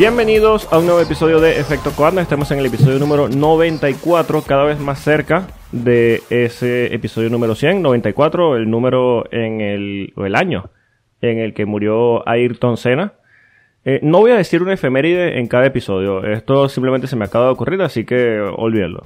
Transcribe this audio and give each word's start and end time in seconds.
Bienvenidos 0.00 0.66
a 0.72 0.78
un 0.78 0.86
nuevo 0.86 1.02
episodio 1.02 1.40
de 1.40 1.60
Efecto 1.60 1.92
Cuando. 1.94 2.22
Estamos 2.22 2.50
en 2.50 2.58
el 2.58 2.64
episodio 2.64 2.98
número 2.98 3.28
94, 3.28 4.40
cada 4.40 4.64
vez 4.64 4.80
más 4.80 4.98
cerca 4.98 5.48
de 5.72 6.22
ese 6.30 6.94
episodio 6.94 7.28
número 7.28 7.54
100. 7.54 7.82
94, 7.82 8.56
el 8.56 8.70
número 8.70 9.30
en 9.30 9.60
el, 9.60 10.14
o 10.16 10.24
el 10.24 10.36
año 10.36 10.70
en 11.20 11.38
el 11.38 11.52
que 11.52 11.66
murió 11.66 12.26
Ayrton 12.26 12.78
Senna. 12.78 13.12
Eh, 13.84 14.00
no 14.02 14.20
voy 14.20 14.30
a 14.30 14.36
decir 14.36 14.62
una 14.62 14.72
efeméride 14.72 15.38
en 15.38 15.46
cada 15.48 15.66
episodio. 15.66 16.24
Esto 16.24 16.70
simplemente 16.70 17.06
se 17.06 17.16
me 17.16 17.26
acaba 17.26 17.44
de 17.44 17.50
ocurrir, 17.50 17.82
así 17.82 18.06
que 18.06 18.40
olvídenlo. 18.40 19.02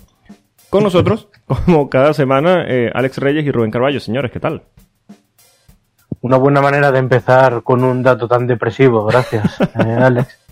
Con 0.71 0.85
nosotros, 0.85 1.29
como 1.66 1.91
cada 1.91 2.15
semana, 2.15 2.66
eh, 2.69 2.93
Alex 2.95 3.19
Reyes 3.19 3.45
y 3.45 3.51
Rubén 3.51 3.73
Carballo. 3.73 3.99
Señores, 3.99 4.30
¿qué 4.30 4.38
tal? 4.38 4.63
Una 6.21 6.37
buena 6.37 6.61
manera 6.61 6.93
de 6.93 7.01
empezar 7.01 7.65
con 7.65 7.83
un 7.83 8.05
dato 8.05 8.29
tan 8.29 8.47
depresivo. 8.47 9.05
Gracias, 9.07 9.61
eh, 9.61 9.93
Alex. 10.01 10.44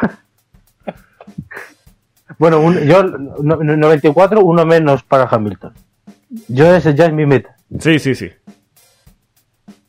bueno, 2.38 2.60
un- 2.60 2.78
yo, 2.80 3.02
no- 3.04 3.56
94, 3.56 4.40
uno 4.42 4.64
menos 4.66 5.02
para 5.02 5.24
Hamilton. 5.24 5.72
Yo 6.48 6.74
ese 6.74 6.94
ya 6.94 7.06
es 7.06 7.12
mi 7.12 7.26
meta. 7.26 7.56
Sí, 7.78 7.98
sí, 7.98 8.14
sí. 8.14 8.30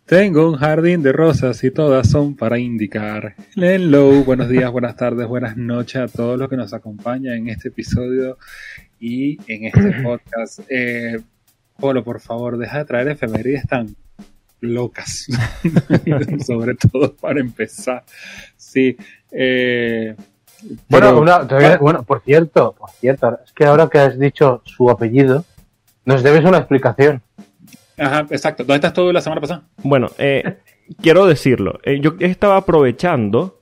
Tengo 0.06 0.50
un 0.50 0.58
jardín 0.58 1.02
de 1.02 1.14
rosas 1.14 1.64
y 1.64 1.72
todas 1.72 2.10
son 2.10 2.36
para 2.36 2.60
indicar. 2.60 3.36
Hello, 3.56 4.24
buenos 4.24 4.50
días, 4.50 4.70
buenas 4.72 4.96
tardes, 4.98 5.26
buenas 5.28 5.56
noches 5.56 5.96
a 5.96 6.08
todos 6.08 6.38
los 6.38 6.50
que 6.50 6.58
nos 6.58 6.74
acompañan 6.74 7.36
en 7.36 7.50
este 7.50 7.70
episodio 7.70 8.38
y 9.00 9.38
en 9.52 9.66
este 9.66 9.94
podcast. 10.04 10.60
Eh, 10.70 11.20
Polo, 11.80 12.04
por 12.04 12.20
favor, 12.20 12.58
deja 12.58 12.80
de 12.80 12.86
traer 12.86 13.08
efemérides 13.08 13.66
tan 13.66 13.96
locas. 14.60 15.28
Sobre 16.46 16.76
todo 16.76 17.16
para 17.16 17.40
empezar. 17.40 18.04
Sí. 18.58 18.98
Eh, 19.34 20.16
Bueno, 20.88 21.08
pero- 21.08 21.20
una- 21.22 21.48
todavía- 21.48 21.78
bueno, 21.78 22.04
por 22.04 22.22
cierto, 22.22 22.74
por 22.78 22.90
cierto, 22.92 23.40
es 23.44 23.52
que 23.52 23.66
ahora 23.66 23.90
que 23.90 24.00
has 24.00 24.18
dicho 24.18 24.62
su 24.66 24.90
apellido, 24.90 25.44
nos 26.06 26.24
debes 26.24 26.44
una 26.46 26.58
explicación. 26.60 27.22
Ajá, 27.98 28.26
exacto. 28.30 28.64
¿Dónde 28.64 28.76
estás 28.76 28.94
tú 28.94 29.12
la 29.12 29.22
semana 29.22 29.42
pasada? 29.42 29.64
Bueno, 29.84 30.10
eh, 30.18 30.58
quiero 31.02 31.26
decirlo. 31.28 31.80
eh, 31.84 32.00
yo 32.02 32.16
estaba 32.20 32.58
aprovechando 32.58 33.60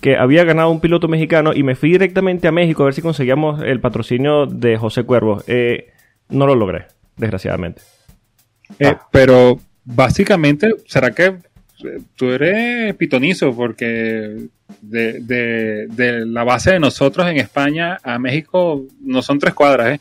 que 0.00 0.16
había 0.16 0.44
ganado 0.44 0.70
un 0.70 0.80
piloto 0.80 1.08
mexicano 1.08 1.52
y 1.54 1.62
me 1.62 1.74
fui 1.76 1.90
directamente 1.92 2.48
a 2.48 2.52
México 2.52 2.82
a 2.82 2.86
ver 2.86 2.94
si 2.94 3.02
conseguíamos 3.02 3.62
el 3.62 3.80
patrocinio 3.80 4.46
de 4.46 4.76
José 4.76 5.04
Cuervo. 5.04 5.42
Eh, 5.46 5.92
no 6.30 6.46
lo 6.46 6.54
logré, 6.54 6.86
desgraciadamente. 7.16 7.82
Eh, 8.78 8.86
Ah. 8.96 9.06
Pero 9.12 9.58
básicamente, 9.84 10.70
¿será 10.86 11.10
que 11.12 11.36
tú 12.16 12.30
eres 12.32 12.94
pitonizo? 12.94 13.54
Porque 13.54 14.46
de, 14.80 15.20
de- 15.20 15.86
de 15.88 16.26
la 16.26 16.44
base 16.44 16.72
de 16.72 16.80
nosotros 16.80 17.26
en 17.28 17.36
España 17.38 17.98
a 18.02 18.18
México 18.18 18.82
no 19.00 19.22
son 19.22 19.38
tres 19.38 19.54
cuadras, 19.54 19.94
¿eh? 19.96 20.00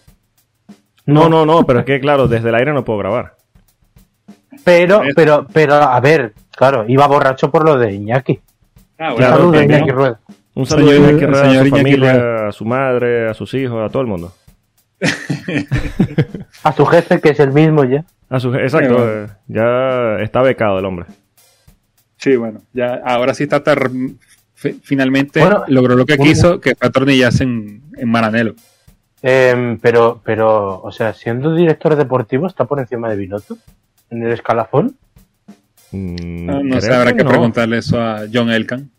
No, 1.05 1.27
no, 1.29 1.45
no, 1.45 1.65
pero 1.65 1.79
es 1.79 1.85
que 1.85 1.99
claro, 1.99 2.27
desde 2.27 2.49
el 2.49 2.55
aire 2.55 2.71
no 2.73 2.85
puedo 2.85 2.99
grabar. 2.99 3.33
Pero, 4.63 5.01
pero, 5.15 5.45
pero, 5.51 5.73
a 5.75 5.99
ver, 5.99 6.33
claro, 6.55 6.85
iba 6.87 7.05
borracho 7.07 7.51
por 7.51 7.65
lo 7.65 7.77
de 7.77 7.91
Iñaki. 7.93 8.39
Ah, 8.99 9.13
Claro, 9.17 9.51
también. 9.51 9.71
Iñaki 9.71 9.91
Rueda. 9.91 10.19
Un 10.55 10.65
saludo 10.65 10.91
Señor- 10.91 11.07
a 11.07 11.11
Iñaki 11.11 11.23
Herrera, 11.25 11.41
a 11.41 11.49
su 11.51 11.55
Iñaki 11.57 11.69
familia, 11.71 12.13
Rueda. 12.13 12.47
a 12.47 12.51
su 12.53 12.65
madre, 12.65 13.29
a 13.29 13.33
sus 13.33 13.53
hijos, 13.55 13.85
a 13.85 13.89
todo 13.91 14.01
el 14.03 14.07
mundo. 14.07 14.33
A 16.63 16.71
su 16.71 16.85
jefe, 16.85 17.19
que 17.19 17.29
es 17.29 17.39
el 17.39 17.51
mismo 17.51 17.83
ya. 17.83 18.05
A 18.29 18.39
su, 18.39 18.53
exacto, 18.55 18.93
bueno. 18.93 19.11
eh, 19.11 19.27
ya 19.47 20.19
está 20.23 20.41
becado 20.41 20.79
el 20.79 20.85
hombre. 20.85 21.05
Sí, 22.23 22.37
bueno, 22.37 22.61
ya 22.71 23.01
ahora 23.03 23.33
sí 23.33 23.43
está 23.43 23.61
finalmente 24.81 25.41
Bueno, 25.41 25.65
logró 25.67 25.93
lo 25.97 26.05
que 26.05 26.17
quiso, 26.17 26.61
que 26.61 26.73
fue 26.73 26.87
atornillarse 26.87 27.43
en, 27.43 27.81
en 27.97 28.09
Maranelo. 28.09 28.55
Em, 29.21 29.77
pero, 29.79 30.21
pero, 30.23 30.81
o 30.81 30.89
sea, 30.93 31.13
siendo 31.13 31.53
director 31.53 31.97
deportivo, 31.97 32.47
está 32.47 32.63
por 32.63 32.79
encima 32.79 33.09
de 33.09 33.17
Binotto 33.17 33.57
en 34.09 34.23
el 34.23 34.31
escalafón. 34.31 34.95
Mm, 35.91 36.45
No, 36.45 36.63
no 36.63 36.79
sé, 36.79 36.93
habrá 36.93 37.13
que 37.13 37.25
no. 37.25 37.29
preguntarle 37.29 37.79
eso 37.79 38.01
a 38.01 38.21
John 38.33 38.49
Elkan. 38.49 38.89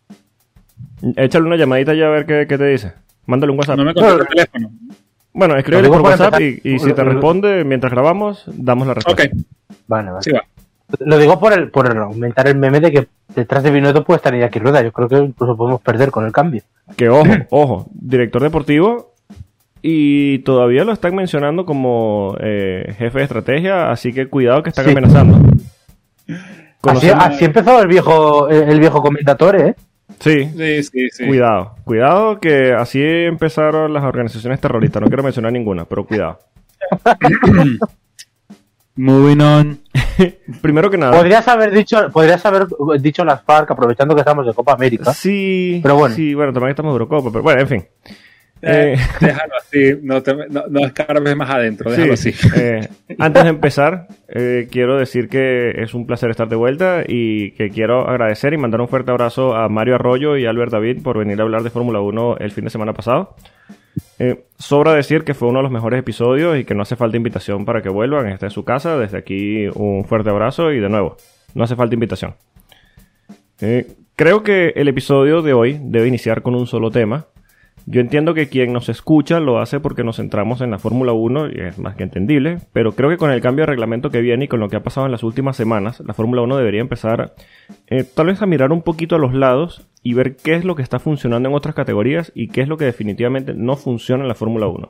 Échale 1.16 1.46
una 1.46 1.56
llamadita 1.56 1.94
ya 1.94 2.08
a 2.08 2.10
ver 2.10 2.26
qué, 2.26 2.44
qué 2.46 2.58
te 2.58 2.66
dice. 2.66 2.92
Mándale 3.24 3.52
un 3.52 3.58
WhatsApp. 3.58 3.78
No 3.78 3.84
me 3.86 3.94
contesta 3.94 4.20
el 4.20 4.28
teléfono. 4.28 4.70
Bueno, 5.32 5.56
escríbele 5.56 5.88
por 5.88 6.02
WhatsApp 6.02 6.38
y, 6.42 6.60
y 6.62 6.78
si 6.78 6.92
te 6.92 7.02
responde 7.02 7.64
mientras 7.64 7.90
grabamos, 7.90 8.44
damos 8.46 8.86
la 8.86 8.92
respuesta. 8.94 9.22
Ok, 9.24 9.30
Vale, 9.86 10.10
vale. 10.10 10.22
sí 10.22 10.30
va. 10.30 10.44
Lo 11.00 11.18
digo 11.18 11.40
por 11.40 11.52
el, 11.52 11.70
por 11.70 11.90
el 11.90 11.96
aumentar 11.98 12.46
el 12.46 12.56
meme 12.56 12.78
de 12.80 12.92
que 12.92 13.08
detrás 13.34 13.62
de 13.62 13.70
Binotto 13.70 14.04
puede 14.04 14.16
estar 14.18 14.34
Iñaki 14.34 14.58
Rueda. 14.58 14.82
Yo 14.82 14.92
creo 14.92 15.08
que 15.08 15.16
incluso 15.16 15.56
podemos 15.56 15.80
perder 15.80 16.10
con 16.10 16.24
el 16.26 16.32
cambio. 16.32 16.62
Que 16.96 17.08
ojo, 17.08 17.24
ojo, 17.50 17.86
director 17.92 18.42
deportivo 18.42 19.12
y 19.82 20.38
todavía 20.40 20.84
lo 20.84 20.92
están 20.92 21.14
mencionando 21.14 21.64
como 21.66 22.36
eh, 22.40 22.94
jefe 22.98 23.18
de 23.18 23.24
estrategia, 23.24 23.90
así 23.90 24.12
que 24.12 24.28
cuidado 24.28 24.62
que 24.62 24.70
están 24.70 24.84
Sí. 24.84 24.90
amenazando. 24.92 25.50
Así, 26.82 27.08
así 27.08 27.44
empezó 27.46 27.80
el 27.80 27.88
viejo, 27.88 28.48
el, 28.48 28.78
viejo 28.78 29.00
comentatore, 29.02 29.68
¿eh? 29.68 29.74
Sí, 30.20 30.44
Sí, 30.56 30.82
sí, 30.82 31.08
sí. 31.10 31.26
cuidado. 31.26 31.76
Cuidado 31.84 32.38
que 32.38 32.72
así 32.74 33.00
empezaron 33.02 33.92
las 33.92 34.04
organizaciones 34.04 34.60
terroristas. 34.60 35.00
No 35.02 35.08
quiero 35.08 35.22
mencionar 35.22 35.50
ninguna, 35.52 35.86
pero 35.86 36.04
cuidado. 36.04 36.38
Moving 38.96 39.40
on. 39.40 39.80
Primero 40.62 40.90
que 40.90 40.96
nada. 40.98 41.16
Podrías 41.16 41.46
haber 41.48 41.72
dicho, 41.72 42.08
podrías 42.12 42.44
haber 42.46 42.66
dicho 43.00 43.24
las 43.24 43.42
FARC 43.42 43.70
aprovechando 43.70 44.14
que 44.14 44.20
estamos 44.20 44.46
de 44.46 44.54
Copa 44.54 44.72
América. 44.74 45.12
Sí, 45.12 45.80
Pero 45.82 45.96
bueno. 45.96 46.14
sí, 46.14 46.34
bueno, 46.34 46.52
también 46.52 46.70
estamos 46.70 46.92
de 46.92 46.94
Eurocopa, 46.94 47.30
pero 47.32 47.42
bueno, 47.42 47.60
en 47.62 47.68
fin. 47.68 47.84
Eh, 48.62 48.94
Eh, 48.96 48.96
déjalo 49.20 49.52
así, 49.58 49.98
no, 50.02 50.22
te, 50.22 50.34
no, 50.48 50.62
no 50.70 50.80
escarbes 50.86 51.36
más 51.36 51.50
adentro, 51.50 51.90
déjalo 51.90 52.16
Sí, 52.16 52.30
así. 52.30 52.48
eh, 52.56 52.88
antes 53.18 53.42
de 53.42 53.48
empezar, 53.50 54.06
eh, 54.28 54.68
quiero 54.70 54.96
decir 54.96 55.28
que 55.28 55.72
es 55.82 55.92
un 55.92 56.06
placer 56.06 56.30
estar 56.30 56.48
de 56.48 56.56
vuelta 56.56 57.02
y 57.06 57.50
que 57.52 57.68
quiero 57.70 58.08
agradecer 58.08 58.54
y 58.54 58.56
mandar 58.56 58.80
un 58.80 58.88
fuerte 58.88 59.10
abrazo 59.10 59.54
a 59.54 59.68
Mario 59.68 59.96
Arroyo 59.96 60.38
y 60.38 60.46
Albert 60.46 60.72
David 60.72 61.02
por 61.02 61.18
venir 61.18 61.40
a 61.40 61.42
hablar 61.42 61.62
de 61.62 61.70
Fórmula 61.70 62.00
1 62.00 62.36
el 62.38 62.52
fin 62.52 62.64
de 62.64 62.70
semana 62.70 62.94
pasado. 62.94 63.34
Eh, 64.18 64.44
sobra 64.58 64.94
decir 64.94 65.24
que 65.24 65.34
fue 65.34 65.48
uno 65.48 65.58
de 65.58 65.64
los 65.64 65.72
mejores 65.72 65.98
episodios 65.98 66.56
y 66.58 66.64
que 66.64 66.74
no 66.74 66.82
hace 66.82 66.96
falta 66.96 67.16
invitación 67.16 67.64
para 67.64 67.82
que 67.82 67.88
vuelvan. 67.88 68.28
Esta 68.28 68.46
es 68.46 68.52
su 68.52 68.64
casa. 68.64 68.98
Desde 68.98 69.18
aquí 69.18 69.66
un 69.74 70.04
fuerte 70.04 70.30
abrazo 70.30 70.72
y 70.72 70.80
de 70.80 70.88
nuevo, 70.88 71.16
no 71.54 71.64
hace 71.64 71.76
falta 71.76 71.94
invitación. 71.94 72.34
Eh, 73.60 73.92
creo 74.16 74.42
que 74.42 74.72
el 74.76 74.88
episodio 74.88 75.42
de 75.42 75.52
hoy 75.52 75.80
debe 75.82 76.08
iniciar 76.08 76.42
con 76.42 76.54
un 76.54 76.66
solo 76.66 76.90
tema. 76.90 77.26
Yo 77.86 78.00
entiendo 78.00 78.32
que 78.32 78.48
quien 78.48 78.72
nos 78.72 78.88
escucha 78.88 79.40
lo 79.40 79.58
hace 79.58 79.78
porque 79.78 80.04
nos 80.04 80.16
centramos 80.16 80.62
en 80.62 80.70
la 80.70 80.78
Fórmula 80.78 81.12
1 81.12 81.48
y 81.48 81.60
es 81.60 81.78
más 81.78 81.96
que 81.96 82.02
entendible, 82.04 82.58
pero 82.72 82.92
creo 82.92 83.10
que 83.10 83.18
con 83.18 83.30
el 83.30 83.42
cambio 83.42 83.64
de 83.64 83.72
reglamento 83.72 84.10
que 84.10 84.22
viene 84.22 84.46
y 84.46 84.48
con 84.48 84.60
lo 84.60 84.70
que 84.70 84.76
ha 84.76 84.82
pasado 84.82 85.04
en 85.04 85.12
las 85.12 85.22
últimas 85.22 85.56
semanas, 85.56 86.00
la 86.00 86.14
Fórmula 86.14 86.40
1 86.42 86.56
debería 86.56 86.80
empezar 86.80 87.34
eh, 87.88 88.04
tal 88.04 88.26
vez 88.26 88.40
a 88.40 88.46
mirar 88.46 88.72
un 88.72 88.80
poquito 88.80 89.16
a 89.16 89.18
los 89.18 89.34
lados 89.34 89.86
y 90.02 90.14
ver 90.14 90.36
qué 90.36 90.54
es 90.54 90.64
lo 90.64 90.76
que 90.76 90.82
está 90.82 90.98
funcionando 90.98 91.48
en 91.48 91.54
otras 91.54 91.74
categorías 91.74 92.32
y 92.34 92.48
qué 92.48 92.62
es 92.62 92.68
lo 92.68 92.78
que 92.78 92.86
definitivamente 92.86 93.52
no 93.54 93.76
funciona 93.76 94.22
en 94.22 94.28
la 94.28 94.34
Fórmula 94.34 94.66
1. 94.66 94.88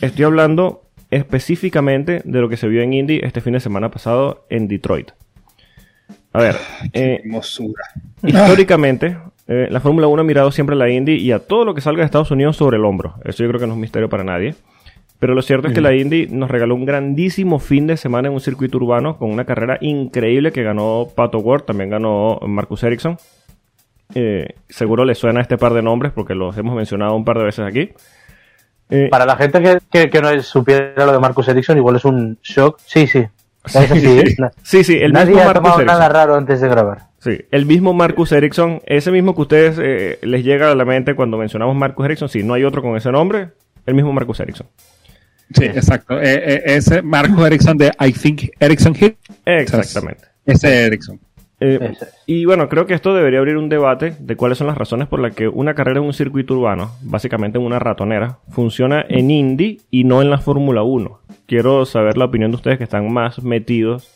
Estoy 0.00 0.24
hablando 0.24 0.84
específicamente 1.10 2.22
de 2.24 2.40
lo 2.40 2.48
que 2.48 2.56
se 2.56 2.66
vio 2.66 2.82
en 2.82 2.94
Indy 2.94 3.20
este 3.22 3.40
fin 3.40 3.52
de 3.52 3.60
semana 3.60 3.90
pasado 3.90 4.46
en 4.48 4.68
Detroit. 4.68 5.10
A 6.32 6.40
ver, 6.40 6.56
eh, 6.92 7.20
Hermosura. 7.22 7.84
históricamente, 8.22 9.16
eh, 9.48 9.68
la 9.70 9.80
Fórmula 9.80 10.06
1 10.06 10.22
ha 10.22 10.24
mirado 10.24 10.50
siempre 10.50 10.74
a 10.74 10.78
la 10.78 10.88
Indy 10.90 11.14
y 11.16 11.32
a 11.32 11.38
todo 11.40 11.64
lo 11.64 11.74
que 11.74 11.80
salga 11.80 12.00
de 12.00 12.06
Estados 12.06 12.30
Unidos 12.30 12.56
sobre 12.56 12.76
el 12.78 12.84
hombro. 12.84 13.14
Eso 13.24 13.42
yo 13.42 13.48
creo 13.50 13.60
que 13.60 13.66
no 13.66 13.72
es 13.72 13.76
un 13.76 13.80
misterio 13.80 14.08
para 14.08 14.24
nadie. 14.24 14.54
Pero 15.18 15.34
lo 15.34 15.42
cierto 15.42 15.68
es 15.68 15.74
que 15.74 15.80
la 15.80 15.94
Indy 15.94 16.26
nos 16.26 16.50
regaló 16.50 16.74
un 16.74 16.84
grandísimo 16.84 17.58
fin 17.58 17.86
de 17.86 17.96
semana 17.96 18.28
en 18.28 18.34
un 18.34 18.40
circuito 18.40 18.76
urbano 18.78 19.16
con 19.16 19.30
una 19.30 19.44
carrera 19.44 19.78
increíble 19.80 20.52
que 20.52 20.62
ganó 20.62 21.06
Pato 21.14 21.38
Ward, 21.38 21.62
también 21.62 21.88
ganó 21.88 22.38
Marcus 22.46 22.82
Ericsson. 22.82 23.16
Eh, 24.14 24.48
seguro 24.68 25.04
le 25.04 25.14
suena 25.14 25.40
este 25.40 25.56
par 25.56 25.72
de 25.72 25.82
nombres 25.82 26.12
porque 26.12 26.34
los 26.34 26.56
hemos 26.58 26.76
mencionado 26.76 27.14
un 27.14 27.24
par 27.24 27.38
de 27.38 27.44
veces 27.44 27.64
aquí. 27.64 27.90
Eh, 28.90 29.08
Para 29.10 29.24
la 29.24 29.36
gente 29.36 29.62
que, 29.62 29.78
que, 29.90 30.10
que 30.10 30.20
no 30.20 30.42
supiera 30.42 31.06
lo 31.06 31.12
de 31.12 31.18
Marcus 31.18 31.48
Ericsson, 31.48 31.78
igual 31.78 31.96
es 31.96 32.04
un 32.04 32.38
shock. 32.42 32.78
Sí, 32.84 33.06
sí. 33.06 33.24
Na- 34.38 34.50
sí, 34.62 34.84
sí, 34.84 34.98
el 35.00 35.12
Nadie 35.12 35.34
mismo 35.36 35.48
ha 35.48 35.54
tomado 35.54 35.82
nada 35.84 36.08
raro 36.10 36.34
antes 36.34 36.60
de 36.60 36.68
grabar. 36.68 36.98
Sí, 37.24 37.38
el 37.50 37.64
mismo 37.64 37.94
Marcus 37.94 38.32
Ericsson, 38.32 38.82
ese 38.84 39.10
mismo 39.10 39.34
que 39.34 39.40
ustedes 39.40 39.78
eh, 39.82 40.18
les 40.20 40.44
llega 40.44 40.70
a 40.70 40.74
la 40.74 40.84
mente 40.84 41.14
cuando 41.14 41.38
mencionamos 41.38 41.74
Marcus 41.74 42.04
Ericsson, 42.04 42.28
si 42.28 42.42
no 42.42 42.52
hay 42.52 42.64
otro 42.64 42.82
con 42.82 42.98
ese 42.98 43.10
nombre, 43.10 43.48
el 43.86 43.94
mismo 43.94 44.12
Marcus 44.12 44.40
Ericsson. 44.40 44.66
Sí, 45.54 45.64
exacto. 45.64 46.20
Eh, 46.20 46.34
eh, 46.34 46.62
ese 46.66 47.00
Marco 47.00 47.46
Ericsson 47.46 47.78
de 47.78 47.92
I 47.98 48.12
Think 48.12 48.50
Ericsson 48.60 48.94
Hit. 48.94 49.16
Exactamente. 49.46 50.24
Ese 50.44 50.84
Ericsson. 50.84 51.18
Eh, 51.60 51.94
y 52.26 52.44
bueno, 52.44 52.68
creo 52.68 52.84
que 52.84 52.92
esto 52.92 53.14
debería 53.14 53.38
abrir 53.38 53.56
un 53.56 53.70
debate 53.70 54.14
de 54.18 54.36
cuáles 54.36 54.58
son 54.58 54.66
las 54.66 54.76
razones 54.76 55.08
por 55.08 55.18
las 55.18 55.34
que 55.34 55.48
una 55.48 55.74
carrera 55.74 56.00
en 56.00 56.04
un 56.04 56.12
circuito 56.12 56.52
urbano, 56.52 56.92
básicamente 57.00 57.56
en 57.56 57.64
una 57.64 57.78
ratonera, 57.78 58.38
funciona 58.50 59.02
en 59.08 59.30
Indy 59.30 59.80
y 59.90 60.04
no 60.04 60.20
en 60.20 60.28
la 60.28 60.36
Fórmula 60.36 60.82
1. 60.82 61.20
Quiero 61.46 61.86
saber 61.86 62.18
la 62.18 62.26
opinión 62.26 62.50
de 62.50 62.56
ustedes 62.56 62.76
que 62.76 62.84
están 62.84 63.10
más 63.10 63.42
metidos 63.42 64.10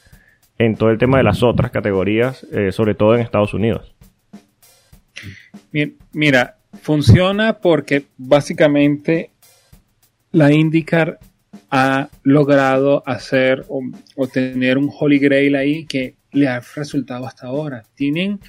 en 0.58 0.76
todo 0.76 0.90
el 0.90 0.98
tema 0.98 1.18
de 1.18 1.24
las 1.24 1.42
otras 1.42 1.70
categorías, 1.70 2.44
eh, 2.52 2.72
sobre 2.72 2.94
todo 2.94 3.14
en 3.14 3.20
Estados 3.20 3.54
Unidos. 3.54 3.94
Mira, 6.12 6.56
funciona 6.82 7.58
porque 7.58 8.04
básicamente 8.16 9.30
la 10.32 10.52
IndyCar 10.52 11.18
ha 11.70 12.08
logrado 12.22 13.02
hacer 13.06 13.64
o, 13.68 14.26
tener 14.26 14.78
un 14.78 14.90
Holy 14.98 15.18
Grail 15.18 15.56
ahí 15.56 15.86
que 15.86 16.16
le 16.32 16.48
ha 16.48 16.60
resultado 16.74 17.26
hasta 17.26 17.46
ahora. 17.46 17.84
Tienen, 17.94 18.40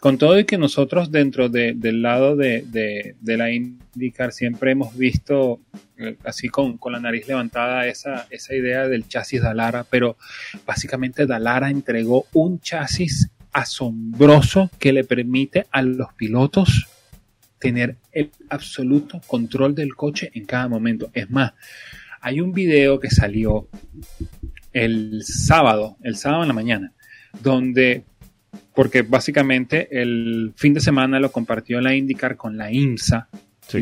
con 0.00 0.18
todo 0.18 0.38
y 0.38 0.44
que 0.44 0.58
nosotros 0.58 1.10
dentro 1.10 1.48
del 1.48 2.02
lado 2.02 2.36
de, 2.36 3.14
la 3.22 3.50
IndyCar 3.50 4.32
siempre 4.32 4.72
hemos 4.72 4.96
visto 4.96 5.60
eh, 5.96 6.16
así 6.24 6.48
con, 6.48 6.78
la 6.90 7.00
nariz 7.00 7.26
levantada 7.26 7.86
esa, 7.86 8.26
esa 8.30 8.54
idea 8.54 8.86
del 8.86 9.08
chasis 9.08 9.42
Dalara, 9.42 9.84
pero 9.84 10.16
básicamente 10.66 11.26
Dalara 11.26 11.70
entregó 11.70 12.26
un 12.32 12.60
chasis 12.60 13.30
asombroso 13.52 14.70
que 14.78 14.92
le 14.92 15.04
permite 15.04 15.66
a 15.70 15.82
los 15.82 16.12
pilotos 16.14 16.86
tener 17.58 17.96
el 18.12 18.30
absoluto 18.50 19.20
control 19.26 19.74
del 19.74 19.94
coche 19.94 20.30
en 20.34 20.46
cada 20.46 20.68
momento. 20.68 21.10
Es 21.12 21.28
más, 21.30 21.52
hay 22.20 22.40
un 22.40 22.52
video 22.52 23.00
que 23.00 23.10
salió 23.10 23.68
el 24.72 25.22
sábado, 25.24 25.96
el 26.02 26.16
sábado 26.16 26.42
en 26.42 26.48
la 26.48 26.54
mañana, 26.54 26.92
donde, 27.42 28.04
porque 28.78 29.02
básicamente 29.02 29.88
el 29.90 30.52
fin 30.54 30.72
de 30.72 30.78
semana 30.78 31.18
lo 31.18 31.32
compartió 31.32 31.80
la 31.80 31.96
IndyCar 31.96 32.36
con 32.36 32.56
la 32.56 32.70
IMSA, 32.70 33.26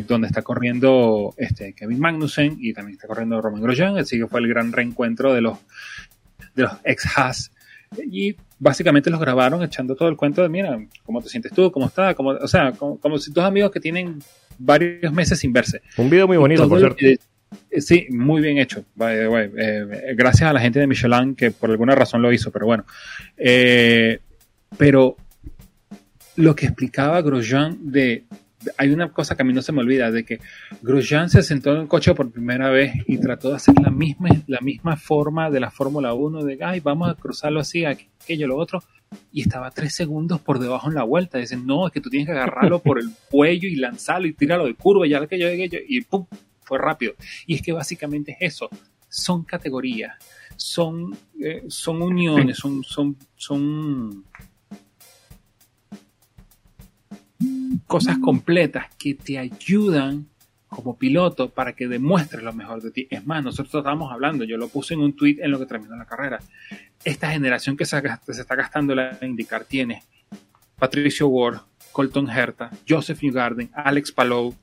donde 0.08 0.26
está 0.26 0.40
corriendo 0.40 1.34
este, 1.36 1.74
Kevin 1.74 2.00
Magnussen 2.00 2.56
y 2.58 2.72
también 2.72 2.94
está 2.94 3.06
corriendo 3.06 3.42
Roman 3.42 3.60
Grosjean, 3.60 3.98
así 3.98 4.18
que 4.18 4.26
fue 4.26 4.40
el 4.40 4.48
gran 4.48 4.72
reencuentro 4.72 5.34
de 5.34 5.42
los, 5.42 5.58
de 6.54 6.62
los 6.62 6.72
ex-Haas. 6.82 7.52
Y 8.10 8.36
básicamente 8.58 9.10
los 9.10 9.20
grabaron 9.20 9.62
echando 9.62 9.94
todo 9.96 10.08
el 10.08 10.16
cuento 10.16 10.40
de, 10.40 10.48
mira, 10.48 10.82
¿cómo 11.02 11.20
te 11.20 11.28
sientes 11.28 11.52
tú? 11.52 11.70
¿Cómo 11.70 11.88
está? 11.88 12.16
o 12.18 12.48
sea, 12.48 12.72
como, 12.72 13.18
si 13.18 13.30
dos 13.32 13.44
amigos 13.44 13.70
que 13.72 13.80
tienen 13.80 14.20
varios 14.56 15.12
meses 15.12 15.38
sin 15.38 15.52
verse. 15.52 15.82
Un 15.98 16.08
video 16.08 16.26
muy 16.26 16.38
bonito, 16.38 16.66
por 16.66 16.78
cierto. 16.78 17.04
Eh, 17.70 17.80
sí, 17.82 18.06
muy 18.08 18.40
bien 18.40 18.56
hecho. 18.56 18.82
Eh, 18.98 20.14
gracias 20.16 20.48
a 20.48 20.54
la 20.54 20.60
gente 20.60 20.80
de 20.80 20.86
Michelin 20.86 21.34
que 21.34 21.50
por 21.50 21.70
alguna 21.70 21.94
razón 21.94 22.22
lo 22.22 22.32
hizo, 22.32 22.50
pero 22.50 22.64
bueno. 22.64 22.86
Eh, 23.36 24.20
pero 24.76 25.16
lo 26.36 26.54
que 26.54 26.66
explicaba 26.66 27.22
Grosjean 27.22 27.78
de, 27.90 28.24
hay 28.78 28.90
una 28.90 29.10
cosa 29.12 29.36
que 29.36 29.42
a 29.42 29.44
mí 29.44 29.52
no 29.52 29.62
se 29.62 29.72
me 29.72 29.80
olvida, 29.80 30.10
de 30.10 30.24
que 30.24 30.40
Grosjean 30.82 31.30
se 31.30 31.42
sentó 31.42 31.74
en 31.74 31.82
el 31.82 31.88
coche 31.88 32.14
por 32.14 32.30
primera 32.30 32.70
vez 32.70 32.94
y 33.06 33.18
trató 33.18 33.50
de 33.50 33.56
hacer 33.56 33.74
la 33.80 33.90
misma, 33.90 34.28
la 34.46 34.60
misma 34.60 34.96
forma 34.96 35.50
de 35.50 35.60
la 35.60 35.70
Fórmula 35.70 36.14
1, 36.14 36.44
de, 36.44 36.58
ay, 36.62 36.80
vamos 36.80 37.10
a 37.10 37.14
cruzarlo 37.14 37.60
así, 37.60 37.84
aquello, 37.84 38.48
lo 38.48 38.56
otro, 38.56 38.82
y 39.32 39.42
estaba 39.42 39.70
tres 39.70 39.94
segundos 39.94 40.40
por 40.40 40.58
debajo 40.58 40.88
en 40.88 40.94
la 40.94 41.04
vuelta. 41.04 41.38
Dicen, 41.38 41.66
no, 41.66 41.86
es 41.86 41.92
que 41.92 42.00
tú 42.00 42.10
tienes 42.10 42.26
que 42.26 42.32
agarrarlo 42.32 42.80
por 42.80 42.98
el 42.98 43.10
cuello 43.30 43.68
y 43.68 43.76
lanzarlo 43.76 44.26
y 44.26 44.32
tirarlo 44.32 44.66
de 44.66 44.74
curva 44.74 45.06
y 45.06 45.10
ya 45.10 45.18
aquello, 45.18 45.48
aquello, 45.48 45.78
y 45.86 46.00
pum, 46.02 46.26
fue 46.62 46.78
rápido. 46.78 47.14
Y 47.46 47.54
es 47.54 47.62
que 47.62 47.72
básicamente 47.72 48.36
es 48.40 48.54
eso, 48.54 48.68
son 49.08 49.44
categorías, 49.44 50.16
son, 50.56 51.16
eh, 51.40 51.64
son 51.68 52.02
uniones, 52.02 52.58
son, 52.58 52.82
son, 52.82 53.16
son 53.36 54.24
cosas 57.86 58.18
completas 58.18 58.86
que 58.98 59.14
te 59.14 59.38
ayudan 59.38 60.26
como 60.68 60.98
piloto 60.98 61.50
para 61.50 61.74
que 61.74 61.86
demuestres 61.86 62.42
lo 62.42 62.52
mejor 62.52 62.82
de 62.82 62.90
ti. 62.90 63.06
Es 63.10 63.26
más, 63.26 63.42
nosotros 63.42 63.74
estábamos 63.74 64.12
hablando, 64.12 64.44
yo 64.44 64.56
lo 64.56 64.68
puse 64.68 64.94
en 64.94 65.00
un 65.00 65.14
tweet 65.14 65.36
en 65.40 65.50
lo 65.50 65.58
que 65.58 65.66
terminó 65.66 65.96
la 65.96 66.04
carrera. 66.04 66.40
Esta 67.04 67.30
generación 67.30 67.76
que 67.76 67.84
se, 67.84 67.96
está 68.28 68.54
gastando 68.54 68.94
la 68.94 69.16
indicar 69.22 69.64
tiene 69.64 70.02
Patricio 70.78 71.28
Ward, 71.28 71.60
Colton 71.92 72.28
Herta, 72.28 72.70
Joseph 72.88 73.22
Newgarden, 73.22 73.70
Alex 73.72 74.12
Palou, 74.12 74.54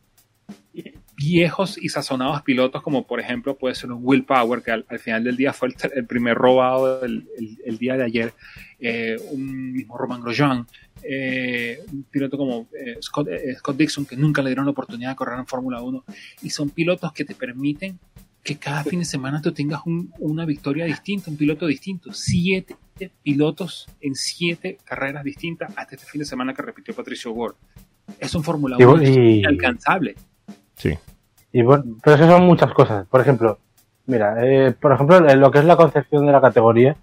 viejos 1.15 1.77
y 1.77 1.89
sazonados 1.89 2.41
pilotos 2.41 2.81
como 2.81 3.05
por 3.05 3.19
ejemplo 3.19 3.55
puede 3.55 3.75
ser 3.75 3.91
un 3.91 3.99
Will 4.03 4.25
Power 4.25 4.61
que 4.61 4.71
al, 4.71 4.99
final 4.99 5.23
del 5.23 5.37
día 5.37 5.53
fue 5.53 5.69
el, 5.93 6.05
primer 6.05 6.35
robado 6.35 7.03
el, 7.03 7.77
día 7.77 7.95
de 7.95 8.03
ayer 8.03 8.33
eh, 8.79 9.17
un 9.31 9.71
mismo 9.71 9.97
Roman 9.97 10.21
Grosjean 10.21 10.67
eh, 11.03 11.79
un 11.91 12.03
piloto 12.03 12.37
como 12.37 12.67
eh, 12.73 12.97
Scott, 13.01 13.27
Scott, 13.57 13.77
Dixon 13.77 14.05
que 14.05 14.15
nunca 14.15 14.41
le 14.41 14.49
dieron 14.49 14.65
la 14.65 14.71
oportunidad 14.71 15.11
de 15.11 15.15
correr 15.15 15.39
en 15.39 15.47
Fórmula 15.47 15.81
1 15.81 16.03
y 16.41 16.49
son 16.49 16.69
pilotos 16.69 17.11
que 17.13 17.25
te 17.25 17.35
permiten 17.35 17.99
que 18.43 18.57
cada 18.57 18.83
fin 18.83 18.99
de 18.99 19.05
semana 19.05 19.41
tú 19.41 19.53
tengas 19.53 19.81
una 20.19 20.45
victoria 20.45 20.85
distinta, 20.85 21.31
un 21.31 21.37
piloto 21.37 21.65
distinto, 21.65 22.11
siete 22.11 22.75
pilotos 23.23 23.87
en 24.01 24.15
siete 24.15 24.77
carreras 24.83 25.23
distintas 25.23 25.71
hasta 25.77 25.95
este 25.95 26.07
fin 26.07 26.19
de 26.19 26.25
semana 26.25 26.53
que 26.53 26.61
repitió 26.61 26.93
Patricio 26.93 27.31
Ward. 27.31 27.55
Es 28.19 28.35
un 28.35 28.43
Fórmula 28.43 28.77
1 28.77 29.03
inalcanzable. 29.03 30.15
Sí. 30.75 30.93
Y 31.53 31.61
bueno, 31.61 31.83
pero 32.03 32.15
eso 32.15 32.27
son 32.27 32.45
muchas 32.45 32.73
cosas. 32.73 33.07
Por 33.07 33.21
ejemplo, 33.21 33.59
mira, 34.07 34.35
eh, 34.45 34.73
por 34.73 34.91
ejemplo, 34.91 35.19
lo 35.19 35.51
que 35.51 35.59
es 35.59 35.65
la 35.65 35.77
concepción 35.77 36.25
de 36.25 36.31
la 36.31 36.41
categoría, 36.41 36.97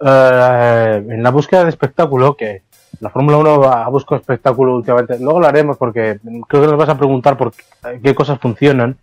eh, 0.00 1.04
en 1.08 1.22
la 1.22 1.30
búsqueda 1.30 1.64
de 1.64 1.70
espectáculo, 1.70 2.36
que 2.36 2.62
la 3.00 3.10
Fórmula 3.10 3.38
1 3.38 3.64
ha 3.64 3.88
buscado 3.88 4.20
espectáculo 4.20 4.76
últimamente, 4.76 5.18
luego 5.18 5.40
lo 5.40 5.46
haremos 5.46 5.76
porque 5.76 6.18
creo 6.48 6.62
que 6.62 6.68
nos 6.68 6.76
vas 6.76 6.88
a 6.88 6.98
preguntar 6.98 7.36
por 7.36 7.52
qué 8.02 8.14
cosas 8.14 8.38
funcionan 8.38 8.96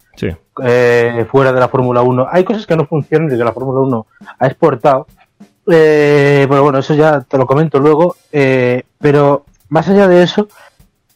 eh, 0.64 1.26
fuera 1.30 1.54
de 1.54 1.60
la 1.60 1.70
Fórmula 1.70 2.02
1. 2.02 2.28
Hay 2.32 2.44
cosas 2.44 2.66
que 2.66 2.76
no 2.76 2.86
funcionan 2.86 3.34
y 3.34 3.38
que 3.38 3.44
la 3.44 3.54
Fórmula 3.54 3.82
1 3.82 4.08
ha 4.40 4.46
exportado. 4.48 5.08
pero 5.66 6.64
bueno, 6.64 6.80
eso 6.80 6.94
ya 6.94 7.22
te 7.22 7.38
lo 7.38 7.46
comento 7.46 7.80
luego. 7.80 8.16
pero 8.32 9.46
más 9.70 9.90
allá 9.90 10.08
de 10.08 10.24
eso, 10.24 10.48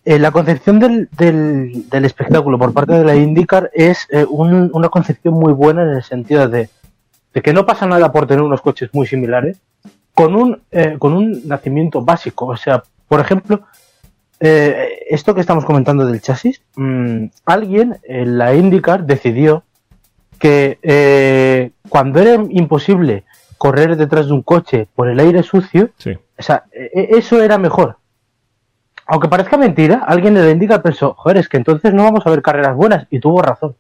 eh, 0.06 0.18
la 0.18 0.32
concepción 0.32 0.80
del, 0.80 1.10
del, 1.12 2.06
espectáculo 2.06 2.58
por 2.58 2.74
parte 2.74 2.94
de 2.94 3.04
la 3.04 3.16
IndyCar 3.16 3.70
es 3.74 4.08
eh, 4.10 4.26
una 4.28 4.90
concepción 4.90 5.36
muy 5.36 5.54
buena 5.54 5.84
en 5.84 5.90
el 5.90 6.04
sentido 6.04 6.48
de, 6.48 6.70
que 7.44 7.54
no 7.54 7.66
pasa 7.66 7.86
nada 7.86 8.12
por 8.12 8.26
tener 8.26 8.42
unos 8.42 8.62
coches 8.62 8.90
muy 8.94 9.06
similares 9.06 9.60
con 10.20 10.36
un, 10.36 10.62
eh, 10.72 10.98
con 11.00 11.14
un 11.14 11.48
nacimiento 11.48 12.02
básico. 12.02 12.48
O 12.48 12.58
sea, 12.58 12.84
por 13.08 13.22
ejemplo, 13.22 13.62
esto 14.42 15.34
que 15.34 15.42
estamos 15.42 15.64
comentando 15.64 16.06
del 16.06 16.22
chasis, 16.22 16.62
mm, 16.76 17.26
alguien 17.46 18.00
en 18.04 18.38
la 18.38 18.54
IndyCar 18.54 19.06
decidió 19.06 19.64
que 20.40 21.72
cuando 21.88 22.20
era 22.20 22.44
imposible 22.50 23.24
correr 23.58 23.96
detrás 23.96 24.28
de 24.28 24.34
un 24.34 24.42
coche 24.42 24.88
por 24.94 25.10
el 25.10 25.20
aire 25.20 25.44
sucio, 25.44 25.92
o 26.38 26.42
sea, 26.42 26.66
e, 26.72 26.92
e, 26.94 27.18
eso 27.18 27.42
era 27.42 27.58
mejor 27.58 27.98
aunque 29.10 29.28
parezca 29.28 29.58
mentira, 29.58 30.04
alguien 30.06 30.36
le 30.36 30.52
indica 30.52 30.84
pensó, 30.84 31.16
joder, 31.16 31.38
es 31.38 31.50
que 31.50 31.58
entonces 31.58 31.94
no 31.96 32.04
vamos 32.04 32.28
a 32.28 32.30
ver 32.30 32.44
carreras 32.44 32.76
buenas, 32.76 33.08
y 33.10 33.20
tuvo 33.20 33.42
razón. 33.42 33.76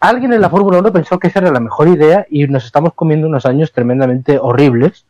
Alguien 0.00 0.32
en 0.32 0.40
la 0.40 0.50
Fórmula 0.50 0.78
1 0.78 0.92
pensó 0.92 1.18
que 1.18 1.28
esa 1.28 1.38
era 1.38 1.50
la 1.50 1.60
mejor 1.60 1.88
idea 1.88 2.26
y 2.28 2.46
nos 2.46 2.64
estamos 2.64 2.92
comiendo 2.94 3.26
unos 3.26 3.46
años 3.46 3.72
tremendamente 3.72 4.38
horribles. 4.38 5.06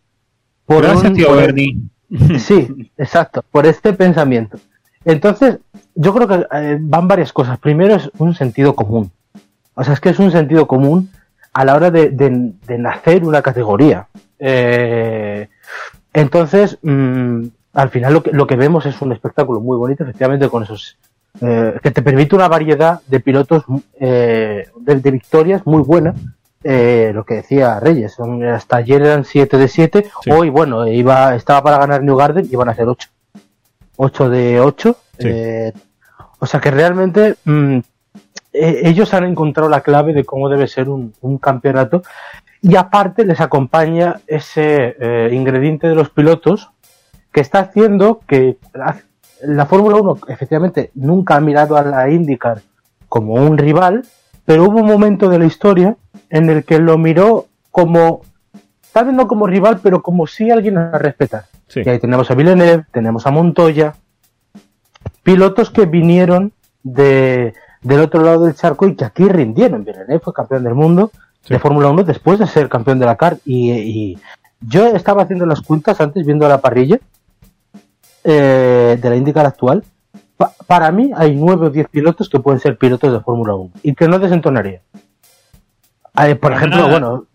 Por 0.65 0.83
Gracias, 0.83 1.13
tío 1.13 1.35
Bernie. 1.35 1.77
Sí, 2.39 2.93
exacto, 2.97 3.43
por 3.51 3.67
este 3.67 3.93
pensamiento. 3.93 4.59
Entonces, 5.05 5.59
yo 5.97 6.15
creo 6.15 6.29
que 6.29 6.47
eh, 6.53 6.79
van 6.81 7.09
varias 7.09 7.33
cosas. 7.33 7.59
Primero 7.59 7.97
es 7.97 8.11
un 8.19 8.35
sentido 8.35 8.75
común. 8.77 9.11
O 9.75 9.83
sea, 9.83 9.95
es 9.95 10.01
que 10.01 10.11
es 10.11 10.19
un 10.21 10.31
sentido 10.31 10.67
común 10.69 11.11
a 11.53 11.65
la 11.65 11.75
hora 11.75 11.91
de, 11.91 12.53
nacer 12.79 13.25
una 13.25 13.43
categoría. 13.43 14.07
Eh, 14.39 15.49
entonces, 16.13 16.79
mm, 16.83 17.43
al 17.73 17.91
final 17.91 18.13
lo 18.13 18.23
que, 18.23 18.31
lo 18.33 18.47
que 18.47 18.57
vemos 18.57 18.87
es 18.87 19.01
un 19.03 19.13
espectáculo 19.13 19.61
muy 19.61 19.77
bonito, 19.77 20.05
efectivamente, 20.05 20.49
con 20.49 20.63
esos 20.63 20.97
eh, 21.41 21.79
que 21.83 21.91
te 21.91 22.03
permite 22.03 22.35
una 22.35 22.49
variedad 22.49 23.01
de 23.07 23.21
pilotos 23.21 23.65
eh, 24.01 24.69
de, 24.81 25.11
victorias 25.11 25.67
muy 25.67 25.83
buena. 25.83 26.15
Eh, 26.65 27.13
lo 27.15 27.25
que 27.25 27.35
decía 27.35 27.79
Reyes, 27.79 28.17
hasta 28.53 28.77
ayer 28.77 29.03
eran 29.03 29.25
7 29.25 29.57
de 29.57 29.69
7, 29.69 30.11
hoy 30.31 30.49
bueno, 30.49 30.87
iba, 30.87 31.35
estaba 31.37 31.63
para 31.63 31.79
ganar 31.79 32.03
New 32.03 32.17
Garden 32.17 32.49
y 32.51 32.57
van 32.57 32.71
a 32.71 32.75
ser 32.75 32.89
8. 32.89 33.09
8 33.97 34.31
de 34.31 34.61
8. 34.61 34.97
o 36.41 36.47
sea 36.47 36.61
que 36.61 36.71
realmente 36.71 37.37
mm, 37.45 37.79
ellos 38.53 39.15
han 39.15 39.25
encontrado 39.25 39.69
la 39.69 39.83
clave 39.83 40.13
de 40.13 40.25
cómo 40.25 40.49
debe 40.49 40.67
ser 40.67 40.89
un, 40.89 41.13
un 41.21 41.39
campeonato 41.39 42.03
y 42.63 42.75
aparte 42.75 43.25
les 43.25 43.41
acompaña 43.41 44.21
ese 44.27 44.97
ingrediente 45.31 45.87
de 45.87 45.95
los 45.95 46.11
pilotos 46.11 46.71
que 47.31 47.43
está 47.43 47.61
haciendo 47.61 48.23
que 48.27 48.57
la, 49.43 49.67
Fórmula 49.67 49.97
1 49.97 50.19
efectivamente 50.29 50.91
nunca 50.95 51.37
ha 51.37 51.41
mirado 51.41 51.77
a 51.77 51.83
la 51.83 52.11
IndyCar 52.11 52.61
como 53.09 53.35
un 53.35 53.59
rival, 53.59 54.05
pero 54.45 54.65
hubo 54.65 54.81
un 54.81 54.87
momento 54.87 55.29
de 55.29 55.39
la 55.39 55.47
historia 55.47 55.97
en 56.31 56.51
el 56.51 56.65
que 56.65 56.79
lo 56.79 56.99
miró 56.99 57.47
como, 57.71 58.23
tal 58.93 59.07
vez 59.07 59.15
no 59.15 59.29
como 59.29 59.47
rival, 59.47 59.81
pero 59.83 60.03
como 60.03 60.27
si 60.27 60.51
alguien 60.51 60.79
a 60.79 60.99
respetar. 60.99 61.45
Y 61.75 61.89
ahí 61.89 61.99
tenemos 61.99 62.31
a 62.31 62.35
Villeneuve, 62.35 62.85
tenemos 62.93 63.27
a 63.27 63.31
Montoya, 63.31 63.95
pilotos 65.23 65.71
que 65.71 65.87
vinieron 65.87 66.53
de, 66.83 67.55
del 67.83 68.01
otro 68.01 68.23
lado 68.23 68.45
del 68.45 68.55
charco 68.55 68.87
y 68.87 68.95
que 68.95 69.05
aquí 69.05 69.29
rindieron. 69.29 69.85
Villeneuve 69.85 70.21
fue 70.21 70.33
campeón 70.33 70.65
del 70.65 70.75
mundo 70.75 71.11
de 71.49 71.59
Fórmula 71.59 71.89
1 71.89 72.05
después 72.05 72.39
de 72.39 72.47
ser 72.47 72.69
campeón 72.69 72.99
de 72.99 73.07
la 73.07 73.17
CAR 73.17 73.39
y, 73.45 73.71
y, 73.73 74.19
yo 74.61 74.87
estaba 74.87 75.23
haciendo 75.23 75.45
las 75.45 75.61
cuentas 75.61 76.01
antes 76.01 76.25
viendo 76.25 76.49
la 76.49 76.61
parrilla 76.61 76.99
eh, 78.29 78.99
de 79.01 79.09
la 79.11 79.15
IndyCar 79.15 79.47
actual, 79.47 79.85
para 80.67 80.91
mí 80.91 81.13
hay 81.15 81.37
nueve 81.37 81.67
o 81.67 81.71
diez 81.71 81.89
pilotos 81.89 82.29
que 82.29 82.41
pueden 82.41 82.61
ser 82.61 82.77
pilotos 82.77 83.13
de 83.13 83.21
Fórmula 83.21 83.55
1 83.55 83.71
y 83.85 83.95
que 83.95 84.09
no 84.09 84.19
desentonaría. 84.19 84.83
Eh, 86.25 86.35
por 86.35 86.53
ejemplo, 86.53 86.89
bueno, 86.89 87.27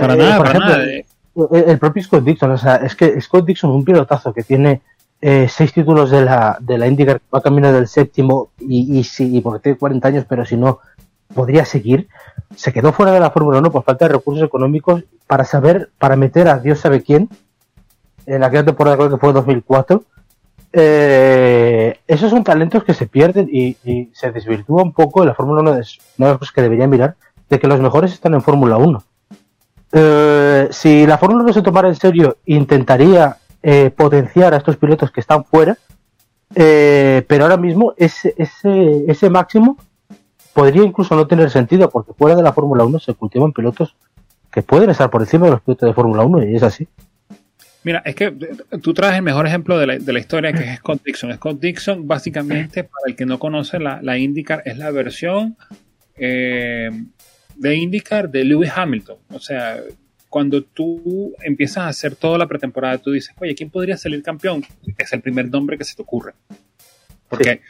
para 0.00 0.14
nada, 0.14 0.36
por 0.36 0.46
ejemplo, 0.46 1.56
el 1.56 1.78
propio 1.78 2.04
Scott 2.04 2.22
Dixon, 2.22 2.52
o 2.52 2.58
sea, 2.58 2.76
es 2.76 2.94
que 2.94 3.20
Scott 3.20 3.46
Dixon, 3.46 3.70
un 3.70 3.84
pilotazo 3.84 4.32
que 4.32 4.44
tiene 4.44 4.82
eh, 5.20 5.48
seis 5.48 5.72
títulos 5.72 6.10
de 6.10 6.24
la, 6.24 6.56
de 6.60 6.78
la 6.78 6.86
IndyCar, 6.86 7.20
va 7.34 7.42
camino 7.42 7.72
del 7.72 7.88
séptimo 7.88 8.50
y, 8.60 8.98
y, 8.98 9.02
sí, 9.02 9.40
porque 9.40 9.60
tiene 9.60 9.78
40 9.78 10.06
años, 10.08 10.26
pero 10.28 10.44
si 10.44 10.56
no, 10.56 10.78
podría 11.34 11.64
seguir. 11.64 12.08
Se 12.54 12.72
quedó 12.72 12.92
fuera 12.92 13.10
de 13.10 13.18
la 13.18 13.32
Fórmula 13.32 13.58
1 13.58 13.72
por 13.72 13.82
falta 13.82 14.06
de 14.06 14.14
recursos 14.14 14.44
económicos 14.44 15.02
para 15.26 15.44
saber, 15.44 15.90
para 15.98 16.14
meter 16.14 16.46
a 16.46 16.58
Dios 16.58 16.78
sabe 16.78 17.02
quién, 17.02 17.28
en 18.26 18.44
aquella 18.44 18.64
temporada 18.64 18.96
creo 18.96 19.10
que 19.10 19.16
fue 19.16 19.32
2004. 19.32 20.04
Eh, 20.72 21.98
esos 22.06 22.30
son 22.30 22.44
talentos 22.44 22.82
que 22.84 22.94
se 22.94 23.06
pierden 23.06 23.48
y, 23.52 23.76
se 24.14 24.32
desvirtúa 24.32 24.82
un 24.82 24.92
poco. 24.92 25.24
La 25.24 25.34
Fórmula 25.34 25.60
1 25.60 25.78
es 25.78 25.98
una 26.18 26.28
de 26.28 26.32
las 26.32 26.38
cosas 26.38 26.54
que 26.54 26.62
debería 26.62 26.86
mirar, 26.86 27.16
de 27.48 27.58
que 27.58 27.66
los 27.66 27.80
mejores 27.80 28.12
están 28.12 28.34
en 28.34 28.42
Fórmula 28.42 28.76
1. 28.76 29.02
Eh, 29.92 30.68
si 30.70 31.06
la 31.06 31.18
Fórmula 31.18 31.44
1 31.44 31.52
se 31.52 31.62
tomara 31.62 31.88
en 31.88 31.96
serio, 31.96 32.38
intentaría 32.46 33.36
eh, 33.62 33.90
potenciar 33.94 34.54
a 34.54 34.56
estos 34.56 34.76
pilotos 34.76 35.10
que 35.10 35.20
están 35.20 35.44
fuera, 35.44 35.76
eh, 36.54 37.24
pero 37.28 37.44
ahora 37.44 37.56
mismo 37.56 37.94
ese, 37.96 38.34
ese, 38.36 39.04
ese 39.06 39.30
máximo 39.30 39.76
podría 40.52 40.82
incluso 40.82 41.14
no 41.14 41.26
tener 41.26 41.50
sentido, 41.50 41.90
porque 41.90 42.12
fuera 42.14 42.36
de 42.36 42.42
la 42.42 42.52
Fórmula 42.52 42.84
1 42.84 42.98
se 42.98 43.14
cultivan 43.14 43.52
pilotos 43.52 43.96
que 44.50 44.62
pueden 44.62 44.90
estar 44.90 45.10
por 45.10 45.22
encima 45.22 45.46
de 45.46 45.52
los 45.52 45.62
pilotos 45.62 45.88
de 45.88 45.94
Fórmula 45.94 46.24
1 46.24 46.44
y 46.44 46.56
es 46.56 46.62
así. 46.62 46.88
Mira, 47.84 48.02
es 48.04 48.14
que 48.14 48.30
tú 48.80 48.94
traes 48.94 49.16
el 49.16 49.22
mejor 49.22 49.46
ejemplo 49.46 49.76
de 49.76 49.86
la, 49.86 49.98
de 49.98 50.12
la, 50.12 50.18
historia 50.20 50.52
que 50.52 50.62
es 50.62 50.78
Scott 50.78 51.02
Dixon. 51.04 51.34
Scott 51.34 51.60
Dixon, 51.60 52.06
básicamente, 52.06 52.84
para 52.84 53.02
el 53.06 53.16
que 53.16 53.26
no 53.26 53.38
conoce 53.38 53.80
la, 53.80 54.00
la 54.02 54.18
IndyCar, 54.18 54.62
es 54.64 54.78
la 54.78 54.90
versión 54.90 55.56
eh, 56.16 56.90
de 57.56 57.74
IndyCar 57.74 58.30
de 58.30 58.44
Lewis 58.44 58.70
Hamilton. 58.74 59.18
O 59.30 59.40
sea, 59.40 59.80
cuando 60.28 60.62
tú 60.62 61.34
empiezas 61.42 61.78
a 61.78 61.88
hacer 61.88 62.16
toda 62.16 62.38
la 62.38 62.46
pretemporada, 62.46 62.98
tú 62.98 63.10
dices, 63.10 63.34
oye, 63.40 63.54
¿quién 63.54 63.70
podría 63.70 63.96
salir 63.96 64.22
campeón? 64.22 64.64
Es 64.96 65.12
el 65.12 65.20
primer 65.20 65.50
nombre 65.50 65.76
que 65.76 65.84
se 65.84 65.96
te 65.96 66.02
ocurre. 66.02 66.34
Porque, 67.28 67.62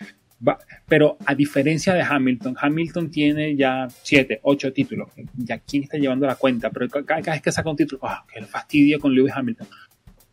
pero 0.87 1.17
a 1.25 1.35
diferencia 1.35 1.95
de 1.95 2.03
Hamilton, 2.03 2.57
Hamilton 2.61 3.11
tiene 3.11 3.57
ya 3.57 3.89
siete, 4.03 4.41
ocho 4.43 4.73
títulos. 4.73 5.11
Ya 5.37 5.59
quién 5.59 5.85
está 5.85 5.97
llevando 5.97 6.27
la 6.27 6.35
cuenta, 6.35 6.71
pero 6.71 6.89
cada, 6.89 7.21
vez 7.21 7.43
que 7.43 7.51
saca 7.51 7.71
un 7.71 7.77
título, 7.77 8.03
¡ah, 8.05 8.25
qué 8.33 8.43
fastidio 8.45 9.01
con 9.01 9.15
Lewis 9.15 9.33
Hamilton! 9.35 9.67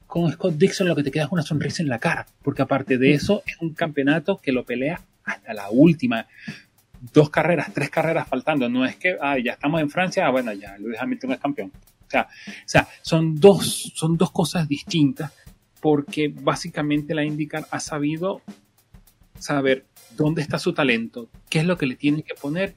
Con 0.09 0.31
Scott 0.31 0.55
Dixon 0.55 0.87
lo 0.87 0.95
que 0.95 1.03
te 1.03 1.11
queda 1.11 1.25
es 1.25 1.31
una 1.31 1.43
sonrisa 1.43 1.83
en 1.83 1.87
la 1.87 1.99
cara, 1.99 2.25
porque 2.41 2.63
aparte 2.63 2.97
de 2.97 3.13
eso 3.13 3.43
es 3.45 3.57
un 3.61 3.75
campeonato 3.75 4.37
que 4.37 4.51
lo 4.51 4.65
pelea 4.65 4.99
hasta 5.23 5.53
la 5.53 5.69
última 5.69 6.25
dos 7.13 7.29
carreras, 7.29 7.71
tres 7.75 7.91
carreras 7.91 8.27
faltando. 8.27 8.67
No 8.69 8.85
es 8.85 8.95
que 8.95 9.17
ah, 9.21 9.37
ya 9.37 9.51
estamos 9.51 9.79
en 9.79 9.91
Francia, 9.91 10.25
ah, 10.25 10.31
bueno, 10.31 10.51
ya 10.51 10.79
Lewis 10.79 10.97
Hamilton 10.99 11.33
es 11.33 11.39
campeón. 11.39 11.71
O 11.75 12.09
sea, 12.65 12.87
son, 13.03 13.39
dos, 13.39 13.91
son 13.93 14.17
dos 14.17 14.31
cosas 14.31 14.67
distintas 14.67 15.31
porque 15.79 16.33
básicamente 16.33 17.13
la 17.13 17.23
IndyCar 17.23 17.67
ha 17.69 17.79
sabido 17.79 18.41
saber 19.37 19.85
dónde 20.17 20.41
está 20.41 20.57
su 20.57 20.73
talento, 20.73 21.29
qué 21.51 21.59
es 21.59 21.65
lo 21.65 21.77
que 21.77 21.85
le 21.85 21.95
tiene 21.95 22.23
que 22.23 22.33
poner 22.33 22.73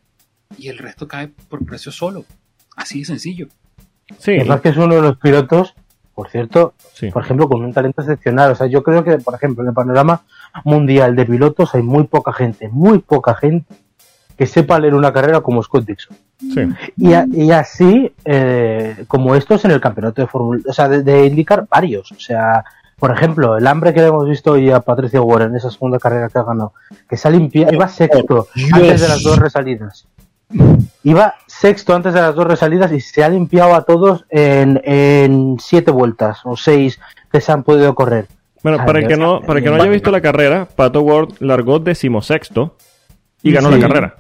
y 0.58 0.68
el 0.68 0.76
resto 0.76 1.08
cae 1.08 1.28
por 1.28 1.64
precio 1.64 1.90
solo. 1.90 2.26
Así 2.76 2.98
de 2.98 3.04
sencillo. 3.06 3.48
Sí. 4.18 4.32
Es 4.32 4.60
que 4.60 4.68
es 4.68 4.76
uno 4.76 4.96
de 4.96 5.00
los 5.00 5.16
pilotos, 5.16 5.74
por 6.14 6.28
cierto, 6.28 6.74
por 7.12 7.22
ejemplo, 7.22 7.48
con 7.48 7.64
un 7.64 7.72
talento 7.72 8.02
excepcional. 8.02 8.52
O 8.52 8.54
sea, 8.54 8.66
yo 8.66 8.82
creo 8.82 9.02
que, 9.02 9.18
por 9.18 9.34
ejemplo, 9.34 9.62
en 9.62 9.68
el 9.68 9.74
panorama 9.74 10.22
mundial 10.64 11.16
de 11.16 11.24
pilotos 11.24 11.74
hay 11.74 11.82
muy 11.82 12.04
poca 12.04 12.32
gente, 12.32 12.68
muy 12.68 12.98
poca 12.98 13.34
gente 13.34 13.74
que 14.36 14.46
sepa 14.46 14.78
leer 14.78 14.94
una 14.94 15.12
carrera 15.12 15.40
como 15.40 15.62
Scott 15.62 15.84
Dixon. 15.84 16.16
Y, 16.96 17.50
así, 17.50 18.12
eh, 18.24 19.04
como 19.06 19.34
estos 19.36 19.64
en 19.64 19.70
el 19.70 19.80
campeonato 19.80 20.20
de 20.20 20.28
Fórmula, 20.28 20.62
o 20.66 20.72
sea, 20.72 20.88
de, 20.88 21.26
indicar 21.26 21.66
varios. 21.68 22.10
O 22.12 22.20
sea, 22.20 22.64
por 22.98 23.10
ejemplo, 23.10 23.56
el 23.56 23.66
hambre 23.66 23.94
que 23.94 24.04
hemos 24.04 24.28
visto 24.28 24.52
hoy 24.52 24.70
a 24.70 24.80
Patricio 24.80 25.24
Warren 25.24 25.50
en 25.50 25.56
esa 25.56 25.70
segunda 25.70 25.98
carrera 25.98 26.28
que 26.28 26.38
ha 26.38 26.42
ganado, 26.42 26.72
que 27.08 27.16
se 27.16 27.28
ha 27.28 27.30
limpiado, 27.30 27.72
iba 27.72 27.88
sexto 27.88 28.48
antes 28.72 29.00
de 29.00 29.08
las 29.08 29.22
dos 29.22 29.38
resalidas. 29.38 30.06
Iba 31.04 31.34
sexto 31.46 31.94
antes 31.94 32.14
de 32.14 32.20
las 32.20 32.34
dos 32.34 32.46
resalidas 32.46 32.92
y 32.92 33.00
se 33.00 33.24
ha 33.24 33.28
limpiado 33.28 33.74
a 33.74 33.84
todos 33.84 34.24
en, 34.30 35.56
siete 35.60 35.90
vueltas 35.90 36.40
o 36.44 36.56
seis 36.56 37.00
que 37.30 37.40
se 37.40 37.52
han 37.52 37.64
podido 37.64 37.94
correr. 37.94 38.26
Bueno, 38.62 38.84
para 38.84 39.00
el 39.00 39.08
que 39.08 39.16
no, 39.16 39.40
para 39.40 39.60
que 39.60 39.68
no 39.68 39.76
haya 39.76 39.90
visto 39.90 40.10
la 40.10 40.20
carrera, 40.20 40.68
Pato 40.76 41.02
Ward 41.02 41.34
largó 41.40 41.80
decimosexto 41.80 42.76
y 43.42 43.52
ganó 43.52 43.70
la 43.70 43.80
carrera. 43.80 44.16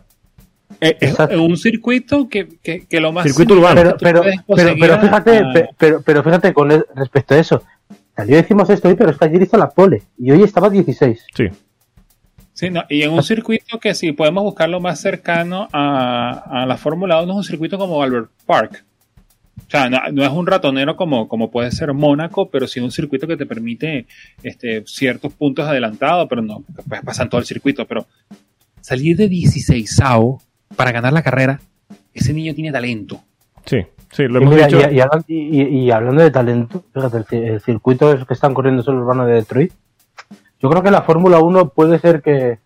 Eh, 0.80 0.96
es, 1.00 1.16
un 1.38 1.56
circuito 1.56 2.28
que, 2.28 2.58
que, 2.60 3.00
lo 3.00 3.12
más 3.12 3.24
circuito 3.24 3.54
urbano. 3.54 3.94
pero, 4.00 4.22
pero, 4.48 4.98
fíjate 4.98 5.68
pero, 5.78 6.02
pero 6.02 6.22
fíjate 6.24 6.52
con 6.52 6.70
respecto 6.96 7.34
a 7.34 7.38
eso. 7.38 7.62
Salió 8.16 8.36
decimos 8.36 8.68
esto 8.68 8.88
hoy 8.88 8.94
pero 8.94 9.10
es 9.10 9.18
que 9.18 9.24
ayer 9.26 9.42
hizo 9.42 9.56
la 9.56 9.70
pole 9.70 10.02
y 10.18 10.32
hoy 10.32 10.42
estaba 10.42 10.68
16 10.68 11.26
sí 11.34 11.48
Sí, 12.62 12.70
no, 12.70 12.84
y 12.88 13.02
en 13.02 13.10
un 13.10 13.24
circuito 13.24 13.80
que 13.80 13.92
si 13.92 14.12
podemos 14.12 14.44
buscarlo 14.44 14.78
más 14.78 15.00
cercano 15.00 15.66
a, 15.72 16.62
a 16.62 16.64
la 16.64 16.76
Fórmula 16.76 17.20
1 17.20 17.32
es 17.32 17.36
un 17.38 17.42
circuito 17.42 17.76
como 17.76 18.00
Albert 18.00 18.30
Park. 18.46 18.84
O 19.66 19.68
sea, 19.68 19.90
no, 19.90 20.24
es 20.24 20.30
un 20.30 20.46
ratonero 20.46 20.94
como, 20.94 21.26
como 21.26 21.50
puede 21.50 21.72
ser 21.72 21.92
Mónaco, 21.92 22.50
pero 22.50 22.68
sí 22.68 22.78
un 22.78 22.92
circuito 22.92 23.26
que 23.26 23.36
te 23.36 23.46
permite 23.46 24.06
este, 24.44 24.84
ciertos 24.86 25.32
puntos 25.32 25.66
adelantados, 25.66 26.28
pero 26.28 26.40
no, 26.40 26.62
puedes 26.88 27.04
pasar 27.04 27.28
todo 27.28 27.40
el 27.40 27.48
circuito. 27.48 27.84
Pero 27.84 28.06
salir 28.80 29.16
de 29.16 29.26
16 29.26 29.98
para 30.76 30.92
ganar 30.92 31.12
la 31.12 31.24
carrera, 31.24 31.60
ese 32.14 32.32
niño 32.32 32.54
tiene 32.54 32.70
talento. 32.70 33.24
Sí, 33.66 33.78
sí, 34.12 34.28
lo 34.28 34.40
hemos 34.40 34.54
dicho. 34.54 34.78
Y, 35.26 35.90
hablando 35.90 36.22
de 36.22 36.30
talento, 36.30 36.84
fíjate, 36.94 37.48
el, 37.48 37.60
circuito 37.60 38.24
que 38.24 38.34
están 38.34 38.54
corriendo 38.54 38.84
son 38.84 38.98
los 38.98 39.02
urbanos 39.02 39.26
de 39.26 39.32
Detroit. 39.32 39.72
Yo 40.62 40.70
creo 40.70 40.82
que 40.82 40.92
la 40.92 41.02
Fórmula 41.02 41.40
1 41.40 41.70
puede 41.70 41.98
ser 41.98 42.22
que, 42.22 42.58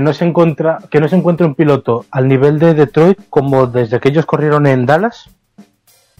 no 0.00 0.14
se 0.14 0.24
encuentra, 0.24 0.78
que 0.88 1.00
no 1.00 1.08
se 1.08 1.16
encuentre 1.16 1.46
un 1.46 1.56
piloto 1.56 2.06
al 2.12 2.28
nivel 2.28 2.60
de 2.60 2.74
Detroit 2.74 3.18
como 3.28 3.66
desde 3.66 3.98
que 3.98 4.10
ellos 4.10 4.24
corrieron 4.24 4.68
en 4.68 4.86
Dallas. 4.86 5.30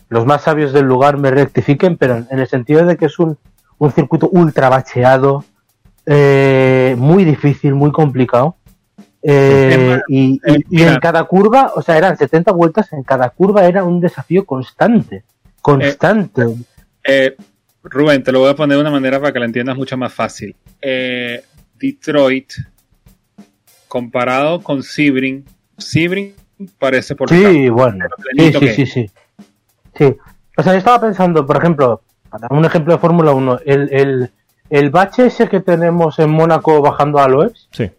Los 0.08 0.26
más 0.26 0.42
sabios 0.42 0.72
del 0.72 0.86
lugar 0.86 1.18
me 1.18 1.30
rectifiquen, 1.30 1.96
pero 1.96 2.16
en 2.28 2.38
el 2.40 2.48
sentido 2.48 2.84
de 2.84 2.96
que 2.96 3.06
es 3.06 3.20
un, 3.20 3.38
un 3.78 3.92
circuito 3.92 4.28
ultra 4.32 4.68
bacheado, 4.68 5.44
eh, 6.04 6.96
muy 6.98 7.24
difícil, 7.24 7.76
muy 7.76 7.92
complicado. 7.92 8.56
Eh, 9.22 10.00
y, 10.08 10.40
eh, 10.44 10.64
en 10.70 10.98
cada 10.98 11.22
curva, 11.24 11.70
o 11.76 11.82
sea, 11.82 11.96
eran 11.96 12.16
70 12.16 12.50
vueltas, 12.50 12.92
en 12.92 13.04
cada 13.04 13.30
curva 13.30 13.66
era 13.66 13.84
un 13.84 14.00
desafío 14.00 14.44
constante, 14.44 15.22
constante. 15.62 16.46
Eh, 17.04 17.36
Rubén, 17.82 18.22
te 18.22 18.32
lo 18.32 18.40
voy 18.40 18.50
a 18.50 18.54
poner 18.54 18.76
de 18.76 18.82
una 18.82 18.90
manera 18.90 19.18
para 19.20 19.32
que 19.32 19.38
la 19.38 19.46
entiendas 19.46 19.76
mucho 19.76 19.96
más 19.96 20.12
fácil. 20.12 20.54
Detroit, 21.78 22.52
comparado 23.88 24.60
con 24.60 24.82
Sebring, 24.82 25.44
Sebring 25.78 26.34
parece 26.78 27.14
por 27.14 27.30
Sí, 27.30 27.68
bueno, 27.70 28.04
sí, 28.36 28.52
sí, 28.52 28.68
sí, 28.68 28.86
sí, 28.86 29.10
sí. 29.94 30.16
O 30.56 30.62
sea, 30.62 30.72
yo 30.72 30.78
estaba 30.78 31.00
pensando, 31.00 31.46
por 31.46 31.56
ejemplo, 31.56 32.02
para 32.28 32.48
un 32.50 32.64
ejemplo 32.64 32.92
de 32.92 32.98
Fórmula 32.98 33.32
1, 33.32 33.60
el, 33.64 33.88
el 33.92 34.30
el 34.70 34.90
bache 34.90 35.26
ese 35.26 35.48
que 35.48 35.60
tenemos 35.60 36.18
en 36.20 36.30
Mónaco 36.30 36.80
bajando 36.80 37.18
a 37.18 37.28
Loebs, 37.28 37.68
sí. 37.72 37.90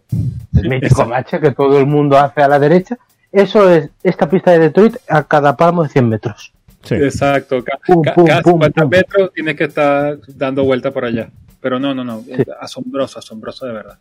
el 0.56 0.68
mítico 0.68 1.06
bache 1.06 1.38
que 1.38 1.50
todo 1.52 1.78
el 1.78 1.86
mundo 1.86 2.18
hace 2.18 2.42
a 2.42 2.48
la 2.48 2.58
derecha, 2.58 2.98
eso 3.30 3.70
es 3.70 3.90
esta 4.02 4.28
pista 4.28 4.52
de 4.52 4.58
Detroit 4.58 4.96
a 5.08 5.22
cada 5.24 5.54
palmo 5.54 5.82
de 5.82 5.90
100 5.90 6.08
metros. 6.08 6.52
Sí. 6.82 6.94
Exacto, 6.96 7.62
cada 7.62 8.42
50 8.42 8.86
metros 8.86 9.32
tienes 9.32 9.56
que 9.56 9.64
estar 9.64 10.18
dando 10.28 10.64
vuelta 10.64 10.90
por 10.90 11.04
allá. 11.04 11.30
Pero 11.60 11.78
no, 11.78 11.94
no, 11.94 12.02
no, 12.02 12.24
asombroso, 12.60 13.20
asombroso 13.20 13.66
de 13.66 13.72
verdad. 13.72 13.98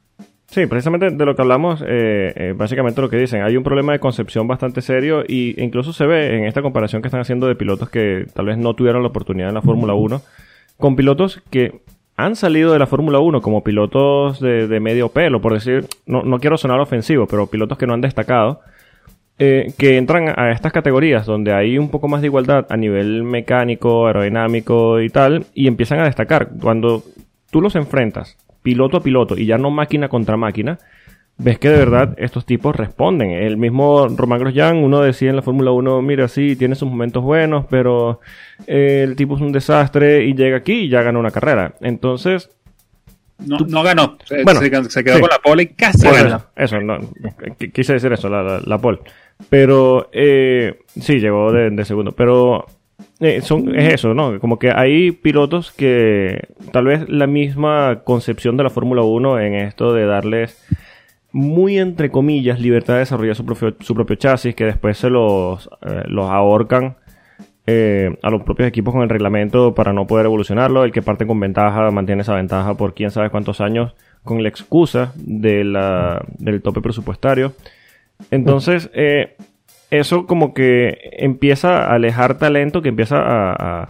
Sí, 0.52 0.66
precisamente 0.66 1.10
de 1.10 1.26
lo 1.26 1.34
que 1.34 1.42
hablamos, 1.42 1.82
eh, 1.82 2.34
eh, 2.36 2.54
básicamente 2.54 3.00
lo 3.00 3.10
que 3.10 3.16
dicen, 3.16 3.42
hay 3.42 3.56
un 3.56 3.64
problema 3.64 3.94
de 3.94 4.00
concepción 4.00 4.50
bastante 4.50 4.82
serio 4.82 5.24
y 5.26 5.56
incluso 5.64 5.94
se 5.94 6.06
ve 6.06 6.36
en 6.36 6.44
esta 6.44 6.62
comparación 6.62 7.02
que 7.02 7.08
están 7.08 7.22
haciendo 7.22 7.48
de 7.48 7.56
pilotos 7.56 7.90
que 7.90 8.26
tal 8.34 8.48
vez 8.48 8.58
no 8.58 8.74
tuvieron 8.74 9.02
la 9.02 9.08
oportunidad 9.08 9.48
en 9.48 9.56
la 9.56 9.62
Fórmula 9.62 9.94
1, 9.94 10.22
con 10.76 10.98
pilotos 10.98 11.42
que 11.52 11.80
han 12.18 12.36
salido 12.36 12.74
de 12.74 12.80
la 12.80 12.88
Fórmula 12.88 13.20
1 13.20 13.42
como 13.42 13.64
pilotos 13.64 14.42
de, 14.42 14.80
medio 14.82 15.08
pelo, 15.10 15.40
por 15.40 15.54
decir, 15.54 15.86
no, 16.06 16.24
no, 16.24 16.40
quiero 16.40 16.58
sonar 16.58 16.82
ofensivo, 16.82 17.28
pero 17.28 17.48
pilotos 17.48 17.78
que 17.78 17.88
no 17.88 17.94
han 17.94 18.02
destacado, 18.02 18.60
eh, 19.40 19.74
que 19.78 19.98
entran 19.98 20.34
a 20.38 20.52
estas 20.52 20.72
categorías 20.72 21.26
donde 21.26 21.54
hay 21.54 21.78
un 21.78 21.90
poco 21.90 22.08
más 22.08 22.22
de 22.22 22.28
igualdad 22.28 22.68
a 22.70 22.78
nivel 22.78 23.24
mecánico, 23.24 24.06
aerodinámico 24.08 25.02
y 25.02 25.10
tal, 25.10 25.46
y 25.54 25.68
empiezan 25.68 26.00
a 26.00 26.06
destacar. 26.06 26.50
Cuando 26.62 27.04
tú 27.50 27.62
los 27.62 27.76
enfrentas 27.76 28.38
piloto 28.62 28.98
a 28.98 29.04
piloto 29.04 29.36
y 29.38 29.46
ya 29.48 29.58
no 29.58 29.72
máquina 29.72 30.08
contra 30.10 30.38
máquina, 30.38 30.78
ves 31.38 31.58
que 31.58 31.70
de 31.70 31.78
verdad 31.80 32.14
estos 32.20 32.46
tipos 32.46 32.76
responden. 32.76 33.32
El 33.32 33.58
mismo 33.58 34.08
Román 34.10 34.40
Grosjean, 34.40 34.78
uno 34.78 35.02
decía 35.02 35.32
en 35.32 35.38
la 35.38 35.42
Fórmula 35.42 35.72
1, 35.72 36.02
mira, 36.04 36.28
sí, 36.28 36.56
tiene 36.56 36.76
sus 36.76 36.88
momentos 36.88 37.24
buenos, 37.24 37.66
pero 37.68 38.20
eh, 38.68 39.02
el 39.04 39.16
tipo 39.16 39.36
es 39.36 39.42
un 39.42 39.52
desastre 39.52 40.24
y 40.26 40.36
llega 40.36 40.58
aquí 40.58 40.74
y 40.74 40.90
ya 40.90 41.02
gana 41.02 41.18
una 41.18 41.32
carrera. 41.32 41.74
Entonces, 41.82 42.52
no, 43.44 43.58
no 43.68 43.82
ganó. 43.82 44.18
Se, 44.24 44.44
Bueno, 44.44 44.60
se- 44.60 44.90
se 44.92 45.04
quedó 45.04 45.16
sí. 45.16 45.22
con 45.22 45.30
la 45.32 45.40
pole 45.40 45.64
y 45.64 45.68
casi 45.68 46.08
ganó. 46.08 46.44
eso, 46.56 46.80
no, 46.80 47.00
quise 47.74 47.94
decir 47.94 48.14
eso, 48.14 48.30
la, 48.30 48.44
la, 48.44 48.62
la 48.64 48.78
pole. 48.78 49.00
Pero 49.50 50.10
eh, 50.12 50.80
sí, 51.00 51.20
llegó 51.20 51.52
de, 51.52 51.70
de 51.70 51.86
segundo. 51.86 52.12
Pero 52.12 52.66
eh, 53.22 53.42
son, 53.42 53.76
es 53.76 53.94
eso, 53.94 54.16
¿no? 54.16 54.40
Como 54.40 54.58
que 54.58 54.72
hay 54.72 55.12
pilotos 55.12 55.72
que 55.72 56.48
tal 56.72 56.86
vez 56.86 57.08
la 57.08 57.28
misma 57.28 58.02
concepción 58.04 58.58
de 58.58 58.64
la 58.64 58.72
Fórmula 58.72 59.04
1 59.04 59.40
en 59.40 59.54
esto 59.54 59.94
de 59.94 60.08
darles 60.08 60.60
muy 61.32 61.78
entre 61.78 62.10
comillas 62.10 62.60
libertad 62.60 62.96
de 62.96 63.00
desarrollar 63.02 63.36
su 63.36 63.46
propio, 63.46 63.76
su 63.80 63.94
propio 63.94 64.16
chasis, 64.16 64.56
que 64.56 64.66
después 64.66 64.98
se 64.98 65.12
los, 65.12 65.70
eh, 65.82 66.04
los 66.08 66.30
ahorcan 66.30 66.98
eh, 67.68 68.18
a 68.24 68.32
los 68.32 68.42
propios 68.42 68.68
equipos 68.68 68.92
con 68.94 69.04
el 69.04 69.10
reglamento 69.10 69.76
para 69.76 69.94
no 69.94 70.08
poder 70.08 70.26
evolucionarlo. 70.26 70.84
El 70.84 70.92
que 70.92 71.04
parte 71.04 71.28
con 71.28 71.40
ventaja 71.40 71.92
mantiene 71.92 72.24
esa 72.24 72.34
ventaja 72.34 72.74
por 72.76 72.96
quién 72.96 73.12
sabe 73.12 73.30
cuántos 73.30 73.62
años 73.62 73.94
con 74.24 74.42
la 74.42 74.50
excusa 74.50 75.14
de 75.16 75.64
la, 75.64 76.26
del 76.40 76.64
tope 76.64 76.82
presupuestario. 76.82 77.54
Entonces, 78.30 78.90
eh, 78.94 79.36
eso 79.90 80.26
como 80.28 80.54
que 80.54 80.98
empieza 81.18 81.84
a 81.86 81.96
alejar 81.96 82.38
talento, 82.38 82.82
que 82.82 82.90
empieza 82.90 83.18
a, 83.20 83.90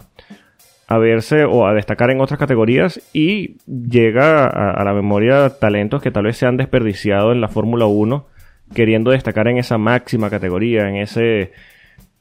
verse 0.98 1.44
o 1.44 1.66
a 1.66 1.72
destacar 1.74 2.10
en 2.10 2.20
otras 2.20 2.38
categorías 2.38 3.00
y 3.14 3.56
llega 3.66 4.46
a, 4.46 4.84
la 4.84 4.92
memoria 4.92 5.48
talentos 5.58 6.02
que 6.02 6.10
tal 6.10 6.24
vez 6.24 6.36
se 6.36 6.46
han 6.46 6.56
desperdiciado 6.58 7.32
en 7.32 7.40
la 7.40 7.48
Fórmula 7.48 7.86
1 7.86 8.26
queriendo 8.74 9.10
destacar 9.10 9.48
en 9.48 9.56
esa 9.58 9.78
máxima 9.78 10.28
categoría, 10.28 10.88
en 10.88 10.96
ese 10.96 11.52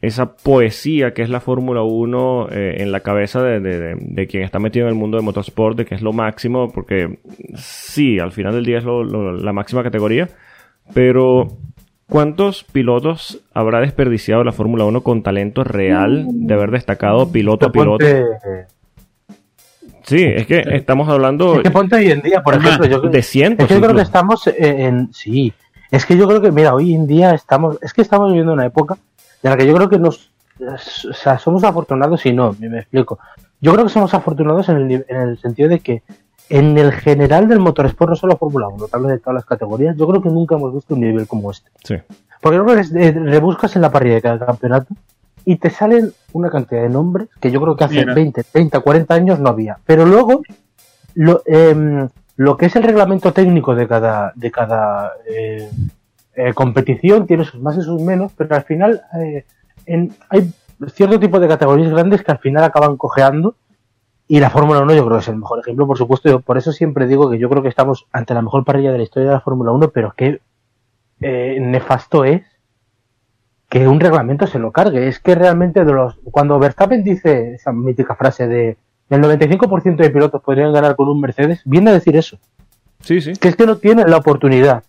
esa 0.01 0.35
poesía 0.35 1.13
que 1.13 1.21
es 1.21 1.29
la 1.29 1.41
Fórmula 1.41 1.83
1 1.83 2.47
eh, 2.51 2.75
en 2.79 2.91
la 2.91 3.01
cabeza 3.01 3.43
de, 3.43 3.59
de- 3.59 4.27
quien 4.27 4.43
está 4.43 4.57
metido 4.57 4.85
en 4.87 4.93
el 4.93 4.97
mundo 4.99 5.17
de 5.17 5.23
motorsport, 5.23 5.77
de 5.77 5.85
que 5.85 5.93
es 5.95 6.01
lo 6.01 6.11
máximo, 6.13 6.71
porque 6.71 7.19
sí, 7.55 8.19
al 8.19 8.31
final 8.31 8.53
del 8.55 8.65
día 8.65 8.77
es 8.79 8.83
lo- 8.83 9.03
la 9.33 9.53
máxima 9.53 9.83
categoría, 9.83 10.27
pero 10.93 11.49
¿cuántos 12.11 12.65
pilotos 12.65 13.39
habrá 13.53 13.79
desperdiciado 13.79 14.43
la 14.43 14.51
Fórmula 14.51 14.83
1 14.83 15.01
con 15.01 15.23
talento 15.23 15.63
real 15.63 16.25
de 16.29 16.53
haber 16.53 16.69
destacado 16.69 17.31
piloto 17.31 17.67
a 17.67 17.71
piloto? 17.71 18.05
Ponte- 18.05 18.25
Sí, 20.03 20.21
es 20.25 20.45
que 20.45 20.61
estamos 20.71 21.07
hablando 21.07 21.55
Es 21.55 21.63
que 21.63 21.71
ponte 21.71 21.95
hoy 21.95 22.11
en 22.11 22.21
día, 22.21 22.43
por 22.43 22.55
ejemplo, 22.55 22.85
yo, 22.85 22.99
de 22.99 23.21
cientos. 23.21 23.63
es 23.63 23.67
que 23.69 23.75
yo 23.75 23.81
creo 23.81 23.95
que 23.95 24.01
estamos 24.01 24.45
en, 24.47 25.13
Sí, 25.13 25.53
es 25.89 26.05
que 26.05 26.17
yo 26.17 26.27
creo 26.27 26.41
que, 26.41 26.51
mira, 26.51 26.73
hoy 26.73 26.93
en 26.93 27.07
día 27.07 27.33
estamos. 27.33 27.77
Es 27.81 27.93
que 27.93 28.01
estamos 28.01 28.27
viviendo 28.27 28.51
una 28.51 28.65
época 28.65 28.97
en 29.41 29.49
la 29.49 29.55
que 29.55 29.65
yo 29.65 29.73
creo 29.73 29.89
que 29.89 29.99
nos. 29.99 30.31
O 30.59 31.13
sea, 31.13 31.39
somos 31.39 31.63
afortunados 31.63 32.25
y 32.25 32.33
no, 32.33 32.53
me, 32.59 32.79
explico. 32.79 33.19
Yo 33.61 33.71
creo 33.71 33.85
que 33.85 33.91
somos 33.91 34.13
afortunados 34.13 34.67
en 34.67 34.77
el, 34.77 35.05
en 35.07 35.17
el 35.17 35.37
sentido 35.37 35.69
de 35.69 35.79
que 35.79 36.03
en 36.51 36.77
el 36.77 36.91
general 36.91 37.47
del 37.47 37.59
motorsport, 37.59 38.09
no 38.09 38.15
solo 38.15 38.37
Fórmula 38.37 38.67
1, 38.67 38.87
tal 38.87 39.01
vez 39.03 39.11
de 39.13 39.19
todas 39.19 39.35
las 39.35 39.45
categorías, 39.45 39.95
yo 39.95 40.07
creo 40.07 40.21
que 40.21 40.29
nunca 40.29 40.55
hemos 40.55 40.73
visto 40.73 40.93
un 40.95 40.99
nivel 41.01 41.25
como 41.27 41.49
este. 41.51 41.69
Sí. 41.83 41.95
Porque 42.41 42.57
yo 42.57 42.63
creo 42.65 42.75
que 42.75 42.81
es- 42.81 42.93
eh, 42.93 43.11
rebuscas 43.11 43.75
en 43.75 43.81
la 43.83 43.91
parrilla 43.91 44.15
de 44.15 44.21
cada 44.21 44.45
campeonato 44.45 44.93
y 45.45 45.55
te 45.55 45.69
salen 45.69 46.11
una 46.33 46.49
cantidad 46.49 46.81
de 46.81 46.89
nombres 46.89 47.29
que 47.39 47.51
yo 47.51 47.61
creo 47.61 47.75
que 47.75 47.83
hace 47.85 48.01
Mira. 48.01 48.13
20, 48.13 48.43
30, 48.43 48.79
40 48.81 49.13
años 49.13 49.39
no 49.39 49.49
había. 49.49 49.77
Pero 49.85 50.05
luego, 50.05 50.41
lo, 51.15 51.41
em, 51.45 52.09
lo 52.35 52.57
que 52.57 52.65
es 52.65 52.75
el 52.75 52.83
reglamento 52.83 53.31
técnico 53.33 53.73
de 53.75 53.87
cada, 53.87 54.33
de 54.35 54.51
cada 54.51 55.11
eh, 55.29 55.69
eh, 56.35 56.53
competición 56.53 57.27
tiene 57.27 57.45
sus 57.45 57.61
más 57.61 57.77
y 57.77 57.81
sus 57.81 58.01
menos, 58.01 58.31
pero 58.35 58.55
al 58.55 58.63
final 58.63 59.01
eh, 59.19 59.45
en- 59.85 60.13
hay 60.29 60.51
cierto 60.93 61.19
tipo 61.19 61.39
de 61.39 61.47
categorías 61.47 61.91
grandes 61.91 62.23
que 62.23 62.31
al 62.31 62.39
final 62.39 62.63
acaban 62.63 62.97
cojeando. 62.97 63.55
Y 64.33 64.39
la 64.39 64.49
Fórmula 64.49 64.79
1 64.79 64.93
yo 64.93 65.03
creo 65.05 65.17
que 65.17 65.23
es 65.23 65.27
el 65.27 65.35
mejor 65.35 65.59
ejemplo, 65.59 65.85
por 65.85 65.97
supuesto. 65.97 66.29
Yo 66.29 66.39
por 66.39 66.57
eso 66.57 66.71
siempre 66.71 67.05
digo 67.05 67.29
que 67.29 67.37
yo 67.37 67.49
creo 67.49 67.61
que 67.61 67.67
estamos 67.67 68.07
ante 68.13 68.33
la 68.33 68.41
mejor 68.41 68.63
parrilla 68.63 68.93
de 68.93 68.97
la 68.97 69.03
historia 69.03 69.27
de 69.27 69.35
la 69.35 69.41
Fórmula 69.41 69.73
1, 69.73 69.89
pero 69.89 70.13
qué 70.15 70.39
eh, 71.19 71.57
nefasto 71.59 72.23
es 72.23 72.41
que 73.67 73.89
un 73.89 73.99
reglamento 73.99 74.47
se 74.47 74.57
lo 74.57 74.71
cargue. 74.71 75.09
Es 75.09 75.19
que 75.19 75.35
realmente 75.35 75.83
de 75.83 75.91
los 75.91 76.15
cuando 76.23 76.57
Verstappen 76.59 77.03
dice 77.03 77.55
esa 77.55 77.73
mítica 77.73 78.15
frase 78.15 78.47
de 78.47 78.77
el 79.09 79.21
95% 79.21 79.97
de 79.97 80.09
pilotos 80.09 80.41
podrían 80.41 80.71
ganar 80.71 80.95
con 80.95 81.09
un 81.09 81.19
Mercedes, 81.19 81.59
viene 81.65 81.89
a 81.89 81.93
decir 81.93 82.15
eso, 82.15 82.37
Sí, 83.01 83.19
sí. 83.19 83.33
que 83.33 83.49
es 83.49 83.57
que 83.57 83.65
no 83.65 83.79
tienen 83.79 84.09
la 84.09 84.15
oportunidad. 84.15 84.85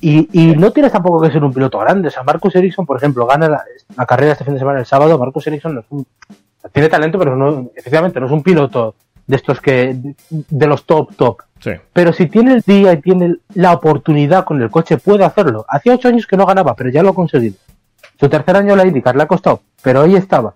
Y, 0.00 0.30
y 0.32 0.56
no 0.56 0.70
tienes 0.70 0.92
tampoco 0.92 1.20
que 1.20 1.30
ser 1.30 1.44
un 1.44 1.52
piloto 1.52 1.78
grande. 1.78 2.08
O 2.08 2.10
sea, 2.10 2.22
Marcus 2.22 2.56
Ericsson, 2.56 2.86
por 2.86 2.96
ejemplo, 2.96 3.26
gana 3.26 3.50
la, 3.50 3.64
la 3.98 4.06
carrera 4.06 4.32
este 4.32 4.44
fin 4.44 4.54
de 4.54 4.60
semana 4.60 4.78
el 4.78 4.86
sábado. 4.86 5.18
Marcus 5.18 5.46
Ericsson 5.46 5.74
no 5.74 5.80
es 5.80 5.86
un, 5.90 6.06
tiene 6.72 6.88
talento, 6.88 7.18
pero 7.18 7.36
no, 7.36 7.70
efectivamente 7.74 8.20
no 8.20 8.26
es 8.26 8.32
un 8.32 8.42
piloto 8.42 8.94
de 9.26 9.36
estos 9.36 9.60
que, 9.60 9.98
de, 10.30 10.66
los 10.66 10.84
top, 10.84 11.14
top. 11.14 11.42
Sí. 11.60 11.72
Pero 11.92 12.12
si 12.12 12.26
tiene 12.26 12.54
el 12.54 12.62
día 12.62 12.92
y 12.92 13.00
tiene 13.00 13.36
la 13.54 13.72
oportunidad 13.72 14.44
con 14.44 14.60
el 14.60 14.70
coche, 14.70 14.96
puede 14.96 15.24
hacerlo. 15.24 15.64
Hacía 15.68 15.94
ocho 15.94 16.08
años 16.08 16.26
que 16.26 16.36
no 16.36 16.46
ganaba, 16.46 16.74
pero 16.74 16.90
ya 16.90 17.02
lo 17.02 17.10
ha 17.10 17.14
conseguido. 17.14 17.56
Su 18.18 18.28
tercer 18.28 18.56
año 18.56 18.74
la 18.74 18.86
IndyCar 18.86 19.16
le 19.16 19.22
ha 19.22 19.28
costado, 19.28 19.60
pero 19.82 20.00
ahí 20.00 20.14
estaba. 20.14 20.54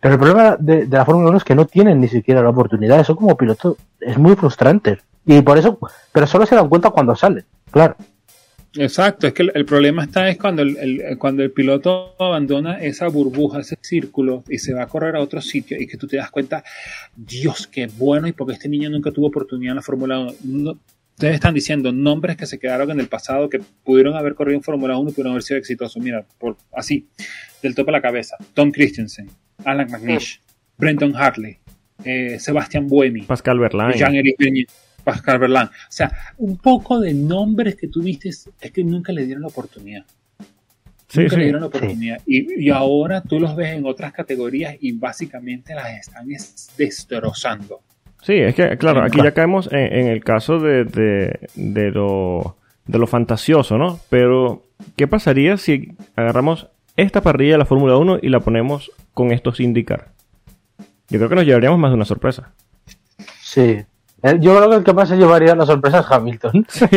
Pero 0.00 0.14
el 0.14 0.20
problema 0.20 0.56
de, 0.58 0.86
de 0.86 0.96
la 0.96 1.04
Fórmula 1.04 1.28
1 1.28 1.38
es 1.38 1.44
que 1.44 1.54
no 1.54 1.66
tienen 1.66 2.00
ni 2.00 2.08
siquiera 2.08 2.42
la 2.42 2.50
oportunidad. 2.50 3.00
Eso 3.00 3.16
como 3.16 3.36
piloto 3.36 3.76
es 4.00 4.18
muy 4.18 4.36
frustrante. 4.36 4.98
Y 5.24 5.42
por 5.42 5.58
eso, 5.58 5.78
pero 6.12 6.26
solo 6.26 6.46
se 6.46 6.54
dan 6.54 6.68
cuenta 6.68 6.90
cuando 6.90 7.14
salen. 7.14 7.44
Claro. 7.70 7.96
Exacto, 8.76 9.26
es 9.26 9.32
que 9.32 9.42
el, 9.42 9.52
el 9.54 9.64
problema 9.64 10.04
está 10.04 10.28
es 10.28 10.36
cuando 10.36 10.62
el, 10.62 10.76
el- 10.76 11.18
cuando 11.18 11.42
el 11.42 11.50
piloto 11.50 12.14
abandona 12.18 12.80
esa 12.80 13.08
burbuja, 13.08 13.60
ese 13.60 13.76
círculo 13.80 14.44
y 14.48 14.58
se 14.58 14.74
va 14.74 14.82
a 14.82 14.86
correr 14.86 15.16
a 15.16 15.20
otro 15.20 15.40
sitio 15.40 15.80
y 15.80 15.86
que 15.86 15.96
tú 15.96 16.06
te 16.06 16.16
das 16.18 16.30
cuenta, 16.30 16.62
Dios, 17.16 17.66
qué 17.66 17.86
bueno 17.96 18.28
y 18.28 18.32
porque 18.32 18.52
este 18.54 18.68
niño 18.68 18.90
nunca 18.90 19.10
tuvo 19.10 19.28
oportunidad 19.28 19.72
en 19.72 19.76
la 19.76 19.82
Fórmula 19.82 20.18
1. 20.20 20.34
No- 20.44 20.78
ustedes 21.14 21.34
están 21.34 21.54
diciendo 21.54 21.90
nombres 21.90 22.36
que 22.36 22.46
se 22.46 22.58
quedaron 22.60 22.90
en 22.92 23.00
el 23.00 23.08
pasado 23.08 23.48
que 23.48 23.60
pudieron 23.82 24.14
haber 24.14 24.34
corrido 24.34 24.56
en 24.58 24.62
Fórmula 24.62 24.96
1 24.98 25.10
y 25.10 25.12
pudieron 25.12 25.32
haber 25.32 25.42
sido 25.42 25.58
exitosos. 25.58 26.00
Mira, 26.00 26.24
por, 26.38 26.56
así, 26.72 27.06
del 27.62 27.74
tope 27.74 27.90
a 27.90 27.94
la 27.94 28.02
cabeza. 28.02 28.36
Tom 28.54 28.70
Christensen, 28.70 29.28
Alan 29.64 29.88
McNish, 29.90 30.40
Brenton 30.76 31.16
Hartley, 31.16 31.56
eh, 32.04 32.36
Sebastian 32.38 32.86
Buemi, 32.86 33.22
Pascal 33.22 33.58
Verlaine. 33.58 33.98
Jean-Éric 33.98 34.36
Pascal 35.12 35.38
Verlaine. 35.38 35.70
O 35.70 35.90
sea, 35.90 36.10
un 36.38 36.56
poco 36.58 37.00
de 37.00 37.14
nombres 37.14 37.76
que 37.76 37.88
tú 37.88 38.02
viste 38.02 38.28
es 38.28 38.48
que 38.72 38.84
nunca 38.84 39.12
le 39.12 39.24
dieron 39.24 39.42
la 39.42 39.48
oportunidad. 39.48 40.04
Sí, 41.08 41.20
nunca 41.20 41.36
le 41.36 41.44
dieron 41.44 41.60
la 41.62 41.66
oportunidad. 41.68 42.20
Y, 42.26 42.64
y 42.66 42.70
ahora 42.70 43.22
tú 43.22 43.40
los 43.40 43.56
ves 43.56 43.74
en 43.76 43.86
otras 43.86 44.12
categorías 44.12 44.76
y 44.80 44.92
básicamente 44.92 45.74
las 45.74 45.88
están 45.98 46.30
es- 46.30 46.70
destrozando. 46.76 47.80
Sí, 48.20 48.34
es 48.34 48.54
que, 48.54 48.76
claro, 48.76 49.02
aquí 49.02 49.18
ya 49.22 49.32
caemos 49.32 49.70
en, 49.72 49.92
en 49.92 50.06
el 50.08 50.22
caso 50.24 50.58
de, 50.58 50.84
de, 50.84 51.48
de 51.54 51.90
lo, 51.90 52.56
de 52.86 52.98
lo 52.98 53.06
fantasioso, 53.06 53.78
¿no? 53.78 54.00
Pero, 54.10 54.64
¿qué 54.96 55.06
pasaría 55.06 55.56
si 55.56 55.92
agarramos 56.16 56.66
esta 56.96 57.22
parrilla 57.22 57.52
de 57.52 57.58
la 57.58 57.64
Fórmula 57.64 57.96
1 57.96 58.18
y 58.20 58.28
la 58.28 58.40
ponemos 58.40 58.90
con 59.14 59.30
estos 59.32 59.60
IndyCar? 59.60 60.08
Yo 61.08 61.18
creo 61.18 61.28
que 61.30 61.36
nos 61.36 61.46
llevaríamos 61.46 61.78
más 61.78 61.90
de 61.90 61.94
una 61.94 62.04
sorpresa. 62.04 62.52
Sí. 63.40 63.78
Eh, 64.22 64.36
Yo 64.40 64.56
creo 64.56 64.70
que 64.70 64.76
el 64.76 64.84
que 64.84 64.92
más 64.92 65.08
se 65.08 65.16
llevaría 65.16 65.54
la 65.54 65.64
sorpresa 65.66 66.00
es 66.00 66.06
Hamilton. 66.10 66.66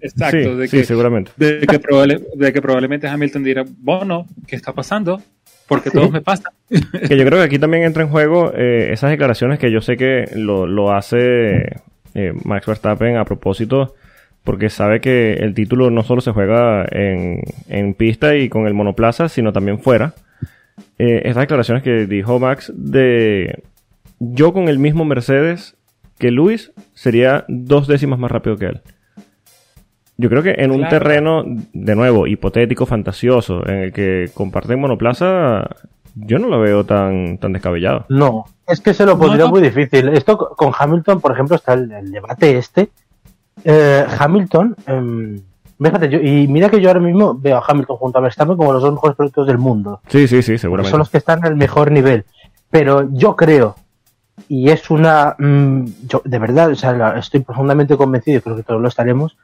Exacto, 0.00 0.36
sí, 0.36 0.54
de, 0.56 0.68
sí, 0.68 0.84
seguramente. 0.84 1.30
de, 1.36 1.60
que 1.66 1.78
probable- 1.80 2.22
de 2.34 2.52
que 2.52 2.62
probablemente 2.62 3.08
Hamilton 3.08 3.42
dirá, 3.44 3.64
bueno, 3.80 4.26
¿qué 4.46 4.56
está 4.56 4.72
pasando? 4.72 5.20
Porque 5.68 5.90
Sí. 5.90 5.96
todos 5.98 6.10
me 6.10 6.20
pasan. 6.20 6.52
Que 6.68 7.16
yo 7.16 7.24
creo 7.26 7.38
que 7.40 7.44
aquí 7.44 7.58
también 7.58 7.82
entra 7.82 8.02
en 8.04 8.08
juego 8.08 8.52
eh, 8.54 8.90
esas 8.92 9.10
declaraciones 9.10 9.58
que 9.58 9.70
yo 9.70 9.80
sé 9.80 9.96
que 9.96 10.30
lo, 10.34 10.66
lo 10.66 10.92
hace 10.92 11.80
eh, 12.14 12.32
Max 12.44 12.66
Verstappen 12.66 13.16
a 13.16 13.24
propósito, 13.24 13.94
porque 14.44 14.70
sabe 14.70 15.00
que 15.00 15.34
el 15.34 15.54
título 15.54 15.90
no 15.90 16.04
solo 16.04 16.20
se 16.20 16.30
juega 16.30 16.86
en, 16.90 17.42
en 17.68 17.94
pista 17.94 18.36
y 18.36 18.48
con 18.48 18.66
el 18.68 18.74
monoplaza, 18.74 19.28
sino 19.28 19.52
también 19.52 19.80
fuera. 19.80 20.14
Eh, 20.98 21.22
estas 21.24 21.42
declaraciones 21.42 21.82
que 21.82 22.06
dijo 22.06 22.38
Max 22.38 22.72
de 22.74 23.62
yo 24.20 24.52
con 24.52 24.68
el 24.68 24.78
mismo 24.78 25.04
Mercedes 25.04 25.74
que 26.18 26.30
Luis 26.30 26.72
sería 26.94 27.44
dos 27.48 27.86
décimas 27.86 28.18
más 28.18 28.30
rápido 28.30 28.56
que 28.56 28.66
él. 28.66 28.80
Yo 30.18 30.30
creo 30.30 30.42
que 30.42 30.54
en 30.58 30.70
un 30.70 30.78
Claro. 30.78 30.90
terreno, 30.98 31.44
de 31.74 31.94
nuevo, 31.94 32.26
hipotético, 32.26 32.86
fantasioso, 32.86 33.66
en 33.68 33.74
el 33.76 33.92
que 33.92 34.30
comparten 34.32 34.80
monoplaza, 34.80 35.68
yo 36.14 36.38
no 36.38 36.48
lo 36.48 36.58
veo 36.60 36.84
tan, 36.84 37.36
tan 37.36 37.52
descabellado. 37.52 38.06
No, 38.08 38.46
es 38.66 38.80
que 38.80 38.94
se 38.94 39.04
lo 39.04 39.18
pondría 39.18 39.44
No, 39.44 39.44
no. 39.46 39.50
muy 39.50 39.60
difícil. 39.60 40.08
Esto 40.08 40.38
co- 40.38 40.56
con 40.56 40.72
Hamilton, 40.78 41.20
por 41.20 41.32
ejemplo, 41.32 41.56
está 41.56 41.74
el, 41.74 41.92
el 41.92 42.10
debate 42.10 42.56
este. 42.56 42.88
Eh, 43.62 44.06
Hamilton, 44.18 44.74
em, 44.86 45.40
fíjate, 45.78 46.08
yo, 46.08 46.18
y 46.20 46.48
mira 46.48 46.70
que 46.70 46.80
yo 46.80 46.88
ahora 46.88 47.00
mismo 47.00 47.34
veo 47.38 47.58
a 47.58 47.64
Hamilton 47.68 47.96
junto 47.98 48.18
a 48.18 48.22
Verstappen 48.22 48.56
como 48.56 48.72
los 48.72 48.80
dos 48.82 48.92
mejores 48.94 49.16
pilotos 49.18 49.46
del 49.46 49.58
mundo. 49.58 50.00
Sí, 50.08 50.26
sí, 50.26 50.40
sí, 50.40 50.56
seguramente. 50.56 50.90
Son 50.92 50.98
los 51.00 51.10
que 51.10 51.18
están 51.18 51.40
en 51.40 51.46
el 51.52 51.56
mejor 51.56 51.90
nivel. 51.92 52.24
Pero 52.70 53.06
yo 53.12 53.36
creo, 53.36 53.76
y 54.48 54.70
es 54.70 54.90
una. 54.90 55.34
mm, 55.38 55.84
yo, 56.08 56.22
de 56.24 56.38
verdad, 56.38 56.70
o 56.70 56.74
sea, 56.74 57.14
estoy 57.18 57.40
profundamente 57.40 57.96
convencido 57.96 58.38
y 58.38 58.40
creo 58.42 58.56
que 58.56 58.62
todos 58.62 58.80
lo 58.80 58.88
estaremos. 58.88 59.36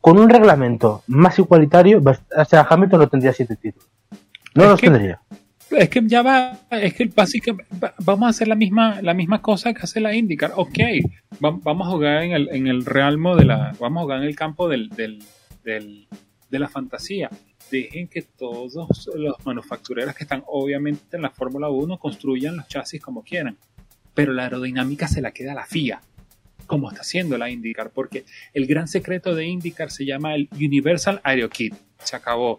Con 0.00 0.18
un 0.18 0.30
reglamento 0.30 1.02
más 1.08 1.38
igualitario, 1.38 2.00
o 2.02 2.44
sea, 2.46 2.66
Hamilton 2.68 3.00
no 3.00 3.08
tendría 3.08 3.32
siete 3.34 3.56
títulos. 3.56 3.88
No 4.54 4.64
Es 4.64 4.70
los 4.70 4.80
que- 4.80 4.90
tendría. 4.90 5.20
es 5.72 5.88
que 5.90 6.02
ya 6.06 6.22
va, 6.22 6.58
es 6.70 6.94
que 6.94 7.04
básicamente 7.14 7.72
vamos 8.04 8.26
a 8.26 8.30
hacer 8.30 8.48
la 8.48 8.54
misma, 8.56 9.00
la 9.02 9.12
misma 9.14 9.40
cosa 9.42 9.72
que 9.74 9.82
hace 9.82 10.00
la 10.00 10.14
IndyCar. 10.14 10.52
Ok, 10.56 10.78
vamos 11.38 11.86
a 11.86 11.90
jugar 11.90 12.22
en 12.24 12.32
el, 12.32 12.48
en 12.50 12.66
el 12.66 12.84
realmo 12.86 13.36
de 13.36 13.44
la, 13.44 13.72
vamos 13.78 14.00
a 14.00 14.02
jugar 14.04 14.18
en 14.22 14.24
el 14.28 14.34
campo 14.36 14.68
del, 14.68 14.88
del, 14.88 15.22
del, 15.64 16.08
de 16.50 16.58
la 16.58 16.68
fantasía. 16.68 17.30
Dejen 17.70 18.08
que 18.08 18.22
todos 18.22 18.74
los 19.14 19.46
manufactureros 19.46 20.14
que 20.14 20.24
están 20.24 20.42
obviamente 20.46 21.16
en 21.16 21.22
la 21.22 21.30
Fórmula 21.30 21.68
1 21.68 21.98
construyan 21.98 22.56
los 22.56 22.66
chasis 22.66 23.00
como 23.00 23.22
quieran. 23.22 23.56
Pero 24.14 24.32
la 24.32 24.44
aerodinámica 24.44 25.08
se 25.08 25.20
la 25.20 25.32
queda 25.32 25.52
a 25.52 25.54
la 25.54 25.66
FIA, 25.66 26.00
como 26.66 26.88
está 26.90 27.02
haciendo 27.02 27.38
la 27.38 27.50
IndyCar, 27.50 27.90
porque 27.90 28.24
el 28.54 28.66
gran 28.66 28.88
secreto 28.88 29.34
de 29.34 29.46
IndyCar 29.46 29.90
se 29.90 30.04
llama 30.04 30.34
el 30.34 30.48
Universal 30.52 31.20
Aero 31.24 31.48
Kit. 31.48 31.74
Se 32.02 32.16
acabó 32.16 32.58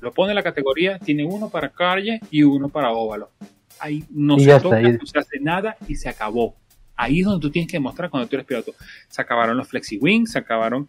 lo 0.00 0.12
pone 0.12 0.32
en 0.32 0.36
la 0.36 0.42
categoría, 0.42 0.98
tiene 0.98 1.24
uno 1.24 1.48
para 1.48 1.70
calle 1.70 2.20
y 2.30 2.42
uno 2.42 2.68
para 2.68 2.92
óvalo. 2.92 3.30
Ahí 3.78 4.04
no 4.10 4.38
se 4.38 4.60
toca, 4.60 4.80
no 4.80 5.06
se 5.06 5.18
hace 5.18 5.40
nada 5.40 5.76
y 5.88 5.96
se 5.96 6.08
acabó. 6.08 6.54
Ahí 6.96 7.20
es 7.20 7.24
donde 7.24 7.40
tú 7.40 7.50
tienes 7.50 7.70
que 7.70 7.78
demostrar 7.78 8.10
cuando 8.10 8.28
tú 8.28 8.36
eres 8.36 8.46
piloto. 8.46 8.74
Se 9.08 9.22
acabaron 9.22 9.56
los 9.56 9.68
flexi 9.68 9.96
wings, 9.98 10.32
se 10.32 10.38
acabaron 10.38 10.86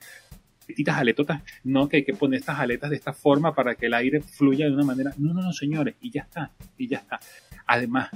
petitas 0.68 0.98
aletotas. 0.98 1.42
No 1.64 1.88
que 1.88 1.98
hay 1.98 2.04
que 2.04 2.14
poner 2.14 2.40
estas 2.40 2.60
aletas 2.60 2.90
de 2.90 2.98
esta 2.98 3.14
forma 3.14 3.56
para 3.56 3.76
que 3.76 3.86
el 3.86 3.94
aire 3.94 4.20
fluya 4.22 4.66
de 4.66 4.74
una 4.74 4.84
manera. 4.84 5.14
No, 5.18 5.34
no, 5.34 5.42
no, 5.42 5.54
señores. 5.54 5.96
Y 6.02 6.12
ya 6.12 6.24
está. 6.24 6.52
Y 6.78 6.88
ya 6.88 6.98
está. 6.98 7.20
Además, 7.66 8.10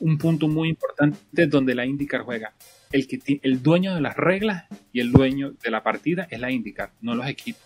un 0.00 0.18
punto 0.18 0.48
muy 0.48 0.68
importante 0.68 1.46
donde 1.46 1.74
la 1.74 1.86
IndyCar 1.86 2.22
juega. 2.22 2.52
El, 2.92 3.06
que 3.06 3.40
el 3.42 3.62
dueño 3.62 3.94
de 3.94 4.00
las 4.00 4.16
reglas 4.16 4.64
y 4.92 5.00
el 5.00 5.12
dueño 5.12 5.52
de 5.62 5.70
la 5.70 5.82
partida 5.82 6.26
es 6.28 6.40
la 6.40 6.50
IndyCar, 6.50 6.90
no 7.02 7.14
los 7.14 7.26
equipos, 7.28 7.62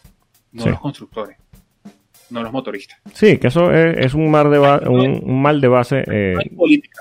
no 0.53 0.67
los 0.67 0.81
constructores 0.81 1.39
no 2.31 2.43
los 2.43 2.53
motoristas. 2.53 2.99
Sí, 3.13 3.39
que 3.39 3.49
eso 3.49 3.71
es, 3.71 4.15
un, 4.15 4.31
mar 4.31 4.49
de 4.49 4.59
un, 4.59 5.41
mal 5.41 5.61
de 5.61 5.69
base. 5.69 6.05
Eh, 6.07 6.33
no 6.35 6.41
hay 6.41 6.49
política. 6.49 7.01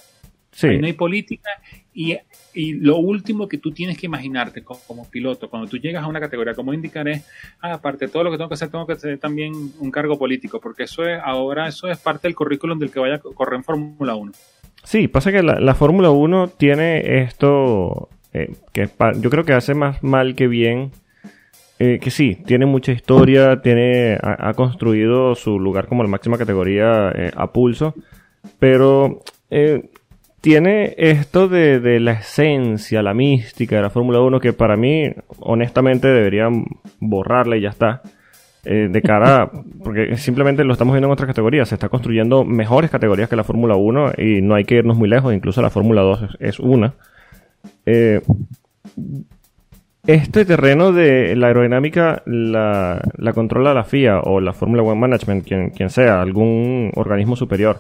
Sí. 0.52 0.78
no 0.78 0.86
hay 0.86 0.94
política 0.94 1.50
y, 1.94 2.20
lo 2.56 2.98
último 2.98 3.48
que 3.48 3.58
tú 3.58 3.72
tienes 3.72 3.98
que 3.98 4.06
imaginarte 4.06 4.64
como, 4.64 5.10
piloto, 5.10 5.50
cuando 5.50 5.68
tú 5.68 5.78
llegas 5.78 6.04
a 6.04 6.08
una 6.08 6.20
categoría 6.20 6.54
como 6.54 6.72
indicar 6.72 7.08
es, 7.08 7.26
ah, 7.60 7.74
aparte 7.74 8.06
de 8.06 8.12
todo 8.12 8.24
lo 8.24 8.30
que 8.30 8.38
tengo 8.38 8.48
que 8.48 8.54
hacer, 8.54 8.70
tengo 8.70 8.86
que 8.86 8.96
tener 8.96 9.18
también 9.18 9.54
un 9.80 9.90
cargo 9.90 10.20
político, 10.20 10.60
porque 10.62 10.84
eso 10.84 11.04
es, 11.04 11.20
ahora 11.24 11.68
eso 11.68 11.88
es 11.88 11.98
parte 11.98 12.28
del 12.28 12.36
currículum 12.36 12.78
del 12.78 12.92
que 12.92 13.00
vaya 13.00 13.16
a 13.16 13.20
correr 13.20 13.56
en 13.56 13.64
Fórmula 13.64 14.14
1. 14.14 14.32
Sí, 14.84 15.08
pasa 15.08 15.32
que 15.32 15.42
la, 15.42 15.76
Fórmula 15.76 16.12
1 16.12 16.50
tiene 16.58 17.22
esto 17.24 18.10
eh, 18.34 18.52
que 18.74 18.90
yo 19.20 19.30
creo 19.30 19.46
que 19.46 19.54
hace 19.54 19.74
más 19.74 20.04
mal 20.04 20.36
que 20.36 20.48
bien 20.48 20.92
eh, 21.80 22.00
que 22.00 22.12
sí, 22.12 22.38
tiene 22.46 22.66
mucha 22.66 22.92
historia, 22.92 23.62
tiene, 23.62 24.18
ha, 24.22 24.54
construido 24.54 25.36
su 25.36 25.60
lugar 25.60 25.88
como 25.88 26.04
la 26.04 26.10
máxima 26.10 26.38
categoría 26.38 27.12
eh, 27.16 27.32
a 27.36 27.48
pulso, 27.52 27.96
pero 28.60 29.22
tiene 30.44 30.94
esto 30.98 31.48
de, 31.48 32.00
la 32.02 32.12
esencia, 32.12 33.02
la 33.02 33.14
mística 33.14 33.78
de 33.78 33.82
la 33.82 33.90
Fórmula 33.90 34.20
1 34.20 34.42
que 34.42 34.52
para 34.52 34.76
mí, 34.76 35.10
honestamente, 35.40 36.10
deberían 36.10 36.66
borrarla 37.00 37.56
y 37.56 37.62
ya 37.62 37.70
está. 37.70 38.02
De 38.64 39.02
cara, 39.02 39.52
porque 39.84 40.16
simplemente 40.18 40.64
lo 40.64 40.74
estamos 40.74 40.94
viendo 40.94 41.08
en 41.08 41.14
otras 41.14 41.28
categorías, 41.28 41.68
se 41.68 41.76
está 41.76 41.90
construyendo 41.90 42.46
mejores 42.46 42.90
categorías 42.90 43.28
que 43.28 43.36
la 43.36 43.44
Fórmula 43.44 43.76
1 43.76 44.14
y 44.18 44.42
no 44.42 44.56
hay 44.56 44.64
que 44.64 44.76
irnos 44.76 44.98
muy 44.98 45.10
lejos, 45.10 45.34
incluso 45.34 45.62
la 45.62 45.70
Fórmula 45.70 46.02
2 46.02 46.38
es, 46.40 46.60
una. 46.60 46.94
Este 50.06 50.44
terreno 50.44 50.92
de 50.92 51.34
la 51.38 51.48
aerodinámica 51.48 52.24
la, 52.26 53.02
controla 53.34 53.74
la 53.74 53.86
FIA 53.86 54.20
o 54.20 54.42
la 54.42 54.52
Fórmula 54.52 54.84
One 54.84 55.00
Management, 55.00 55.48
quien, 55.48 55.70
quien, 55.70 55.90
sea, 55.90 56.22
algún 56.22 56.92
organismo 56.96 57.38
superior, 57.38 57.80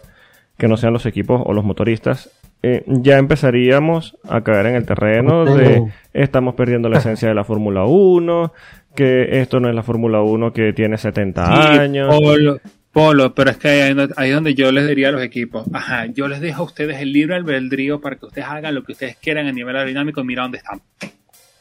que 0.57 0.69
no 0.69 0.77
sean 0.77 0.93
los 0.93 1.05
equipos 1.05 1.41
o 1.43 1.51
los 1.51 1.65
motoristas. 1.65 2.29
Eh, 2.65 2.85
ya 2.87 3.17
empezaríamos 3.17 4.17
a 4.27 4.41
caer 4.41 4.67
en 4.67 4.75
el 4.75 4.85
terreno 4.85 5.43
de 5.43 5.83
estamos 6.13 6.55
perdiendo 6.55 6.87
la 6.87 6.99
esencia 6.99 7.27
de 7.27 7.35
la 7.35 7.43
Fórmula 7.43 7.83
1, 7.83 8.53
que 8.95 9.41
esto 9.41 9.59
no 9.59 9.67
es 9.67 9.75
la 9.75 9.83
Fórmula 9.83 10.21
1 10.21 10.53
que 10.53 10.71
tiene 10.71 10.97
70 10.97 11.81
años. 11.81 12.15
Polo, 12.15 12.61
Polo, 12.93 13.35
pero 13.35 13.49
es 13.49 13.57
que 13.57 13.67
ahí, 13.67 14.29
es 14.29 14.33
donde 14.33 14.55
yo 14.55 14.71
les 14.71 14.87
diría 14.87 15.09
a 15.09 15.11
los 15.11 15.21
equipos, 15.21 15.65
ajá, 15.73 16.05
yo 16.05 16.29
les 16.29 16.39
dejo 16.39 16.61
a 16.61 16.65
ustedes 16.65 17.01
el 17.01 17.11
libre 17.11 17.35
albedrío 17.35 17.99
para 17.99 18.15
que 18.15 18.27
ustedes 18.27 18.47
hagan 18.47 18.75
lo 18.75 18.83
que 18.83 18.93
ustedes 18.93 19.17
quieran 19.17 19.47
a 19.47 19.51
nivel 19.51 19.75
aerodinámico 19.75 20.21
y 20.21 20.23
mira 20.23 20.43
dónde 20.43 20.59
están. 20.59 20.81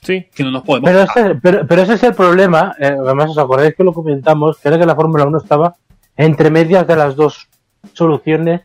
Sí. 0.02 0.26
Que 0.32 0.44
no 0.44 0.52
nos 0.52 0.62
podemos. 0.62 0.88
Pero 0.88 1.02
ese, 1.02 1.40
pero, 1.66 1.82
ese 1.82 1.94
es 1.94 2.02
el 2.04 2.14
problema. 2.14 2.76
Eh, 2.78 2.94
además, 2.96 3.30
os 3.30 3.38
acordáis 3.38 3.74
que 3.74 3.82
lo 3.82 3.92
comentamos, 3.92 4.58
que 4.58 4.68
era 4.68 4.78
que 4.78 4.86
la 4.86 4.94
Fórmula 4.94 5.24
1 5.24 5.38
estaba 5.38 5.74
entre 6.16 6.50
medias 6.50 6.86
de 6.86 6.96
las 6.96 7.16
dos 7.16 7.48
soluciones, 7.92 8.62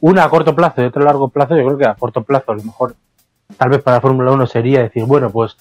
una 0.00 0.24
a 0.24 0.30
corto 0.30 0.54
plazo 0.54 0.82
y 0.82 0.86
otra 0.86 1.02
a 1.02 1.06
largo 1.06 1.28
plazo. 1.28 1.56
Yo 1.56 1.64
creo 1.64 1.78
que 1.78 1.86
a 1.86 1.94
corto 1.94 2.22
plazo, 2.22 2.52
a 2.52 2.56
lo 2.56 2.62
mejor, 2.62 2.94
tal 3.56 3.70
vez 3.70 3.82
para 3.82 3.96
la 3.96 4.00
Fórmula 4.00 4.32
1 4.32 4.46
sería 4.46 4.82
decir, 4.82 5.04
bueno, 5.04 5.30
pues 5.30 5.56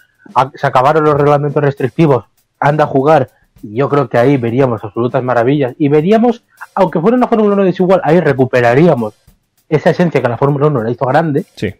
se 0.55 0.67
acabaron 0.67 1.03
los 1.03 1.15
reglamentos 1.15 1.63
restrictivos, 1.63 2.25
anda 2.59 2.83
a 2.85 2.87
jugar. 2.87 3.29
Y 3.63 3.75
yo 3.75 3.89
creo 3.89 4.07
que 4.07 4.17
ahí 4.17 4.37
veríamos 4.37 4.83
absolutas 4.83 5.23
maravillas. 5.23 5.73
Y 5.77 5.89
veríamos, 5.89 6.43
aunque 6.75 6.99
fuera 6.99 7.17
una 7.17 7.27
Fórmula 7.27 7.55
1 7.55 7.63
desigual, 7.63 8.01
ahí 8.03 8.19
recuperaríamos 8.19 9.13
esa 9.69 9.89
esencia 9.89 10.21
que 10.21 10.29
la 10.29 10.37
Fórmula 10.37 10.67
1 10.67 10.83
la 10.83 10.91
hizo 10.91 11.05
grande. 11.05 11.45
Sí 11.55 11.73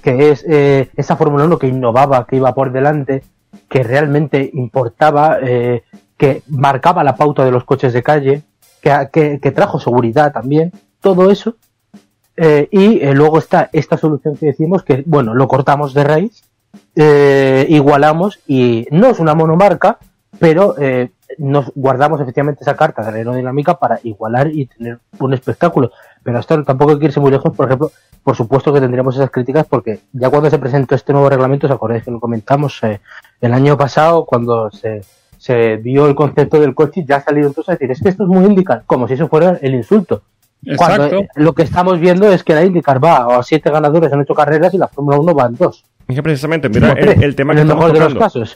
que 0.00 0.30
es 0.30 0.44
eh, 0.48 0.90
esa 0.96 1.16
Fórmula 1.16 1.44
1 1.44 1.58
que 1.58 1.66
innovaba, 1.66 2.26
que 2.26 2.36
iba 2.36 2.54
por 2.54 2.72
delante, 2.72 3.22
que 3.68 3.82
realmente 3.82 4.50
importaba, 4.54 5.38
eh, 5.42 5.82
que 6.16 6.42
marcaba 6.48 7.04
la 7.04 7.16
pauta 7.16 7.44
de 7.44 7.50
los 7.50 7.64
coches 7.64 7.92
de 7.92 8.02
calle, 8.02 8.42
que, 8.80 9.38
que, 9.40 9.50
trajo 9.50 9.78
seguridad 9.78 10.32
también, 10.32 10.72
todo 11.00 11.30
eso. 11.30 11.56
Eh, 12.36 12.68
y 12.70 13.04
luego 13.12 13.38
está 13.38 13.68
esta 13.72 13.96
solución 13.96 14.36
que 14.36 14.46
decimos 14.46 14.82
que, 14.82 15.02
bueno, 15.06 15.34
lo 15.34 15.48
cortamos 15.48 15.94
de 15.94 16.04
raíz, 16.04 16.44
igualamos 17.68 18.40
y 18.46 18.86
no 18.90 19.08
es 19.08 19.18
una 19.18 19.34
monomarca, 19.34 19.98
pero 20.38 20.74
nos 21.38 21.72
guardamos 21.74 22.20
efectivamente 22.20 22.62
esa 22.62 22.76
carta 22.76 23.02
de 23.02 23.10
la 23.10 23.18
aerodinámica 23.18 23.78
para 23.78 24.00
igualar 24.02 24.48
y 24.48 24.66
tener 24.66 24.98
un 25.18 25.34
espectáculo. 25.34 25.90
Pero 26.22 26.38
esto 26.38 26.62
tampoco 26.64 26.92
hay 26.92 26.98
que 26.98 27.06
irse 27.06 27.20
muy 27.20 27.30
lejos, 27.30 27.54
por 27.54 27.66
ejemplo, 27.66 27.90
por 28.22 28.36
supuesto 28.36 28.72
que 28.72 28.80
tendríamos 28.80 29.16
esas 29.16 29.30
críticas 29.30 29.66
porque 29.66 30.00
ya 30.12 30.30
cuando 30.30 30.50
se 30.50 30.58
presentó 30.58 30.94
este 30.94 31.12
nuevo 31.12 31.28
reglamento, 31.28 31.66
¿os 31.66 31.72
acordáis 31.72 32.04
que 32.04 32.10
lo 32.10 32.20
comentamos 32.20 32.82
eh, 32.82 33.00
el 33.40 33.52
año 33.52 33.76
pasado 33.76 34.24
cuando 34.24 34.70
se, 34.70 35.02
se 35.38 35.76
vio 35.76 36.06
el 36.06 36.14
concepto 36.14 36.60
del 36.60 36.74
coche? 36.74 37.04
Ya 37.06 37.16
ha 37.16 37.22
salido 37.22 37.48
entonces 37.48 37.70
a 37.70 37.72
decir, 37.72 37.90
es 37.90 38.00
que 38.00 38.08
esto 38.10 38.22
es 38.24 38.28
muy 38.28 38.44
IndyCar, 38.44 38.84
como 38.86 39.08
si 39.08 39.14
eso 39.14 39.28
fuera 39.28 39.58
el 39.60 39.74
insulto. 39.74 40.22
Cuando 40.76 41.06
eh, 41.06 41.28
lo 41.36 41.54
que 41.54 41.62
estamos 41.62 41.98
viendo 41.98 42.30
es 42.32 42.44
que 42.44 42.54
la 42.54 42.64
IndyCar 42.64 43.02
va 43.02 43.38
a 43.38 43.42
siete 43.42 43.70
ganadores 43.70 44.12
en 44.12 44.20
ocho 44.20 44.34
carreras 44.34 44.72
y 44.74 44.78
la 44.78 44.88
Fórmula 44.88 45.18
1 45.18 45.34
va 45.34 45.46
en 45.46 45.56
dos. 45.56 45.84
Es 46.06 46.14
que 46.14 46.22
precisamente, 46.22 46.68
mira 46.68 46.92
el, 46.92 47.34
tema 47.34 47.54
que 47.54 47.62
estamos 47.62 47.92
tocando. 47.92 48.46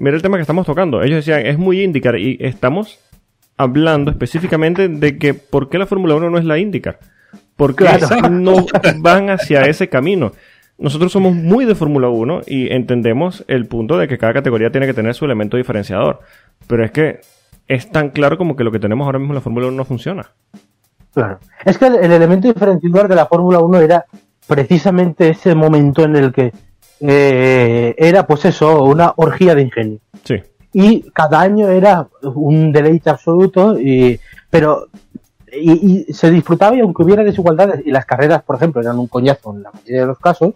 mira 0.00 0.16
el 0.16 0.22
tema 0.22 0.36
que 0.38 0.40
estamos 0.40 0.66
tocando. 0.66 1.02
Ellos 1.02 1.16
decían, 1.16 1.46
es 1.46 1.58
muy 1.58 1.82
IndyCar 1.82 2.18
y 2.18 2.36
estamos 2.40 2.98
hablando 3.56 4.10
específicamente 4.10 4.88
de 4.88 5.18
que 5.18 5.34
por 5.34 5.68
qué 5.68 5.78
la 5.78 5.86
Fórmula 5.86 6.16
1 6.16 6.30
no 6.30 6.38
es 6.38 6.44
la 6.44 6.58
IndyCar. 6.58 6.98
Porque 7.56 7.86
no 8.30 8.66
van 8.98 9.30
hacia 9.30 9.62
ese 9.62 9.88
camino. 9.88 10.32
Nosotros 10.78 11.12
somos 11.12 11.34
muy 11.34 11.64
de 11.64 11.76
Fórmula 11.76 12.08
1 12.08 12.42
y 12.46 12.72
entendemos 12.72 13.44
el 13.46 13.66
punto 13.66 13.98
de 13.98 14.08
que 14.08 14.18
cada 14.18 14.32
categoría 14.32 14.72
tiene 14.72 14.86
que 14.86 14.94
tener 14.94 15.14
su 15.14 15.24
elemento 15.24 15.56
diferenciador. 15.56 16.20
Pero 16.66 16.84
es 16.84 16.90
que 16.90 17.20
es 17.68 17.90
tan 17.90 18.10
claro 18.10 18.36
como 18.36 18.56
que 18.56 18.64
lo 18.64 18.72
que 18.72 18.80
tenemos 18.80 19.04
ahora 19.04 19.20
mismo 19.20 19.32
en 19.32 19.36
la 19.36 19.42
Fórmula 19.42 19.68
1 19.68 19.76
no 19.76 19.84
funciona. 19.84 20.30
Claro. 21.12 21.38
Es 21.64 21.78
que 21.78 21.86
el, 21.86 22.12
elemento 22.12 22.48
diferenciador 22.48 23.08
de 23.08 23.16
la 23.16 23.26
Fórmula 23.26 23.58
1 23.60 23.80
era 23.80 24.04
precisamente 24.46 25.30
ese 25.30 25.54
momento 25.54 26.04
en 26.04 26.16
el 26.16 26.32
que 26.32 26.52
eh, 27.00 27.94
era, 27.98 28.26
pues 28.26 28.44
eso, 28.44 28.82
una 28.84 29.12
orgía 29.16 29.54
de 29.54 29.62
ingenio. 29.62 29.98
Sí. 30.24 30.36
Y 30.72 31.10
cada 31.10 31.40
año 31.40 31.68
era 31.68 32.08
un 32.22 32.72
deleite 32.72 33.10
absoluto, 33.10 33.78
y, 33.78 34.18
pero 34.48 34.88
y, 35.52 36.12
se 36.12 36.30
disfrutaba 36.30 36.76
y 36.76 36.80
aunque 36.80 37.02
hubiera 37.02 37.22
desigualdades 37.22 37.82
y 37.84 37.90
las 37.90 38.06
carreras, 38.06 38.42
por 38.42 38.56
ejemplo, 38.56 38.80
eran 38.80 38.98
un 38.98 39.06
coñazo 39.06 39.54
en 39.54 39.62
la 39.62 39.70
mayoría 39.70 40.00
de 40.00 40.06
los 40.06 40.18
casos, 40.18 40.54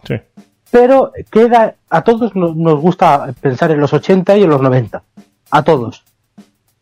pero 0.71 1.13
queda, 1.31 1.75
a 1.91 2.03
todos 2.03 2.35
nos, 2.35 2.81
gusta 2.81 3.33
pensar 3.41 3.71
en 3.71 3.81
los 3.81 3.93
80 3.93 4.37
y 4.37 4.45
en 4.45 4.51
los 4.51 4.63
90, 4.63 5.03
a 5.51 5.63
todos. 5.63 6.05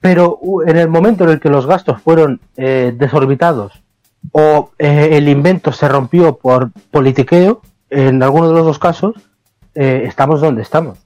Pero 0.04 0.38
en 0.66 0.76
el 0.76 0.90
momento 0.90 1.24
en 1.24 1.30
el 1.30 1.40
que 1.40 1.48
los 1.48 1.64
gastos 1.64 1.98
fueron 2.02 2.38
eh, 2.58 2.92
desorbitados 2.94 3.82
o 4.32 4.70
eh, 4.78 5.08
el 5.12 5.30
invento 5.30 5.72
se 5.72 5.88
rompió 5.88 6.36
por 6.36 6.72
politiqueo, 6.90 7.62
en 7.88 8.22
alguno 8.22 8.48
de 8.48 8.54
los 8.54 8.66
dos 8.66 8.78
casos, 8.78 9.14
eh, 9.74 10.02
estamos 10.04 10.42
donde 10.42 10.60
estamos. 10.60 10.98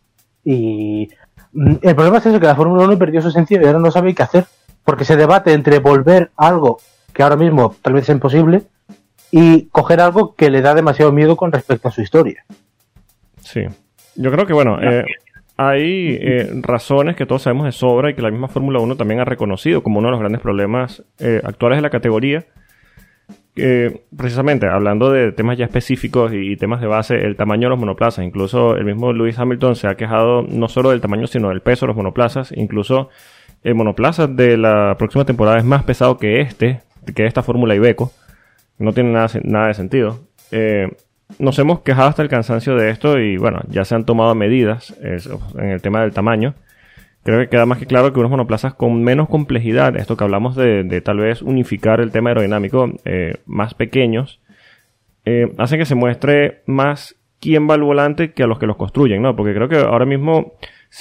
Y 0.44 1.11
mm, 1.52 1.76
el 1.80 1.94
problema 1.94 2.18
es 2.18 2.26
eso, 2.26 2.40
que 2.40 2.46
la 2.46 2.56
Fórmula 2.56 2.87
1 2.87 2.98
perdió 2.98 3.22
su 3.22 3.30
sentido 3.30 3.62
y 3.62 3.66
ahora 3.66 3.78
no 3.78 3.92
sabe 3.92 4.16
qué 4.16 4.24
hacer. 4.24 4.46
Porque 4.82 5.04
se 5.04 5.14
debate 5.14 5.52
entre 5.52 5.78
volver 5.78 6.32
a 6.37 6.48
algo 6.48 6.80
que 7.12 7.22
ahora 7.22 7.37
mismo 7.37 7.76
tal 7.80 7.92
vez 7.92 8.02
es 8.02 8.08
imposible, 8.08 8.64
y 9.30 9.66
coger 9.66 10.00
algo 10.00 10.34
que 10.34 10.50
le 10.50 10.61
da 10.61 10.74
demasiado 10.74 11.12
miedo 11.12 11.37
con 11.37 11.52
respecto 11.52 11.87
a 11.87 11.92
su 11.92 12.02
historia. 12.02 12.44
Sí. 13.42 13.61
Yo 14.16 14.32
creo 14.32 14.44
que, 14.44 14.54
bueno, 14.54 14.82
eh, 14.82 15.04
hay 15.59 16.16
eh, 16.21 16.51
razones 16.62 17.16
que 17.16 17.27
todos 17.27 17.42
sabemos 17.42 17.66
de 17.66 17.73
sobra 17.73 18.11
y 18.11 18.14
que 18.14 18.23
la 18.23 18.31
misma 18.31 18.47
Fórmula 18.47 18.79
1 18.79 18.94
también 18.94 19.18
ha 19.18 19.25
reconocido 19.25 19.83
como 19.83 19.99
uno 19.99 20.07
de 20.07 20.12
los 20.12 20.21
grandes 20.21 20.40
problemas 20.40 21.03
eh, 21.18 21.42
actuales 21.42 21.79
de 21.79 21.83
la 21.83 21.90
categoría, 21.90 22.47
que 23.57 24.05
precisamente 24.16 24.68
hablando 24.68 25.11
de 25.11 25.33
temas 25.33 25.59
ya 25.59 25.64
específicos 25.64 26.31
y 26.33 26.57
temas 26.57 26.81
de 26.81 26.87
base, 26.87 27.16
el 27.16 27.35
tamaño 27.35 27.62
de 27.62 27.71
los 27.71 27.79
monoplazas, 27.81 28.25
incluso 28.25 28.77
el 28.77 28.85
mismo 28.85 29.12
Lewis 29.12 29.37
Hamilton 29.37 29.75
se 29.75 29.88
ha 29.88 29.97
quejado 29.97 30.42
no 30.42 30.68
solo 30.68 30.90
del 30.90 31.01
tamaño, 31.01 31.27
sino 31.27 31.49
del 31.49 31.61
peso 31.61 31.87
de 31.87 31.88
los 31.88 31.97
monoplazas, 31.97 32.53
incluso 32.53 33.09
el 33.64 33.75
monoplaza 33.75 34.29
de 34.29 34.57
la 34.57 34.94
próxima 34.97 35.25
temporada 35.25 35.59
es 35.59 35.64
más 35.64 35.83
pesado 35.83 36.18
que 36.18 36.40
este, 36.40 36.83
que 37.16 37.27
esta 37.27 37.42
Fórmula 37.42 37.75
Ibeco, 37.75 38.12
no 38.79 38.92
tiene 38.92 39.11
nada, 39.11 39.29
nada 39.42 39.66
de 39.66 39.75
sentido. 39.75 40.21
Eh, 40.53 40.87
nos 41.38 41.58
hemos 41.58 41.80
quejado 41.80 42.08
hasta 42.08 42.22
el 42.22 42.28
cansancio 42.28 42.74
de 42.76 42.90
esto 42.90 43.18
y 43.18 43.36
bueno, 43.36 43.60
ya 43.68 43.84
se 43.84 43.94
han 43.94 44.04
tomado 44.04 44.34
medidas 44.34 44.96
en 45.00 45.70
el 45.70 45.82
tema 45.82 46.00
del 46.00 46.12
tamaño. 46.12 46.54
Creo 47.22 47.40
que 47.40 47.48
queda 47.48 47.66
más 47.66 47.78
que 47.78 47.86
claro 47.86 48.12
que 48.12 48.20
unos 48.20 48.30
monoplazas 48.30 48.74
con 48.74 49.02
menos 49.02 49.28
complejidad, 49.28 49.96
esto 49.96 50.16
que 50.16 50.24
hablamos 50.24 50.56
de, 50.56 51.02
tal 51.02 51.18
vez 51.18 51.42
unificar 51.42 52.00
el 52.00 52.10
tema 52.10 52.30
aerodinámico, 52.30 52.90
eh, 53.04 53.34
más 53.44 53.74
pequeños, 53.74 54.40
eh, 55.26 55.52
hacen 55.58 55.78
que 55.78 55.84
se 55.84 55.94
muestre 55.94 56.62
más 56.64 57.16
quién 57.40 57.68
va 57.68 57.74
al 57.74 57.82
volante 57.82 58.32
que 58.32 58.42
a 58.42 58.46
los 58.46 58.58
que 58.58 58.66
los 58.66 58.76
construyen, 58.76 59.20
¿no? 59.22 59.36
Porque 59.36 59.54
creo 59.54 59.68
que 59.68 59.76
ahora 59.76 60.06
mismo, 60.06 60.54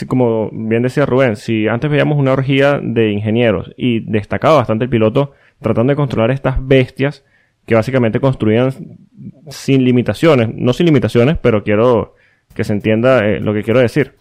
como 0.07 0.49
bien 0.51 0.83
decía 0.83 1.05
Rubén, 1.05 1.35
si 1.35 1.67
antes 1.67 1.89
veíamos 1.89 2.17
una 2.17 2.33
orgía 2.33 2.79
de 2.81 3.11
ingenieros 3.11 3.71
y 3.77 4.01
destacaba 4.01 4.57
bastante 4.57 4.83
el 4.83 4.89
piloto 4.89 5.31
tratando 5.61 5.91
de 5.91 5.97
controlar 5.97 6.31
estas 6.31 6.65
bestias 6.65 7.23
que 7.67 7.75
básicamente 7.75 8.21
construían 8.21 8.71
sin 9.49 9.83
limitaciones, 9.83 10.49
no 10.55 10.71
sin 10.71 10.85
limitaciones, 10.85 11.37
pero 11.37 11.63
quiero 11.63 12.15
que 12.55 12.63
se 12.63 12.71
entienda 12.71 13.25
eh, 13.27 13.41
lo 13.41 13.53
que 13.53 13.61
quiero 13.61 13.81
decir. 13.81 14.13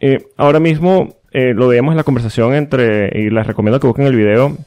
Eh, 0.00 0.26
ahora 0.36 0.58
mismo 0.58 1.16
eh, 1.30 1.54
lo 1.54 1.68
veíamos 1.68 1.92
en 1.92 1.96
la 1.96 2.02
conversación 2.02 2.54
entre, 2.54 3.08
y 3.18 3.30
les 3.30 3.46
recomiendo 3.46 3.78
que 3.78 3.86
busquen 3.86 4.06
el 4.06 4.16
video 4.16 4.58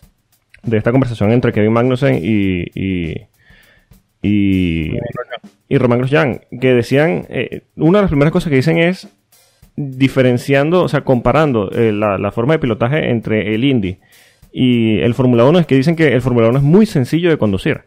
de 0.64 0.78
esta 0.78 0.92
conversación 0.92 1.32
entre 1.32 1.52
Kevin 1.52 1.74
Magnussen 1.74 2.16
y, 2.24 2.64
y, 2.74 3.28
y, 4.22 4.94
y 5.68 5.78
Roman 5.78 6.00
Grosjean, 6.00 6.40
que 6.60 6.74
decían, 6.74 7.28
una 7.76 8.00
de 8.00 8.04
las 8.04 8.12
primeras 8.12 8.32
cosas 8.32 8.50
que 8.50 8.56
dicen 8.56 8.78
es 8.78 9.10
diferenciando, 9.76 10.84
o 10.84 10.88
sea, 10.88 11.02
comparando 11.02 11.70
la, 11.70 12.18
la, 12.18 12.32
forma 12.32 12.54
de 12.54 12.60
pilotaje 12.60 13.10
entre 13.10 13.54
el 13.54 13.64
Indy 13.64 14.00
y 14.52 15.00
el 15.00 15.14
Fórmula 15.14 15.46
1, 15.46 15.60
es 15.60 15.66
que 15.66 15.76
dicen 15.76 15.96
que 15.96 16.14
el 16.14 16.22
Fórmula 16.22 16.50
1 16.50 16.58
es 16.58 16.64
muy 16.64 16.86
sencillo 16.86 17.30
de 17.30 17.38
conducir. 17.38 17.82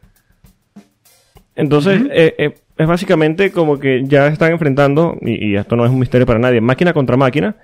Entonces, 1.55 2.03
es 2.11 2.87
básicamente 2.87 3.53
como 3.53 3.79
que 3.79 4.03
ya 4.05 4.27
están 4.29 4.53
enfrentando, 4.53 5.17
y, 5.21 5.57
esto 5.57 5.77
no 5.77 5.85
es 5.85 5.91
un 5.91 5.99
misterio 5.99 6.27
para 6.27 6.39
nadie, 6.39 6.61
máquina 6.61 6.93
contra 6.93 7.17
máquina, 7.17 7.57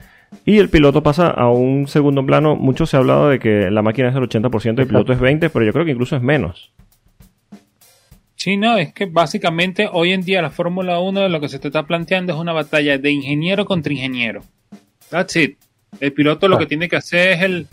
y 0.45 0.59
el 0.59 0.69
piloto 0.69 1.03
pasa 1.03 1.29
a 1.29 1.51
un 1.51 1.87
segundo 1.89 2.25
plano. 2.25 2.55
Mucho 2.55 2.85
se 2.87 2.97
ha 2.97 3.01
hablado 3.01 3.31
de 3.31 3.39
que 3.39 3.71
la 3.71 3.83
máquina 3.83 4.11
es 4.11 4.15
el 4.15 4.23
80% 4.23 4.79
y 4.79 4.83
el 4.83 4.87
piloto 4.87 5.13
es 5.13 5.19
20%, 5.19 5.51
pero 5.51 5.65
yo 5.65 5.73
creo 5.73 5.85
que 5.85 5.93
incluso 5.93 6.17
es 6.17 6.23
menos. 6.23 6.73
Sí, 8.37 8.57
no, 8.57 8.77
es 8.77 8.93
que 8.93 9.07
básicamente 9.07 9.89
hoy 9.91 10.13
en 10.13 10.23
día 10.23 10.43
la 10.43 10.51
Fórmula 10.51 11.01
1 11.01 11.29
lo 11.29 11.41
que 11.41 11.49
se 11.49 11.59
te 11.59 11.69
está 11.69 11.85
planteando 11.85 12.35
es 12.35 12.39
una 12.39 12.53
batalla 12.53 12.99
de 12.99 13.11
ingeniero 13.11 13.65
contra 13.65 13.93
ingeniero. 13.93 14.43
That's 15.11 15.35
it. 15.37 15.59
El 15.99 16.13
piloto 16.13 16.47
lo 16.47 16.59
que 16.59 16.67
tiene 16.67 16.89
que 16.89 16.97
hacer 16.97 17.33
es 17.33 17.43
el 17.43 17.67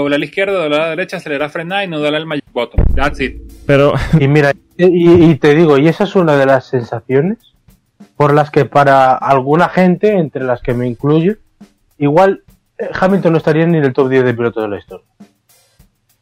doblar 0.00 0.16
a 0.16 0.18
la 0.18 0.24
izquierda, 0.24 0.62
doblar 0.62 0.80
a 0.80 0.84
la 0.84 0.90
derecha, 0.90 1.16
acelerar, 1.16 1.50
frenar 1.50 1.84
y 1.84 1.88
no 1.88 2.00
darle 2.00 2.18
al 2.18 2.26
magic 2.26 2.44
button. 2.52 2.84
That's 2.94 3.20
it. 3.20 3.40
Pero... 3.66 3.94
Y 4.20 4.28
mira, 4.28 4.52
y, 4.76 5.34
te 5.36 5.54
digo, 5.54 5.78
y 5.78 5.88
esa 5.88 6.04
es 6.04 6.14
una 6.14 6.36
de 6.36 6.46
las 6.46 6.66
sensaciones 6.66 7.38
por 8.16 8.32
las 8.32 8.50
que 8.50 8.64
para 8.64 9.14
alguna 9.14 9.68
gente, 9.68 10.12
entre 10.12 10.44
las 10.44 10.62
que 10.62 10.74
me 10.74 10.86
incluyo, 10.86 11.36
igual 11.98 12.42
eh, 12.78 12.88
Hamilton 12.98 13.32
no 13.32 13.38
estaría 13.38 13.66
ni 13.66 13.78
en 13.78 13.84
el 13.84 13.92
top 13.92 14.08
10 14.08 14.24
de 14.24 14.34
pilotos 14.34 14.62
de 14.62 14.68
la 14.68 14.78
historia. 14.78 15.06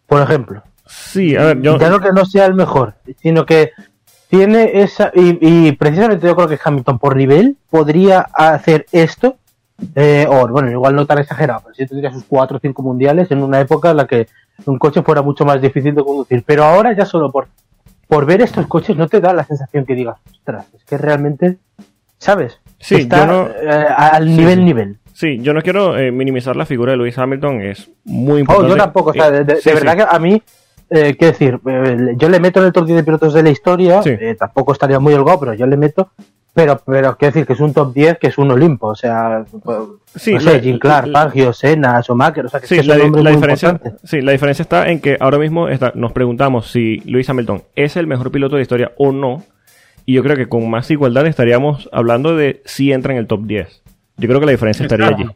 Por 0.06 0.22
ejemplo. 0.22 0.62
Sí, 0.86 1.36
a 1.36 1.44
ver, 1.44 1.62
yo... 1.62 1.78
Ya 1.78 1.90
no 1.90 2.00
que 2.00 2.12
no 2.12 2.24
sea 2.24 2.46
el 2.46 2.54
mejor, 2.54 2.94
sino 3.20 3.46
que 3.46 3.72
tiene 4.28 4.82
esa... 4.82 5.12
Y, 5.14 5.72
precisamente 5.72 6.26
yo 6.26 6.36
creo 6.36 6.48
que 6.48 6.58
Hamilton 6.62 6.98
por 6.98 7.16
nivel 7.16 7.56
podría 7.70 8.20
hacer 8.20 8.86
esto, 8.92 9.38
eh, 9.94 10.26
o 10.28 10.46
bueno, 10.48 10.70
igual 10.70 10.94
no 10.94 11.06
tan 11.06 11.18
exagerado, 11.18 11.62
pero 11.64 11.74
sí 11.74 11.86
tendría 11.86 12.12
sus 12.12 12.24
4 12.24 12.56
o 12.56 12.60
5 12.60 12.82
mundiales 12.82 13.30
en 13.30 13.42
una 13.42 13.60
época 13.60 13.90
en 13.90 13.96
la 13.96 14.06
que 14.06 14.28
un 14.66 14.78
coche 14.78 15.02
fuera 15.02 15.22
mucho 15.22 15.44
más 15.44 15.60
difícil 15.60 15.94
de 15.94 16.04
conducir. 16.04 16.44
Pero 16.46 16.64
ahora 16.64 16.92
ya 16.96 17.04
solo 17.04 17.30
por 17.30 17.48
por 18.08 18.26
ver 18.26 18.42
estos 18.42 18.66
coches 18.66 18.96
no 18.96 19.08
te 19.08 19.20
da 19.20 19.32
la 19.32 19.44
sensación 19.44 19.84
que 19.84 19.94
digas, 19.94 20.16
ostras, 20.30 20.66
es 20.74 20.84
que 20.84 20.98
realmente, 20.98 21.58
¿sabes? 22.18 22.60
Sí, 22.78 22.96
Está, 22.96 23.26
no, 23.26 23.48
eh, 23.48 23.86
al 23.96 24.36
nivel 24.36 24.64
nivel. 24.64 24.98
Sí, 25.12 25.38
yo 25.40 25.54
no 25.54 25.62
quiero 25.62 25.96
eh, 25.96 26.10
minimizar 26.10 26.56
la 26.56 26.66
figura 26.66 26.92
de 26.92 26.98
Lewis 26.98 27.16
Hamilton, 27.16 27.62
es 27.62 27.90
muy 28.04 28.40
importante. 28.40 28.72
Oh, 28.72 28.76
yo 28.76 28.82
tampoco, 28.82 29.10
o 29.10 29.12
sea, 29.12 29.30
de, 29.30 29.44
verdad 29.44 29.96
que 29.96 30.04
a 30.08 30.18
mí, 30.18 30.42
eh, 30.90 31.14
quiero 31.16 31.32
decir, 31.32 31.60
eh, 31.66 32.14
yo 32.16 32.28
le 32.28 32.40
meto 32.40 32.60
en 32.60 32.66
el 32.66 32.72
top 32.72 32.86
10 32.86 32.96
de 32.96 33.04
pilotos 33.04 33.32
de 33.32 33.42
la 33.42 33.50
historia, 33.50 34.00
tampoco 34.38 34.72
estaría 34.72 34.98
muy 34.98 35.14
holgado, 35.14 35.40
pero 35.40 35.54
yo 35.54 35.66
le 35.66 35.76
meto 35.76 36.10
pero, 36.54 36.80
pero 36.86 37.16
quiero 37.16 37.32
decir 37.32 37.46
que 37.46 37.52
es 37.52 37.60
un 37.60 37.74
top 37.74 37.92
10 37.92 38.18
que 38.18 38.28
es 38.28 38.38
un 38.38 38.50
Olimpo, 38.50 38.86
o 38.86 38.94
sea, 38.94 39.44
sí, 40.14 40.34
no 40.34 40.40
sé, 40.40 40.60
Jim 40.60 40.78
Clark, 40.78 41.10
Fangio, 41.10 41.52
Senna, 41.52 42.00
Schumacher, 42.00 42.46
o 42.46 42.48
sea, 42.48 42.60
que 42.60 42.68
sí, 42.68 42.76
es 42.76 42.86
la, 42.86 42.96
la 42.96 43.30
diferencia, 43.30 43.80
sí, 44.04 44.20
la 44.20 44.32
diferencia 44.32 44.62
está 44.62 44.88
en 44.88 45.00
que 45.00 45.16
ahora 45.20 45.38
mismo 45.38 45.68
está, 45.68 45.92
nos 45.96 46.12
preguntamos 46.12 46.70
si 46.70 47.00
Lewis 47.04 47.28
Hamilton 47.28 47.64
es 47.74 47.96
el 47.96 48.06
mejor 48.06 48.30
piloto 48.30 48.54
de 48.54 48.60
la 48.60 48.62
historia 48.62 48.92
o 48.96 49.10
no, 49.10 49.42
y 50.06 50.14
yo 50.14 50.22
creo 50.22 50.36
que 50.36 50.48
con 50.48 50.68
más 50.70 50.90
igualdad 50.90 51.26
estaríamos 51.26 51.88
hablando 51.92 52.36
de 52.36 52.62
si 52.64 52.92
entra 52.92 53.12
en 53.12 53.18
el 53.18 53.26
top 53.26 53.46
10. 53.46 53.82
Yo 54.16 54.28
creo 54.28 54.38
que 54.38 54.46
la 54.46 54.52
diferencia 54.52 54.84
estaría 54.84 55.08
allí. 55.08 55.26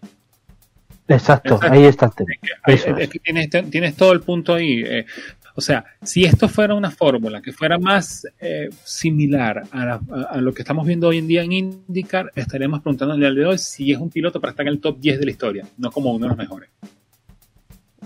Exacto, 1.08 1.58
ahí 1.62 1.86
está 1.86 2.06
el 2.06 2.14
tema. 2.14 2.30
Es, 2.66 2.84
que 2.84 3.18
tienes, 3.18 3.48
tienes, 3.70 3.96
todo 3.96 4.12
el 4.12 4.20
punto 4.20 4.54
ahí. 4.54 4.82
Eh, 4.86 5.06
o 5.58 5.60
sea, 5.60 5.84
si 6.04 6.24
esto 6.24 6.48
fuera 6.48 6.72
una 6.72 6.92
fórmula 6.92 7.42
que 7.42 7.50
fuera 7.50 7.80
más 7.80 8.24
eh, 8.38 8.68
similar 8.84 9.64
a, 9.72 9.98
lo 10.40 10.54
que 10.54 10.62
estamos 10.62 10.86
viendo 10.86 11.08
hoy 11.08 11.18
en 11.18 11.26
día 11.26 11.42
en 11.42 11.50
IndyCar, 11.50 12.30
estaríamos 12.36 12.80
preguntando 12.80 13.14
el 13.14 13.20
día 13.20 13.32
de 13.32 13.44
hoy 13.44 13.58
si 13.58 13.90
es 13.90 13.98
un 13.98 14.08
piloto 14.08 14.40
para 14.40 14.52
estar 14.52 14.64
en 14.68 14.74
el 14.74 14.80
top 14.80 15.00
10 15.00 15.18
de 15.18 15.24
la 15.24 15.30
historia, 15.32 15.66
no 15.76 15.90
como 15.90 16.12
uno 16.12 16.26
de 16.26 16.28
los 16.28 16.38
mejores. 16.38 16.70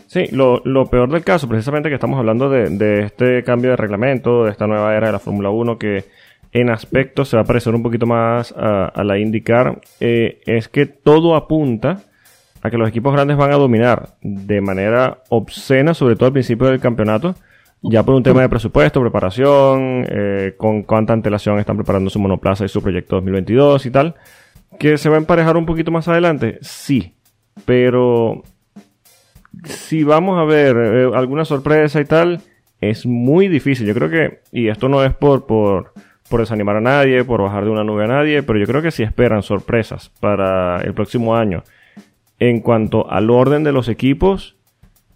Sí, 0.07 0.29
lo, 0.33 0.63
peor 0.91 1.11
del 1.11 1.23
caso, 1.25 1.47
precisamente 1.47 1.91
que 1.91 1.97
estamos 1.97 2.19
hablando 2.19 2.49
de, 2.49 3.05
este 3.05 3.45
cambio 3.45 3.73
de 3.73 3.77
reglamento, 3.77 4.45
de 4.45 4.53
esta 4.53 4.67
nueva 4.67 4.97
era 4.97 5.09
de 5.09 5.13
la 5.13 5.19
Fórmula 5.19 5.51
1 5.51 5.77
que 5.77 6.07
en 6.53 6.71
aspecto 6.71 7.27
se 7.27 7.37
va 7.37 7.43
a 7.43 7.47
parecer 7.47 7.75
un 7.75 7.83
poquito 7.83 8.07
más 8.07 8.55
a, 8.57 9.05
la 9.05 9.19
IndyCar, 9.19 9.79
eh, 10.01 10.41
es 10.47 10.69
que 10.69 10.87
todo 10.87 11.37
apunta 11.37 12.01
a 12.63 12.71
que 12.71 12.79
los 12.79 12.89
equipos 12.89 13.13
grandes 13.13 13.37
van 13.37 13.53
a 13.53 13.57
dominar 13.57 14.11
de 14.23 14.61
manera 14.61 15.19
obscena, 15.29 15.95
sobre 15.95 16.15
todo 16.15 16.27
al 16.27 16.33
principio 16.33 16.69
del 16.69 16.81
campeonato, 16.81 17.35
ya 17.83 18.05
por 18.05 18.15
un 18.15 18.23
tema 18.23 18.43
de 18.43 18.49
presupuesto, 18.49 19.01
preparación, 19.01 20.07
eh, 20.09 20.55
con 20.57 20.85
cuánta 20.85 21.13
antelación 21.13 21.59
están 21.59 21.77
preparando 21.77 22.09
su 22.09 22.21
monoplaza 22.21 22.65
y 22.65 22.69
su 22.69 22.81
proyecto 22.81 23.17
2022 23.17 23.87
y 23.87 23.91
tal, 23.91 24.15
que 24.79 24.97
se 24.97 25.09
va 25.09 25.17
a 25.17 25.19
emparejar 25.19 25.57
un 25.57 25.67
poquito 25.67 25.91
más 25.91 26.07
adelante, 26.07 26.59
sí, 26.61 27.15
pero 27.65 28.43
si 29.65 30.05
vamos 30.05 30.39
a 30.39 30.45
ver 30.45 30.77
eh, 30.77 31.11
alguna 31.13 31.45
sorpresa 31.45 32.01
y 32.01 32.05
tal, 32.05 32.41
es 32.81 33.05
muy 33.07 33.49
difícil. 33.49 33.87
Yo 33.87 33.95
creo 33.95 34.09
que, 34.09 34.41
y 34.53 34.69
esto 34.69 34.89
no 34.89 35.05
es 35.05 35.13
por, 35.15 35.47
por, 35.47 35.93
por 36.29 36.41
desanimar 36.41 36.77
a 36.77 36.81
nadie, 36.81 37.25
por 37.25 37.43
bajar 37.43 37.65
de 37.65 37.71
una 37.71 37.85
nube 37.85 38.05
a 38.05 38.09
nadie, 38.09 38.45
pero 38.45 38.59
yo 38.59 38.67
creo 38.67 38.83
que 38.83 38.93
si 38.93 39.03
esperan 39.03 39.43
sorpresas 39.43 40.11
para 40.21 40.81
el 40.83 40.95
próximo 40.95 41.35
año 41.37 41.65
en 42.49 42.61
cuanto 42.61 43.09
al 43.09 43.31
orden 43.31 43.63
de 43.63 43.71
los 43.71 43.89
equipos, 43.89 44.57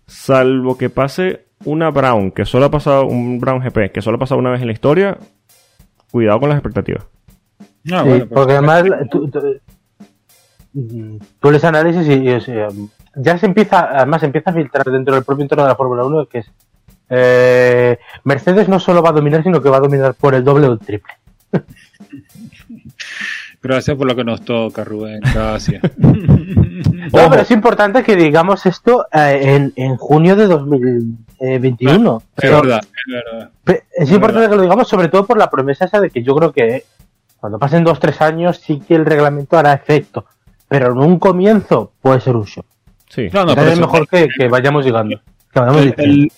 salvo 0.06 0.78
que 0.78 0.90
pase 0.90 1.46
una 1.64 1.90
Brown, 1.90 2.30
que 2.30 2.44
solo 2.44 2.66
ha 2.66 2.70
pasado 2.70 3.06
un 3.06 3.40
Brown 3.40 3.60
GP, 3.60 3.90
que 3.92 4.00
solo 4.00 4.14
ha 4.16 4.20
pasado 4.20 4.38
una 4.38 4.50
vez 4.50 4.60
en 4.60 4.68
la 4.68 4.72
historia, 4.72 5.18
cuidado 6.12 6.38
con 6.38 6.50
las 6.50 6.58
expectativas. 6.58 7.04
No, 7.82 8.04
bueno, 8.04 8.28
porque 8.28 8.52
además 8.52 8.84
tú, 9.10 9.28
tú, 9.28 9.40
lees 11.50 11.64
análisis 11.64 12.08
y, 12.08 12.26
ya 13.16 13.38
se 13.38 13.46
empieza, 13.46 13.96
además 13.96 14.20
se 14.20 14.26
empieza 14.26 14.50
a 14.50 14.54
filtrar 14.54 14.86
dentro 14.86 15.16
del 15.16 15.24
propio 15.24 15.42
entorno 15.42 15.64
de 15.64 15.70
la 15.70 15.76
Fórmula 15.76 16.04
1 16.04 16.26
que 16.26 16.38
es 16.38 16.52
eh, 17.08 17.98
Mercedes 18.22 18.68
no 18.68 18.78
solo 18.78 19.02
va 19.02 19.10
a 19.10 19.12
dominar, 19.12 19.42
sino 19.42 19.60
que 19.60 19.68
va 19.68 19.78
a 19.78 19.80
dominar 19.80 20.14
por 20.14 20.32
el 20.34 20.44
doble 20.44 20.68
o 20.68 20.74
el 20.74 20.78
triple. 20.78 21.12
Gracias 23.62 23.96
por 23.96 24.06
lo 24.06 24.14
que 24.14 24.24
nos 24.24 24.44
toca, 24.44 24.84
Rubén. 24.84 25.20
Gracias. 25.20 25.82
No, 27.12 27.30
pero 27.30 27.42
es 27.42 27.50
importante 27.50 28.02
que 28.02 28.16
digamos 28.16 28.66
esto 28.66 29.06
eh, 29.12 29.70
en, 29.74 29.96
junio 29.96 30.36
de 30.36 30.46
2021. 30.46 32.22
es 32.36 32.50
verdad, 32.50 32.80
es 32.82 33.12
verdad. 33.12 33.50
Es, 33.92 34.10
importante 34.10 34.48
que 34.50 34.56
lo 34.56 34.62
digamos 34.62 34.88
sobre 34.88 35.08
todo 35.08 35.24
por 35.24 35.38
la 35.38 35.48
promesa 35.48 35.84
esa 35.84 36.00
de 36.00 36.10
que 36.10 36.22
yo 36.22 36.34
creo 36.34 36.52
que 36.52 36.84
cuando 37.38 37.58
pasen 37.58 37.84
dos 37.84 38.00
tres 38.00 38.20
años 38.20 38.58
sí 38.58 38.82
que 38.86 38.94
el 38.94 39.06
reglamento 39.06 39.56
hará 39.56 39.72
efecto. 39.72 40.26
Pero 40.68 40.92
en 40.92 40.98
un 40.98 41.18
comienzo 41.18 41.92
puede 42.02 42.20
ser 42.20 42.36
un 42.36 42.44
shock. 42.44 42.66
Sí. 43.08 43.28
No, 43.32 43.50
es 43.50 43.78
mejor 43.78 44.08
que, 44.08 44.48
vayamos 44.48 44.84
llegando. 44.84 45.20
el, 45.98 46.32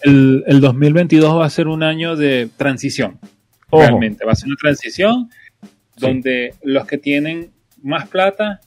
el, 0.47 0.61
2022 0.61 1.41
va 1.41 1.47
a 1.47 1.51
ser 1.51 1.67
un 1.67 1.83
año 1.83 2.15
de 2.15 2.49
transición. 2.57 3.19
Realmente, 3.73 4.25
va 4.25 4.33
a 4.33 4.35
ser 4.35 4.49
una 4.49 4.57
transición 4.61 5.31
donde 5.99 6.55
los 6.63 6.87
que 6.87 6.99
tienen 6.99 7.51
más 7.83 8.09
plata 8.09 8.61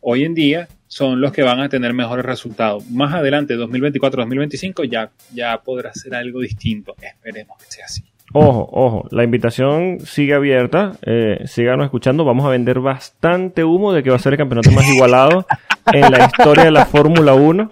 hoy 0.00 0.24
en 0.24 0.34
día 0.34 0.68
son 0.86 1.20
los 1.20 1.32
que 1.32 1.42
van 1.42 1.60
a 1.60 1.68
tener 1.68 1.92
mejores 1.92 2.24
resultados. 2.24 2.88
Más 2.90 3.14
adelante, 3.14 3.56
2024-2025, 3.56 4.88
ya, 4.88 5.10
ya 5.34 5.60
podrá 5.62 5.92
ser 5.94 6.14
algo 6.14 6.40
distinto. 6.40 6.94
Esperemos 7.00 7.58
que 7.58 7.66
sea 7.68 7.84
así. 7.86 8.04
Ojo, 8.32 8.68
ojo, 8.72 9.08
la 9.10 9.24
invitación 9.24 10.00
sigue 10.00 10.34
abierta, 10.34 10.92
eh, 11.02 11.42
síganos 11.46 11.84
escuchando, 11.84 12.24
vamos 12.24 12.44
a 12.44 12.50
vender 12.50 12.80
bastante 12.80 13.64
humo 13.64 13.92
de 13.92 14.02
que 14.02 14.10
va 14.10 14.16
a 14.16 14.18
ser 14.18 14.32
el 14.32 14.38
campeonato 14.38 14.70
más 14.72 14.88
igualado 14.88 15.46
en 15.92 16.10
la 16.10 16.26
historia 16.26 16.64
de 16.64 16.70
la 16.72 16.86
Fórmula 16.86 17.34
1, 17.34 17.70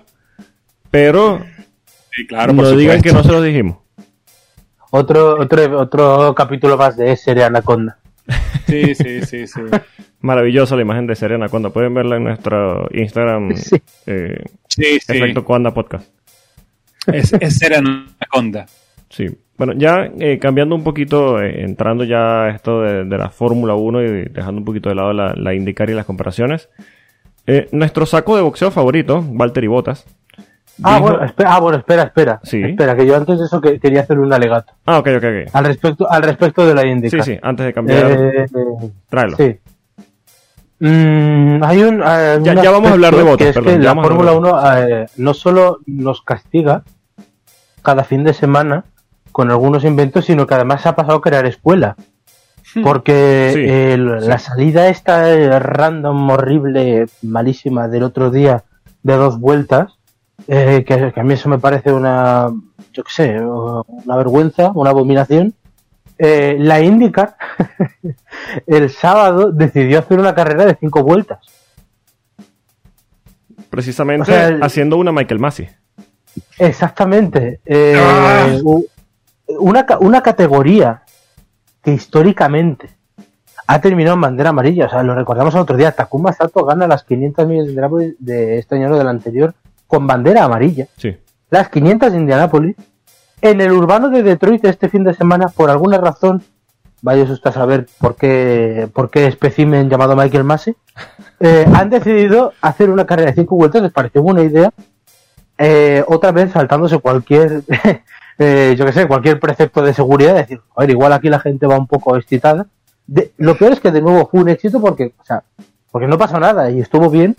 pero 0.91 1.45
Sí, 2.15 2.27
claro, 2.27 2.53
no 2.53 2.71
digan 2.71 3.03
que 3.03 3.13
no 3.13 3.25
se 3.25 3.33
lo 3.33 3.43
dijimos. 3.43 3.79
Otro, 4.91 5.41
otro, 5.41 5.81
otro 5.81 6.35
capítulo 6.37 6.77
más 6.77 6.97
de 6.97 7.17
Serie 7.17 7.43
Anaconda. 7.43 7.99
Sí, 8.67 8.95
sí, 8.95 9.23
sí, 9.23 9.47
sí. 9.47 9.61
Maravillosa 10.21 10.77
la 10.77 10.83
imagen 10.83 11.07
de 11.07 11.15
Serie 11.15 11.37
Anaconda, 11.37 11.71
pueden 11.71 11.93
verla 11.95 12.17
en 12.17 12.25
nuestro 12.25 12.89
Instagram, 12.93 13.55
Sí. 13.57 13.77
eh, 14.07 14.43
Sí, 14.69 14.85
sí. 15.01 15.17
Efecto 15.17 15.45
Conda 15.45 15.73
Podcast. 15.75 16.09
Es, 17.07 17.33
es 17.35 17.59
ser 17.59 17.75
anaconda. 17.75 18.67
Sí. 19.11 19.27
Bueno, 19.57 19.75
ya 19.77 20.11
eh, 20.19 20.39
cambiando 20.39 20.75
un 20.75 20.83
poquito, 20.83 21.41
eh, 21.41 21.63
entrando 21.63 22.03
ya 22.05 22.45
a 22.45 22.51
esto 22.51 22.81
de, 22.81 23.05
de 23.05 23.19
la 23.19 23.29
Fórmula 23.31 23.75
1 23.75 24.03
y 24.03 24.23
dejando 24.31 24.59
un 24.61 24.65
poquito 24.65 24.89
de 24.89 24.95
lado 24.97 25.13
la, 25.13 25.35
la 25.37 25.55
IndyCar 25.55 25.91
y 25.91 25.95
las 25.95 26.07
comparaciones. 26.07 26.71
eh, 27.47 27.69
nuestro 27.73 28.07
saco 28.07 28.35
de 28.37 28.43
boxeo 28.43 28.71
favorito, 28.71 29.23
Valtteri 29.23 29.67
Bottas. 29.69 30.07
Ah, 30.83 30.97
dijo- 30.97 31.09
bueno, 31.09 31.25
espera, 31.25 31.55
ah, 31.55 31.61
bueno, 31.61 31.79
espera, 31.79 32.03
espera. 32.05 32.41
Sí. 32.43 32.63
Espera, 32.63 32.97
que 32.97 33.07
yo 33.07 33.17
antes 33.17 33.39
de 33.39 33.45
eso 33.45 33.61
que, 33.61 33.79
quería 33.79 34.01
hacer 34.01 34.19
un 34.19 34.33
alegato. 34.33 34.73
Ah, 34.87 34.99
ok, 34.99 35.09
ok, 35.19 35.25
ok. 35.25 35.51
Al 35.55 35.65
respecto, 35.67 36.11
al 36.11 36.23
respecto 36.23 36.67
de 36.67 36.75
la 36.75 36.87
Indica. 36.87 37.23
Sí, 37.23 37.33
sí, 37.35 37.39
antes 37.43 37.67
de 37.67 37.73
cambiar, 37.73 38.11
Eh, 38.11 38.47
tráelo. 39.09 39.37
sí. 39.37 39.57
Mm, 40.81 41.63
hay 41.63 41.83
un, 41.83 42.03
eh, 42.05 42.39
Ya- 42.43 42.53
un 42.53 42.63
ya 42.63 42.71
vamos 42.71 42.91
a 42.91 42.95
hablar 42.95 43.15
de 43.15 43.23
votos, 43.23 43.39
que 43.39 43.49
es 43.51 43.55
perdón, 43.55 43.73
que 43.75 43.79
la 43.85 43.95
Fórmula 43.95 44.31
de 44.33 44.37
1 44.37 44.77
eh, 44.79 45.07
no 45.17 45.33
solo 45.35 45.79
nos 45.87 46.21
castiga 46.23 46.83
cada 47.83 48.03
fin 48.05 48.25
de 48.25 48.35
semana 48.35 48.85
con 49.33 49.51
algunos 49.51 49.85
inventos, 49.85 50.25
sino 50.27 50.47
que 50.47 50.55
además 50.55 50.85
ha 50.87 50.97
pasado 50.97 51.19
a 51.19 51.23
crear 51.23 51.47
escuela. 51.47 51.97
Porque 52.83 53.51
Sí, 53.55 53.61
el- 53.61 54.21
sí. 54.21 54.29
la 54.29 54.39
salida 54.39 54.89
esta 54.89 55.31
eh, 55.31 55.59
random, 55.61 56.29
horrible, 56.31 57.07
malísima 57.23 57.87
del 57.87 58.03
otro 58.03 58.31
día 58.31 58.65
de 59.05 59.15
dos 59.15 59.39
vueltas, 59.39 59.94
eh, 60.49 60.85
que, 60.87 61.13
que 61.13 61.21
a 61.21 61.23
mí 61.25 61.35
eso 61.35 61.49
me 61.49 61.59
parece 61.59 61.93
una, 61.93 62.51
yo 62.93 63.05
qué 63.05 63.11
sé, 63.13 63.41
una 63.41 64.17
vergüenza, 64.17 64.71
una 64.75 64.91
abominación. 64.91 65.55
Eh, 66.19 66.57
la 66.61 66.81
IndyCar 66.81 67.37
el 68.67 68.89
sábado 68.91 69.51
decidió 69.51 69.99
hacer 69.99 70.19
una 70.21 70.35
carrera 70.35 70.65
de 70.65 70.77
cinco 70.77 71.03
vueltas. 71.03 71.39
Precisamente 73.71 74.23
o 74.23 74.25
sea, 74.35 74.49
el- 74.49 74.63
haciendo 74.63 74.97
una 74.97 75.13
Michael 75.13 75.41
Massey. 75.41 75.69
Exactamente. 76.59 77.61
Eh, 77.65 77.95
Ah. 77.99 78.57
una, 79.59 79.87
una 80.01 80.23
categoría 80.23 81.03
que 81.83 81.93
históricamente 81.93 82.91
ha 83.67 83.81
terminado 83.81 84.15
en 84.15 84.21
bandera 84.21 84.51
amarilla. 84.51 84.87
O 84.87 84.91
sea, 84.91 85.03
lo 85.03 85.15
recordamos 85.15 85.55
el 85.55 85.61
otro 85.61 85.77
día. 85.77 85.93
Takuma 85.93 86.33
Sato 86.33 86.65
gana 86.65 86.87
las 86.87 87.03
500 87.05 87.47
millas 87.49 87.67
de 87.67 88.15
de 88.19 88.59
este 88.59 88.77
año 88.77 88.91
o 88.93 88.97
del 88.99 89.09
anterior 89.09 89.55
con 89.95 90.07
bandera 90.09 90.45
amarilla. 90.45 90.89
Sí. 90.97 91.17
Las 91.51 91.69
500 91.69 92.13
de 92.13 92.19
Indianápolis. 92.19 92.77
En 93.41 93.61
el 93.61 93.73
urbano 93.73 94.09
de 94.09 94.23
Detroit 94.23 94.65
este 94.65 94.89
fin 94.89 95.05
de 95.05 95.15
semana, 95.15 95.49
por 95.49 95.71
alguna 95.71 95.99
razón, 95.99 96.43
vaya 97.03 97.23
usted 97.25 97.51
a 97.51 97.53
saber 97.53 97.87
por 97.99 98.17
qué, 98.17 98.89
por 98.93 99.11
qué 99.11 99.27
espécimen 99.27 99.89
llamado 99.91 100.17
Michael 100.17 100.45
Massey, 100.45 100.75
eh, 101.41 101.67
han 101.75 101.91
decidido 101.91 102.53
hacer 102.63 102.91
una 102.91 103.05
carrera 103.07 103.31
de 103.31 103.37
cinco 103.37 103.55
vueltas. 103.57 103.83
Les 103.83 103.93
pareció 103.93 104.23
buena 104.23 104.43
idea. 104.43 104.71
Eh, 105.59 106.03
otra 106.09 106.33
vez 106.33 106.51
saltándose 106.51 106.99
cualquier, 106.99 107.63
eh, 108.39 108.75
yo 108.77 108.85
que 108.87 108.93
sé, 108.93 109.07
cualquier 109.07 109.39
precepto 109.39 109.83
de 109.83 109.95
seguridad. 109.95 110.35
Decir, 110.35 110.61
a 110.75 110.81
ver, 110.81 110.91
igual 110.91 111.13
aquí 111.13 111.29
la 111.29 111.39
gente 111.39 111.67
va 111.67 111.79
un 111.79 111.87
poco 111.87 112.17
excitada. 112.17 112.67
De- 113.07 113.33
lo 113.37 113.57
peor 113.57 113.73
es 113.75 113.81
que 113.81 113.93
de 113.93 114.01
nuevo 114.03 114.27
fue 114.27 114.41
un 114.41 114.49
éxito 114.49 114.81
porque, 114.81 115.13
o 115.21 115.25
sea, 115.25 115.45
porque 115.93 116.09
no 116.09 116.19
pasó 116.19 116.41
nada 116.41 116.71
y 116.71 116.81
estuvo 116.81 117.11
bien. 117.11 117.37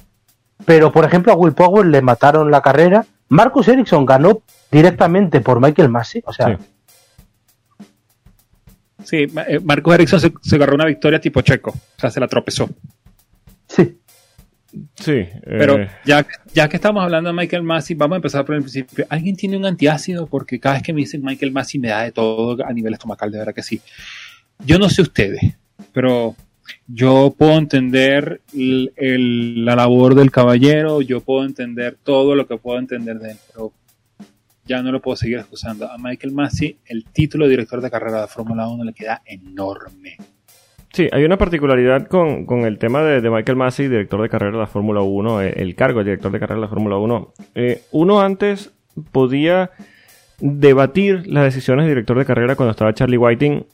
Pero, 0.63 0.91
por 0.91 1.03
ejemplo, 1.05 1.33
a 1.33 1.35
Will 1.35 1.53
Power 1.53 1.85
le 1.85 2.01
mataron 2.01 2.49
la 2.49 2.61
carrera. 2.61 3.05
Marcus 3.29 3.67
Ericsson 3.67 4.05
ganó 4.05 4.41
directamente 4.71 5.41
por 5.41 5.59
Michael 5.59 5.89
Massey. 5.89 6.21
O 6.25 6.31
sea, 6.33 6.57
Sí. 6.57 6.63
Sí, 9.03 9.17
eh, 9.47 9.59
Marcus 9.63 9.93
Ericsson 9.93 10.19
se, 10.19 10.33
se 10.41 10.55
agarró 10.55 10.73
una 10.75 10.85
victoria 10.85 11.19
tipo 11.19 11.41
checo. 11.41 11.69
O 11.71 11.99
sea, 11.99 12.09
se 12.09 12.19
la 12.19 12.27
tropezó. 12.27 12.69
sí. 13.67 13.99
Sí. 14.95 15.11
eh, 15.13 15.39
Pero 15.43 15.77
ya, 16.03 16.25
ya 16.53 16.67
que 16.67 16.75
estamos 16.75 17.01
hablando 17.01 17.29
de 17.29 17.33
Michael 17.33 17.63
Massey, 17.63 17.95
vamos 17.95 18.15
a 18.15 18.17
empezar 18.17 18.43
por 18.43 18.55
el 18.55 18.61
principio. 18.61 19.05
¿Alguien 19.09 19.37
tiene 19.37 19.55
un 19.55 19.65
antiácido? 19.65 20.27
Porque 20.27 20.59
cada 20.59 20.75
vez 20.75 20.83
que 20.83 20.91
me 20.91 20.99
dicen 20.99 21.21
Michael 21.23 21.53
Massey 21.53 21.79
me 21.79 21.87
da 21.89 22.01
de 22.03 22.11
todo 22.11 22.57
a 22.65 22.73
nivel 22.73 22.91
estomacal, 22.93 23.31
de 23.31 23.37
verdad 23.37 23.53
que 23.53 23.63
sí. 23.63 23.79
Yo 24.65 24.77
no 24.77 24.89
sé 24.89 25.01
ustedes, 25.01 25.39
pero 25.93 26.35
yo 26.87 27.33
puedo 27.37 27.57
entender 27.57 28.41
la 28.53 29.75
labor 29.75 30.15
del 30.15 30.31
caballero, 30.31 31.01
yo 31.01 31.21
puedo 31.21 31.45
entender 31.45 31.97
todo 32.03 32.35
lo 32.35 32.47
que 32.47 32.57
puedo 32.57 32.79
entender 32.79 33.19
de 33.19 33.31
él, 33.31 33.37
pero 33.51 33.71
ya 34.65 34.81
no 34.81 34.91
lo 34.91 35.01
puedo 35.01 35.15
seguir 35.15 35.37
excusando. 35.37 35.89
A 35.89 35.97
Michael 35.97 36.33
Massey, 36.33 36.77
el 36.87 37.05
título 37.05 37.45
de 37.45 37.51
director 37.51 37.81
de 37.81 37.91
carrera 37.91 38.21
de 38.21 38.27
Fórmula 38.27 38.67
1 38.67 38.83
le 38.83 38.93
queda 38.93 39.21
enorme. 39.25 40.17
Sí, 40.91 41.09
hay 41.11 41.25
una 41.25 41.37
particularidad 41.37 42.07
con, 42.07 42.45
con 42.45 42.61
el 42.61 42.77
tema 42.77 43.03
de, 43.03 43.19
de 43.19 43.29
Michael 43.29 43.57
Massey, 43.57 43.89
director 43.89 44.21
de 44.21 44.29
carrera 44.29 44.53
de 44.53 44.59
la 44.59 44.67
Fórmula 44.67 45.01
1, 45.01 45.41
eh, 45.41 45.53
el 45.57 45.75
cargo 45.75 45.99
de 45.99 46.05
director 46.05 46.31
de 46.31 46.39
carrera 46.39 46.55
de 46.55 46.61
la 46.61 46.69
Fórmula 46.69 46.97
1. 46.97 47.33
Eh, 47.55 47.81
uno 47.91 48.21
antes 48.21 48.71
podía 49.11 49.71
debatir 50.39 51.27
las 51.27 51.43
decisiones 51.43 51.85
de 51.85 51.89
director 51.89 52.17
de 52.17 52.25
carrera 52.25 52.55
cuando 52.55 52.71
estaba 52.71 52.93
Charlie 52.93 53.17
Whiting, 53.17 53.65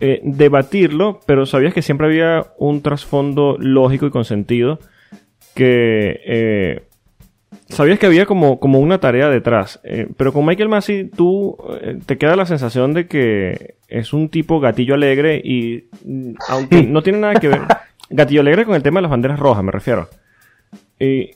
eh, 0.00 0.20
debatirlo, 0.22 1.20
pero 1.26 1.46
sabías 1.46 1.74
que 1.74 1.82
siempre 1.82 2.06
había 2.06 2.46
un 2.58 2.82
trasfondo 2.82 3.56
lógico 3.58 4.06
y 4.06 4.10
con 4.10 4.24
sentido 4.24 4.78
que 5.54 6.20
eh, 6.24 6.82
sabías 7.68 7.98
que 7.98 8.06
había 8.06 8.26
como, 8.26 8.60
como 8.60 8.78
una 8.80 8.98
tarea 8.98 9.28
detrás. 9.28 9.80
Eh, 9.84 10.08
pero 10.16 10.32
con 10.32 10.46
Michael 10.46 10.68
Massey 10.68 11.08
tú 11.08 11.56
eh, 11.80 11.98
te 12.04 12.18
queda 12.18 12.36
la 12.36 12.46
sensación 12.46 12.94
de 12.94 13.06
que 13.06 13.76
es 13.88 14.12
un 14.12 14.28
tipo 14.28 14.60
gatillo 14.60 14.94
alegre 14.94 15.40
y 15.42 15.88
mm, 16.04 16.34
aunque 16.48 16.82
no 16.86 17.02
tiene 17.02 17.18
nada 17.18 17.34
que 17.34 17.48
ver, 17.48 17.62
gatillo 18.10 18.40
alegre 18.40 18.64
con 18.64 18.74
el 18.74 18.82
tema 18.82 18.98
de 18.98 19.02
las 19.02 19.10
banderas 19.10 19.38
rojas, 19.38 19.64
me 19.64 19.72
refiero. 19.72 20.08
Y 20.98 21.30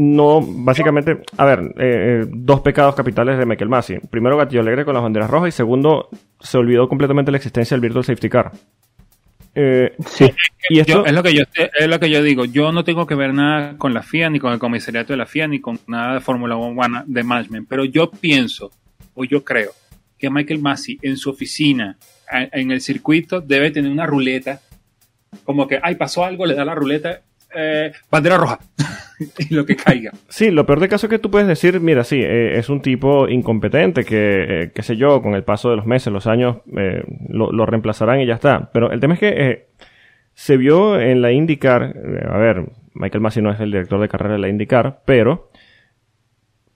no, 0.00 0.40
básicamente, 0.40 1.18
a 1.36 1.44
ver, 1.44 1.58
eh, 1.76 2.20
eh, 2.22 2.26
dos 2.28 2.60
pecados 2.60 2.94
capitales 2.94 3.36
de 3.36 3.44
Michael 3.46 3.68
Massey. 3.68 3.98
Primero, 4.10 4.36
gatillo 4.36 4.60
alegre 4.60 4.84
con 4.84 4.94
las 4.94 5.02
banderas 5.02 5.28
rojas 5.28 5.48
y 5.48 5.52
segundo, 5.52 6.08
se 6.40 6.56
olvidó 6.56 6.88
completamente 6.88 7.30
la 7.32 7.38
existencia 7.38 7.74
del 7.74 7.80
Virtual 7.82 8.04
Safety 8.04 8.28
Car. 8.28 8.52
Eh, 9.54 9.92
Sí. 10.06 10.30
y 10.70 10.78
esto, 10.78 10.92
Yo- 10.92 11.04
es 11.06 11.12
lo 11.12 11.22
que 11.22 11.34
yo 11.34 11.42
es 11.56 11.88
lo 11.88 11.98
que 11.98 12.10
yo 12.10 12.22
digo. 12.22 12.44
Yo 12.44 12.70
no 12.70 12.84
tengo 12.84 13.06
que 13.06 13.16
ver 13.16 13.34
nada 13.34 13.76
con 13.76 13.92
la 13.92 14.02
FIA 14.02 14.30
ni 14.30 14.38
con 14.38 14.52
el 14.52 14.58
comisariato 14.60 15.12
de 15.12 15.16
la 15.16 15.26
FIA 15.26 15.48
ni 15.48 15.60
con 15.60 15.80
nada 15.88 16.14
de 16.14 16.20
Fórmula 16.20 16.54
1 16.56 17.02
de 17.06 17.24
management, 17.24 17.66
pero 17.68 17.84
yo 17.84 18.10
pienso 18.10 18.70
o 19.14 19.24
yo 19.24 19.42
creo 19.42 19.72
que 20.16 20.30
Michael 20.30 20.60
Massey 20.60 20.98
en 21.02 21.16
su 21.16 21.30
oficina 21.30 21.96
en 22.30 22.70
el 22.70 22.80
circuito 22.80 23.40
debe 23.40 23.70
tener 23.72 23.90
una 23.90 24.06
ruleta 24.06 24.60
como 25.44 25.66
que 25.66 25.80
ay 25.82 25.96
pasó 25.96 26.24
algo 26.24 26.46
le 26.46 26.54
da 26.54 26.64
la 26.64 26.74
ruleta 26.74 27.22
eh, 27.54 27.92
bandera 28.10 28.36
roja 28.36 28.58
y 29.38 29.54
lo 29.54 29.64
que 29.66 29.76
caiga. 29.76 30.12
Sí, 30.28 30.50
lo 30.50 30.66
peor 30.66 30.80
de 30.80 30.88
caso 30.88 31.06
es 31.06 31.10
que 31.10 31.18
tú 31.18 31.30
puedes 31.30 31.48
decir, 31.48 31.80
mira, 31.80 32.04
sí, 32.04 32.20
eh, 32.20 32.58
es 32.58 32.68
un 32.68 32.80
tipo 32.80 33.28
incompetente 33.28 34.04
que, 34.04 34.62
eh, 34.62 34.72
qué 34.74 34.82
sé 34.82 34.96
yo, 34.96 35.22
con 35.22 35.34
el 35.34 35.44
paso 35.44 35.70
de 35.70 35.76
los 35.76 35.86
meses, 35.86 36.12
los 36.12 36.26
años, 36.26 36.58
eh, 36.76 37.02
lo, 37.28 37.66
reemplazarán 37.66 38.20
y 38.20 38.26
ya 38.26 38.34
está. 38.34 38.70
Pero 38.72 38.90
el 38.90 39.00
tema 39.00 39.14
es 39.14 39.20
que 39.20 39.66
se 40.34 40.56
vio 40.56 41.00
en 41.00 41.22
la 41.22 41.32
IndyCar, 41.32 41.94
a 42.28 42.38
ver, 42.38 42.66
Michael 42.94 43.20
Massey 43.20 43.42
no 43.42 43.50
es 43.50 43.60
el 43.60 43.72
director 43.72 44.00
de 44.00 44.08
carrera 44.08 44.34
de 44.34 44.40
la 44.40 44.48
IndyCar, 44.48 45.00
pero 45.04 45.50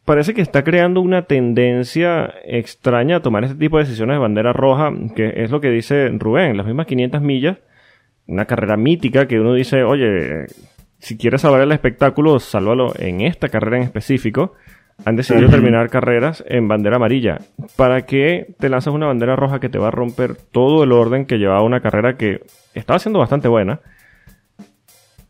parece 0.04 0.34
que 0.34 0.42
está 0.42 0.64
creando 0.64 1.00
una 1.00 1.22
tendencia 1.22 2.34
extraña 2.44 3.16
a 3.16 3.22
tomar 3.22 3.44
este 3.44 3.56
tipo 3.56 3.78
de 3.78 3.84
decisiones 3.84 4.14
de 4.14 4.20
bandera 4.20 4.52
roja, 4.52 4.92
que 5.14 5.32
es 5.36 5.50
lo 5.50 5.60
que 5.60 5.70
dice 5.70 6.08
Rubén, 6.08 6.56
las 6.56 6.66
mismas 6.66 6.86
500 6.86 7.22
millas, 7.22 7.58
una 8.26 8.46
carrera 8.46 8.76
mítica 8.76 9.26
que 9.26 9.40
uno 9.40 9.54
dice, 9.54 9.82
oye, 9.84 10.46
si 10.98 11.16
quieres 11.16 11.40
salvar 11.40 11.62
el 11.62 11.72
espectáculo, 11.72 12.38
sálvalo 12.38 12.92
en 12.98 13.22
esta 13.22 13.48
carrera 13.48 13.78
en 13.78 13.82
específico. 13.82 14.54
Han 15.04 15.16
decidido 15.16 15.48
terminar 15.48 15.90
carreras 15.90 16.44
en 16.46 16.68
bandera 16.68 16.96
amarilla. 16.96 17.38
¿Para 17.76 18.02
qué 18.02 18.54
te 18.60 18.68
lanzas 18.68 18.94
una 18.94 19.06
bandera 19.06 19.34
roja 19.34 19.58
que 19.58 19.68
te 19.68 19.78
va 19.78 19.88
a 19.88 19.90
romper 19.90 20.36
todo 20.36 20.84
el 20.84 20.92
orden 20.92 21.26
que 21.26 21.38
llevaba 21.38 21.62
una 21.62 21.80
carrera 21.80 22.16
que 22.16 22.42
estaba 22.74 23.00
siendo 23.00 23.18
bastante 23.18 23.48
buena? 23.48 23.80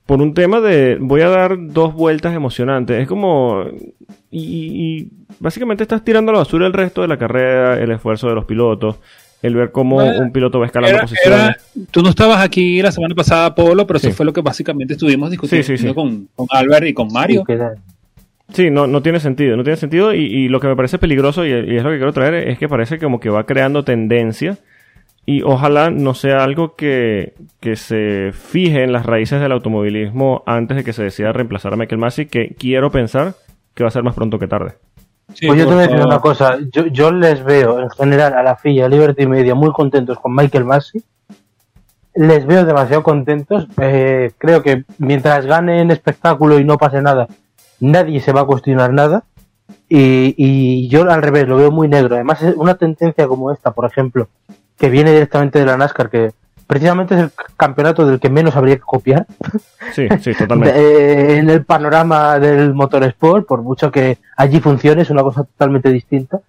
Por 0.05 0.21
un 0.21 0.35
tema 0.35 0.61
de 0.61 0.99
voy 1.01 1.23
a 1.23 1.29
dar 1.31 1.57
dos 1.59 1.95
vueltas 1.95 2.35
emocionantes. 2.35 3.01
Es 3.01 3.09
como. 3.09 3.65
Y, 4.31 4.41
y 4.41 5.13
básicamente 5.41 5.85
estás 5.85 6.05
tirando 6.05 6.31
a 6.31 6.35
la 6.35 6.41
basura 6.41 6.67
el 6.67 6.73
resto 6.75 7.01
de 7.01 7.09
la 7.09 7.17
carrera, 7.17 7.81
el 7.81 7.93
esfuerzo 7.93 8.29
de 8.29 8.35
los 8.35 8.45
pilotos, 8.45 9.01
el 9.43 9.55
ver 9.57 9.73
cómo 9.73 9.97
Bueno, 9.97 10.21
un 10.23 10.33
piloto 10.33 10.61
va 10.61 10.67
escalando 10.67 10.97
Era- 10.97 11.03
posiciones. 11.07 11.41
era- 11.41 11.57
tú 11.91 12.03
no 12.03 12.09
estabas 12.11 12.41
aquí 12.45 12.81
la 12.81 12.93
semana 12.93 13.15
pasada, 13.15 13.55
Polo, 13.55 13.87
pero 13.87 13.99
Sí. 13.99 14.07
eso 14.09 14.17
fue 14.17 14.25
lo 14.27 14.33
que 14.33 14.41
básicamente 14.41 14.95
estuvimos 14.95 15.31
discutiendo 15.31 15.67
Sí, 15.67 15.77
sí, 15.77 15.89
sí. 15.89 15.95
Con, 15.95 16.29
con 16.35 16.47
Albert 16.51 16.87
y 16.87 16.95
con 16.95 17.09
Mario. 17.13 17.45
Sí, 18.53 18.71
no, 18.71 18.87
no 18.87 19.03
tiene 19.03 19.19
sentido, 19.19 19.57
no 19.57 19.63
tiene 19.65 19.77
sentido 19.79 20.13
y, 20.15 20.21
y 20.25 20.49
lo 20.49 20.61
que 20.61 20.69
me 20.69 20.77
parece 20.77 20.99
peligroso 20.99 21.45
y, 21.47 21.51
y 21.51 21.77
es 21.77 21.83
lo 21.83 21.91
que 21.91 21.97
quiero 21.97 22.13
traer 22.13 22.35
es 22.49 22.59
que 22.59 22.69
parece 22.69 22.99
como 22.99 23.19
que 23.19 23.31
va 23.31 23.45
creando 23.47 23.83
tendencia 23.83 24.59
y 25.25 25.41
ojalá 25.43 25.91
no 25.91 26.13
sea 26.15 26.43
algo 26.45 26.75
que, 26.77 27.33
que, 27.61 27.77
se 27.77 28.33
fije 28.33 28.83
en 28.83 28.93
las 28.93 29.07
raíces 29.07 29.41
del 29.41 29.53
automovilismo 29.53 30.43
antes 30.47 30.77
de 30.77 30.85
que 30.85 30.93
se 30.93 31.05
decida 31.05 31.33
reemplazar 31.33 31.73
a 31.73 31.77
Michael 31.77 32.01
Massey, 32.01 32.27
que 32.27 32.55
quiero 32.59 32.91
pensar 32.91 33.35
que 33.75 33.85
va 33.85 33.89
a 33.89 33.93
ser 33.93 34.03
más 34.03 34.15
pronto 34.15 34.39
que 34.39 34.49
tarde. 34.49 34.73
Pues 35.27 35.59
yo 35.59 35.67
te 35.67 35.75
voy 35.75 35.85
a 35.85 35.87
decir 35.87 36.05
una 36.05 36.21
cosa, 36.21 36.59
yo, 36.73 36.87
yo, 36.87 37.11
les 37.11 37.43
veo 37.43 37.81
en 37.81 37.91
general 37.91 38.35
a 38.35 38.43
la 38.43 38.57
FIA, 38.57 38.87
a 38.87 38.89
Liberty 38.89 39.27
Media, 39.27 39.55
muy 39.55 39.73
contentos 39.73 40.19
con 40.19 40.35
Michael 40.35 40.65
Massey. 40.65 41.03
Les 42.15 42.45
veo 42.47 42.65
demasiado 42.65 43.03
contentos. 43.03 43.67
Eh, 43.81 44.33
creo 44.37 44.63
que 44.63 44.85
mientras 44.99 45.47
gane 45.47 45.81
en 45.81 45.91
espectáculo 45.91 46.59
y 46.59 46.65
no 46.65 46.77
pase 46.77 47.01
nada, 47.01 47.27
nadie 47.81 48.21
se 48.21 48.33
va 48.33 48.43
a 48.43 48.47
cuestionar 48.47 48.93
nada. 48.93 49.25
Y, 49.89 50.35
y 50.37 50.89
yo 50.89 51.11
al 51.11 51.23
revés, 51.23 51.49
lo 51.49 51.57
veo 51.57 51.71
muy 51.71 51.89
negro. 51.89 52.15
Además, 52.15 52.43
una 52.57 52.75
tendencia 52.75 53.27
como 53.27 53.51
esta, 53.51 53.71
por 53.71 53.87
ejemplo, 53.87 54.29
que 54.77 54.91
viene 54.91 55.13
directamente 55.13 55.59
de 55.59 55.67
la 55.67 55.77
NASCAR, 55.77 56.11
que 56.11 56.33
precisamente 56.73 57.15
es 57.15 57.21
el 57.21 57.31
campeonato 57.55 58.07
del 58.07 58.19
que 58.19 58.31
menos 58.31 58.57
habría 58.57 58.77
que 58.77 58.83
copiar. 58.83 59.27
Sí, 59.93 60.09
sí, 60.23 60.33
totalmente. 60.39 60.75
Eh, 60.75 61.37
en 61.37 61.51
el 61.51 61.67
panorama 61.67 62.39
del 62.39 62.73
motorsport, 62.73 63.47
por 63.47 63.61
mucho 63.61 63.93
que 63.93 64.17
allí 64.39 64.59
funcione, 64.59 65.03
es 65.03 65.11
una 65.11 65.23
cosa 65.23 65.45
totalmente 65.45 65.91
distinta. 65.91 66.41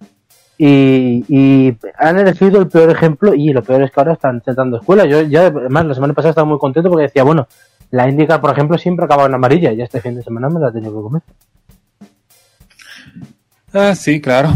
Y, 0.56 1.24
y, 1.28 1.76
han 1.98 2.18
elegido 2.18 2.62
el 2.62 2.68
peor 2.68 2.88
ejemplo 2.88 3.34
y 3.34 3.52
lo 3.52 3.62
peor 3.62 3.82
es 3.82 3.90
que 3.90 4.00
ahora 4.00 4.14
están 4.14 4.42
sentando 4.42 4.78
escuela. 4.78 5.04
Yo 5.04 5.20
ya, 5.20 5.48
además, 5.48 5.84
la 5.84 5.94
semana 5.94 6.14
pasada 6.14 6.30
estaba 6.30 6.48
muy 6.48 6.58
contento 6.58 6.88
porque 6.88 7.02
decía, 7.02 7.22
bueno, 7.22 7.46
la 7.90 8.08
IndyCar, 8.08 8.40
por 8.40 8.50
ejemplo, 8.50 8.78
siempre 8.78 9.04
acaba 9.04 9.26
en 9.26 9.34
amarilla 9.34 9.72
y 9.72 9.82
este 9.82 10.00
fin 10.00 10.14
de 10.14 10.22
semana 10.22 10.48
me 10.48 10.58
la 10.58 10.68
he 10.68 10.72
tenido 10.72 10.90
que 10.96 11.02
comer. 11.02 11.22
Ah, 13.74 13.94
sí, 13.94 14.22
claro. 14.22 14.54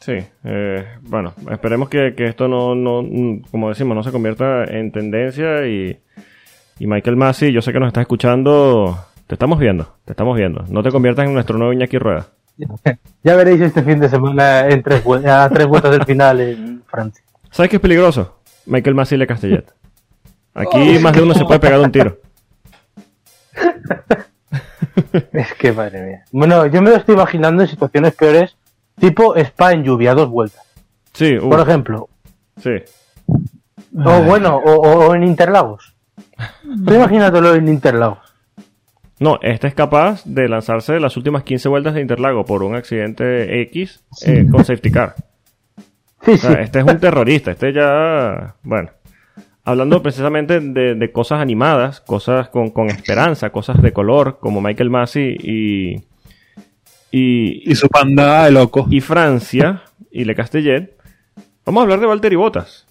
Sí, 0.00 0.14
eh, 0.44 0.86
bueno, 1.02 1.34
esperemos 1.50 1.90
que, 1.90 2.14
que 2.16 2.24
esto 2.24 2.48
no, 2.48 2.74
no, 2.74 3.06
como 3.50 3.68
decimos, 3.68 3.94
no 3.94 4.02
se 4.02 4.10
convierta 4.10 4.64
en 4.64 4.90
tendencia 4.92 5.66
y, 5.66 6.00
y 6.78 6.86
Michael 6.86 7.16
Massey, 7.16 7.52
yo 7.52 7.60
sé 7.60 7.70
que 7.70 7.80
nos 7.80 7.88
estás 7.88 8.02
escuchando, 8.02 8.98
te 9.26 9.34
estamos 9.34 9.58
viendo, 9.58 9.94
te 10.06 10.12
estamos 10.12 10.38
viendo. 10.38 10.64
No 10.70 10.82
te 10.82 10.90
conviertas 10.90 11.26
en 11.26 11.34
nuestro 11.34 11.58
nuevo 11.58 11.72
Iñaki 11.72 11.98
Rueda. 11.98 12.26
Ya 13.22 13.36
veréis 13.36 13.60
este 13.60 13.82
fin 13.82 14.00
de 14.00 14.08
semana 14.08 14.66
en 14.68 14.82
tres, 14.82 15.02
a 15.26 15.50
tres 15.50 15.66
vueltas 15.66 15.90
del 15.90 16.04
final 16.04 16.40
en 16.40 16.82
Francia. 16.86 17.22
¿Sabes 17.50 17.68
qué 17.68 17.76
es 17.76 17.82
peligroso? 17.82 18.40
Michael 18.64 18.94
Massey 18.94 19.18
Le 19.18 19.26
Castellet. 19.26 19.70
Aquí 20.54 20.98
más 20.98 21.14
de 21.14 21.22
uno 21.22 21.34
se 21.34 21.44
puede 21.44 21.60
pegar 21.60 21.80
un 21.80 21.92
tiro. 21.92 22.18
es 25.32 25.54
que 25.54 25.72
madre 25.72 26.02
mía. 26.02 26.24
Bueno, 26.32 26.64
yo 26.66 26.80
me 26.80 26.90
lo 26.90 26.96
estoy 26.96 27.14
imaginando 27.14 27.62
en 27.62 27.68
situaciones 27.68 28.14
peores 28.14 28.56
Tipo 29.00 29.34
spa 29.34 29.72
en 29.72 29.82
lluvia, 29.82 30.14
dos 30.14 30.28
vueltas. 30.28 30.62
Sí, 31.12 31.36
Por 31.40 31.58
ejemplo. 31.58 32.08
Sí. 32.58 32.70
O 33.96 34.22
bueno, 34.22 34.56
o, 34.56 35.08
o 35.08 35.14
en 35.14 35.24
Interlagos. 35.24 35.94
Tú 36.86 36.94
imagínatelo 36.94 37.54
en 37.54 37.66
Interlagos. 37.68 38.30
No, 39.20 39.38
este 39.42 39.68
es 39.68 39.74
capaz 39.74 40.22
de 40.24 40.48
lanzarse 40.48 40.98
las 40.98 41.14
últimas 41.18 41.42
15 41.42 41.68
vueltas 41.68 41.94
de 41.94 42.00
Interlago 42.00 42.44
por 42.46 42.62
un 42.62 42.74
accidente 42.74 43.60
X 43.62 44.02
eh, 44.24 44.46
con 44.50 44.64
safety 44.64 44.90
car. 44.90 45.14
Sí, 46.22 46.38
sí. 46.38 46.48
Este 46.58 46.78
es 46.78 46.84
un 46.86 46.98
terrorista, 46.98 47.50
este 47.50 47.72
ya... 47.72 48.54
Bueno, 48.62 48.90
hablando 49.62 50.02
precisamente 50.02 50.60
de, 50.60 50.94
de 50.94 51.12
cosas 51.12 51.40
animadas, 51.40 52.00
cosas 52.00 52.48
con, 52.48 52.70
con, 52.70 52.88
esperanza, 52.88 53.50
cosas 53.50 53.82
de 53.82 53.92
color, 53.92 54.38
como 54.40 54.60
Michael 54.60 54.90
Massey 54.90 55.36
y... 55.38 55.96
Y, 57.10 57.70
y 57.70 57.74
su 57.74 57.88
pandada 57.88 58.44
de 58.44 58.52
loco. 58.52 58.86
Y 58.90 59.00
Francia, 59.00 59.82
y 60.10 60.24
Le 60.24 60.34
Castellet. 60.34 60.96
Vamos 61.64 61.80
a 61.80 61.82
hablar 61.82 62.00
de 62.00 62.06
Valtteri 62.06 62.36
Bottas. 62.36 62.86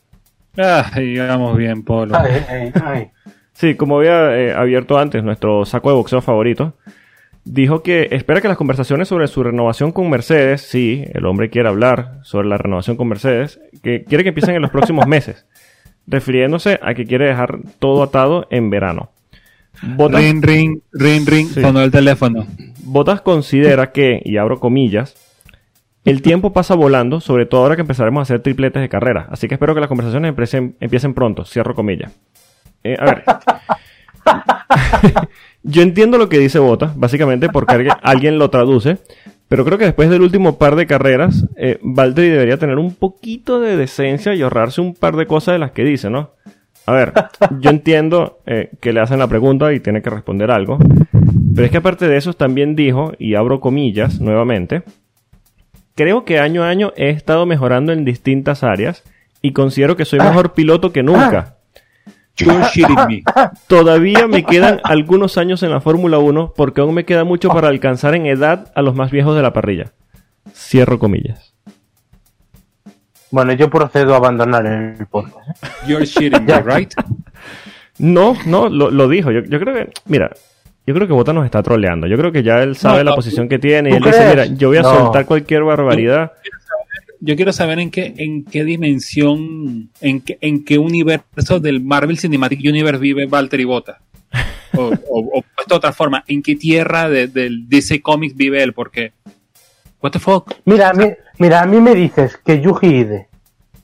Ah, 0.57 0.91
digamos 0.95 1.57
bien, 1.57 1.83
Polo. 1.83 2.15
Ay, 2.17 2.43
ay, 2.49 2.71
ay. 2.83 3.07
Sí, 3.53 3.75
como 3.75 3.97
había 3.97 4.37
eh, 4.37 4.53
abierto 4.53 4.97
antes 4.97 5.23
nuestro 5.23 5.65
saco 5.65 5.89
de 5.89 5.95
boxeo 5.95 6.21
favorito, 6.21 6.75
dijo 7.43 7.83
que 7.83 8.07
espera 8.11 8.41
que 8.41 8.47
las 8.47 8.57
conversaciones 8.57 9.07
sobre 9.07 9.27
su 9.27 9.43
renovación 9.43 9.91
con 9.91 10.09
Mercedes, 10.09 10.61
sí, 10.61 11.03
el 11.13 11.25
hombre 11.25 11.49
quiere 11.49 11.67
hablar 11.67 12.19
sobre 12.23 12.47
la 12.47 12.57
renovación 12.57 12.95
con 12.95 13.09
Mercedes, 13.09 13.59
que 13.83 14.03
quiere 14.05 14.23
que 14.23 14.29
empiecen 14.29 14.55
en 14.55 14.61
los 14.61 14.71
próximos 14.71 15.07
meses, 15.07 15.45
refiriéndose 16.07 16.79
a 16.81 16.93
que 16.93 17.05
quiere 17.05 17.25
dejar 17.25 17.59
todo 17.79 18.03
atado 18.03 18.47
en 18.49 18.69
verano. 18.69 19.11
Botas, 19.81 20.21
ring, 20.21 20.43
ring, 20.43 20.79
ring, 20.91 21.27
ring, 21.27 21.47
sí. 21.47 21.61
sonó 21.61 21.81
el 21.81 21.91
teléfono. 21.91 22.45
Botas 22.83 23.21
considera 23.21 23.91
que, 23.91 24.21
y 24.23 24.37
abro 24.37 24.59
comillas, 24.59 25.15
el 26.05 26.21
tiempo 26.21 26.53
pasa 26.53 26.75
volando, 26.75 27.19
sobre 27.19 27.45
todo 27.45 27.61
ahora 27.61 27.75
que 27.75 27.81
empezaremos 27.81 28.19
a 28.19 28.23
hacer 28.23 28.41
tripletes 28.41 28.81
de 28.81 28.89
carrera. 28.89 29.27
Así 29.29 29.47
que 29.47 29.55
espero 29.55 29.73
que 29.73 29.81
las 29.81 29.89
conversaciones 29.89 30.29
empiecen, 30.29 30.75
empiecen 30.79 31.13
pronto. 31.13 31.45
Cierro 31.45 31.75
comillas. 31.75 32.11
Eh, 32.83 32.95
a 32.97 33.05
ver. 33.05 33.23
Yo 35.63 35.81
entiendo 35.81 36.17
lo 36.17 36.29
que 36.29 36.39
dice 36.39 36.59
Bota, 36.59 36.93
básicamente 36.95 37.49
porque 37.49 37.73
alguien, 37.73 37.93
alguien, 38.01 38.39
lo 38.39 38.49
traduce, 38.49 38.97
pero 39.49 39.65
creo 39.65 39.77
que 39.77 39.85
después 39.85 40.09
del 40.09 40.21
último 40.21 40.57
par 40.57 40.75
de 40.75 40.87
carreras, 40.87 41.45
eh, 41.57 41.79
Valtteri 41.81 42.29
debería 42.29 42.57
tener 42.57 42.77
un 42.77 42.95
poquito 42.95 43.59
de 43.59 43.75
decencia 43.75 44.33
y 44.33 44.41
ahorrarse 44.41 44.79
un 44.79 44.95
par 44.95 45.17
de 45.17 45.27
cosas 45.27 45.53
de 45.53 45.59
las 45.59 45.71
que 45.71 45.83
dice, 45.83 46.09
¿no? 46.09 46.31
A 46.89 46.91
ver, 46.91 47.13
yo 47.59 47.69
entiendo 47.69 48.39
eh, 48.47 48.71
que 48.81 48.93
le 48.93 48.99
hacen 48.99 49.19
la 49.19 49.27
pregunta 49.27 49.71
y 49.73 49.79
tiene 49.79 50.01
que 50.01 50.09
responder 50.09 50.49
algo, 50.49 50.79
pero 51.53 51.63
es 51.63 51.69
que 51.69 51.77
aparte 51.77 52.07
de 52.07 52.17
eso 52.17 52.33
también 52.33 52.75
dijo, 52.75 53.11
y 53.19 53.35
abro 53.35 53.59
comillas 53.59 54.19
nuevamente, 54.19 54.81
creo 55.93 56.25
que 56.25 56.39
año 56.39 56.63
a 56.63 56.69
año 56.69 56.91
he 56.95 57.11
estado 57.11 57.45
mejorando 57.45 57.93
en 57.93 58.05
distintas 58.05 58.63
áreas 58.63 59.03
y 59.43 59.53
considero 59.53 59.97
que 59.97 60.05
soy 60.05 60.17
mejor 60.17 60.53
piloto 60.53 60.91
que 60.91 61.03
nunca. 61.03 61.57
Todavía 63.67 64.25
me 64.27 64.43
quedan 64.43 64.79
algunos 64.83 65.37
años 65.37 65.61
en 65.61 65.69
la 65.69 65.81
Fórmula 65.81 66.17
1 66.17 66.53
porque 66.55 66.81
aún 66.81 66.95
me 66.95 67.05
queda 67.05 67.23
mucho 67.23 67.49
para 67.49 67.67
alcanzar 67.67 68.15
en 68.15 68.25
edad 68.25 68.71
a 68.73 68.81
los 68.81 68.95
más 68.95 69.11
viejos 69.11 69.35
de 69.35 69.43
la 69.43 69.53
parrilla. 69.53 69.91
Cierro 70.55 70.97
comillas. 70.97 71.48
Bueno, 73.31 73.53
yo 73.53 73.69
procedo 73.69 74.13
a 74.13 74.17
abandonar 74.17 74.65
el 74.65 75.05
podcast. 75.07 75.63
You're 75.87 76.05
shitting 76.05 76.45
me, 76.45 76.61
right? 76.65 76.93
No, 77.99 78.35
no, 78.45 78.69
lo, 78.69 78.89
lo 78.89 79.07
dijo. 79.07 79.31
Yo, 79.31 79.41
yo, 79.43 79.59
creo 79.59 79.73
que, 79.73 79.89
mira, 80.05 80.31
yo 80.87 80.95
creo 80.95 81.07
que 81.07 81.13
Bota 81.13 81.33
nos 81.33 81.45
está 81.45 81.61
troleando. 81.61 82.07
Yo 82.07 82.17
creo 82.17 82.31
que 82.31 82.41
ya 82.41 82.63
él 82.63 82.75
sabe 82.75 82.99
no, 82.99 83.11
la 83.11 83.15
posición 83.15 83.47
que 83.47 83.59
tiene 83.59 83.91
y 83.91 83.93
él 83.93 84.01
crees? 84.01 84.17
dice, 84.17 84.29
mira, 84.29 84.45
yo 84.45 84.69
voy 84.69 84.77
a 84.77 84.81
no. 84.81 84.95
soltar 84.95 85.25
cualquier 85.25 85.63
barbaridad. 85.63 86.31
Yo 87.19 87.35
quiero 87.35 87.51
saber 87.51 87.79
en 87.79 87.91
qué, 87.91 88.13
en 88.17 88.45
qué 88.45 88.63
dimensión, 88.63 89.89
en 90.01 90.21
qué, 90.21 90.37
en 90.41 90.63
qué 90.63 90.77
universo 90.77 91.59
del 91.59 91.81
Marvel 91.81 92.17
Cinematic 92.17 92.61
Universe 92.63 92.99
vive 93.01 93.25
Valtteri 93.25 93.65
Bota. 93.65 93.99
O, 94.75 94.85
o, 95.09 95.39
o 95.39 95.43
de 95.67 95.75
otra 95.75 95.91
forma, 95.91 96.23
¿en 96.27 96.41
qué 96.41 96.55
tierra 96.55 97.09
del 97.09 97.33
de 97.33 97.49
DC 97.67 98.01
Comics 98.01 98.35
vive 98.35 98.63
él? 98.63 98.73
Porque, 98.73 99.11
what 100.01 100.11
the 100.11 100.19
fuck? 100.19 100.53
Mira, 100.65 100.89
a 100.89 100.93
mí, 100.93 101.05
mira, 101.37 101.61
a 101.61 101.65
mí 101.65 101.79
me 101.79 101.95
dices 101.95 102.37
que 102.37 102.61
Yuji 102.61 102.87
Ide 102.87 103.27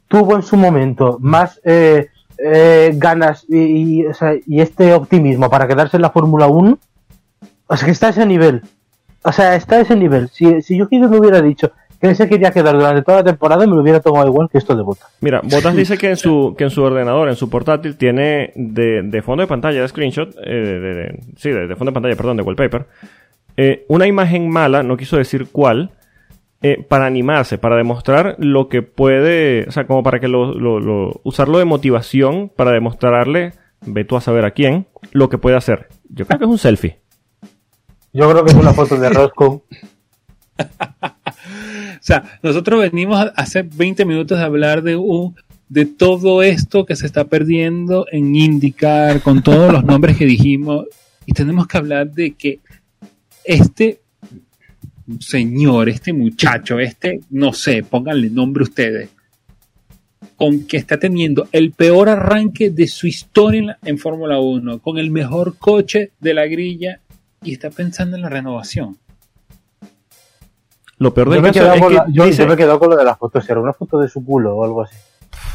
tuvo 0.08 0.36
en 0.36 0.44
su 0.44 0.58
momento 0.58 1.18
más 1.20 1.60
eh, 1.64 2.08
eh, 2.38 2.92
ganas 2.96 3.46
y, 3.48 4.02
y, 4.02 4.06
o 4.06 4.14
sea, 4.14 4.34
y, 4.46 4.62
este 4.62 4.94
optimismo 4.94 5.50
para 5.50 5.68
quedarse 5.68 5.98
en 5.98 6.02
la 6.02 6.12
Fórmula 6.12 6.48
1. 6.48 6.78
O 7.68 7.78
sea, 7.78 7.86
que 7.86 7.92
está 7.92 8.08
a 8.08 8.10
ese 8.12 8.26
nivel. 8.26 8.62
O 9.24 9.32
sea, 9.32 9.56
está 9.56 9.78
a 9.78 9.82
ese 9.82 9.96
nivel. 9.96 10.30
Si, 10.30 10.62
si 10.62 10.78
Yuji 10.78 10.98
Ide 10.98 11.08
me 11.08 11.18
hubiera 11.18 11.42
dicho 11.42 11.72
que 12.00 12.14
se 12.14 12.28
quería 12.28 12.52
quedar 12.52 12.76
durante 12.76 13.02
toda 13.02 13.20
la 13.20 13.24
temporada, 13.24 13.66
me 13.66 13.76
lo 13.76 13.82
hubiera 13.82 14.00
tomado 14.00 14.28
igual 14.28 14.50
que 14.50 14.58
esto 14.58 14.76
de 14.76 14.84
Botas. 14.84 15.08
Mira, 15.22 15.42
Botas 15.44 15.76
dice 15.76 15.98
que 15.98 16.10
en 16.10 16.18
su 16.18 16.54
que 16.58 16.66
en 16.66 16.70
su 16.70 16.84
ordenador, 16.84 17.30
en 17.30 17.36
su 17.36 17.50
portátil, 17.50 17.98
tiene 17.98 18.52
de, 18.56 19.02
de 19.04 19.22
fondo 19.22 19.42
de 19.42 19.48
pantalla, 19.48 19.82
de 19.82 19.88
screenshot, 19.88 20.36
eh, 20.44 20.54
de, 20.54 20.80
de, 20.80 21.20
sí, 21.38 21.50
de, 21.50 21.68
de, 21.68 21.76
fondo 21.76 21.92
de 21.92 21.94
pantalla, 21.94 22.16
perdón, 22.16 22.38
de 22.38 22.44
wallpaper, 22.44 22.86
eh, 23.58 23.86
una 23.88 24.08
imagen 24.08 24.50
mala, 24.50 24.84
no 24.84 24.98
quiso 24.98 25.18
decir 25.18 25.48
cuál, 25.52 25.92
eh, 26.62 26.84
para 26.88 27.06
animarse, 27.06 27.58
para 27.58 27.76
demostrar 27.76 28.36
lo 28.40 28.70
que 28.70 28.82
puede, 28.82 29.66
o 29.68 29.72
sea, 29.72 29.86
como 29.86 30.04
para 30.04 30.20
que 30.20 30.28
lo, 30.28 30.54
lo, 30.54 30.80
lo, 30.80 31.22
usarlo 31.24 31.60
de 31.60 31.66
motivación 31.66 32.50
para 32.50 32.72
demostrarle, 32.72 33.54
ve 33.86 34.06
tú 34.06 34.16
a 34.16 34.22
saber 34.22 34.46
a 34.46 34.52
quién, 34.52 34.88
lo 35.12 35.30
que 35.30 35.38
puede 35.38 35.58
hacer. 35.58 35.90
Yo 36.10 36.26
creo 36.26 36.40
que 36.40 36.46
es 36.46 36.52
un 36.52 36.58
selfie. 36.58 37.00
Yo 38.14 38.30
creo 38.32 38.44
que 38.46 38.52
es 38.52 38.58
una 38.58 38.74
foto 38.74 38.98
de 38.98 39.10
Roscoe. 39.10 39.62
O 41.96 42.08
sea, 42.08 42.40
nosotros 42.44 42.82
venimos 42.82 43.32
hace 43.36 43.64
20 43.64 44.06
minutos 44.06 44.38
de 44.38 44.44
hablar 44.44 44.84
de, 44.84 44.96
uh, 44.96 45.34
de 45.70 45.88
todo 45.88 46.44
esto 46.44 46.86
que 46.86 46.96
se 46.96 47.08
está 47.08 47.24
perdiendo 47.24 48.06
en 48.12 48.36
IndyCar, 48.36 49.22
con 49.24 49.42
todos 49.42 49.74
los 49.74 49.84
nombres 49.84 50.16
que 50.16 50.26
dijimos, 50.26 50.86
y 51.26 51.34
tenemos 51.34 51.66
que 51.66 51.80
hablar 51.80 52.12
de 52.12 52.36
que 52.36 52.60
este 53.44 54.02
señor, 55.20 55.90
este 55.90 56.14
muchacho, 56.14 56.80
este, 56.80 57.20
no 57.30 57.54
sé, 57.54 57.84
pónganle 57.84 58.30
nombre 58.30 58.64
ustedes, 58.64 59.10
con 60.36 60.66
que 60.66 60.78
está 60.78 60.98
teniendo 60.98 61.48
el 61.52 61.72
peor 61.72 62.10
arranque 62.10 62.70
de 62.70 62.88
su 62.88 63.08
historia 63.08 63.78
en, 63.84 63.90
en 63.90 63.98
Fórmula 63.98 64.40
1, 64.40 64.80
con 64.80 64.98
el 64.98 65.12
mejor 65.12 65.58
coche 65.58 66.12
de 66.20 66.34
la 66.34 66.46
grilla, 66.46 67.00
y 67.44 67.54
está 67.54 67.70
pensando 67.70 68.16
en 68.16 68.24
la 68.24 68.30
renovación. 68.30 68.98
Lo 70.98 71.14
peor 71.14 71.28
yo 71.28 71.34
del 71.34 71.42
me 71.42 71.52
caso 71.52 71.74
es 71.74 71.82
que 71.82 71.94
la, 71.94 72.06
yo, 72.10 72.26
dice... 72.26 72.44
yo 72.44 72.48
me 72.48 72.54
he 72.54 72.58
quedado 72.58 72.80
con 72.80 72.90
lo 72.90 72.96
de 72.96 73.04
las 73.04 73.18
fotos. 73.18 73.48
Era 73.50 73.60
una 73.60 73.74
foto 73.74 74.00
de 74.00 74.08
su 74.08 74.24
culo 74.24 74.56
o 74.56 74.64
algo 74.64 74.84
así. 74.84 74.96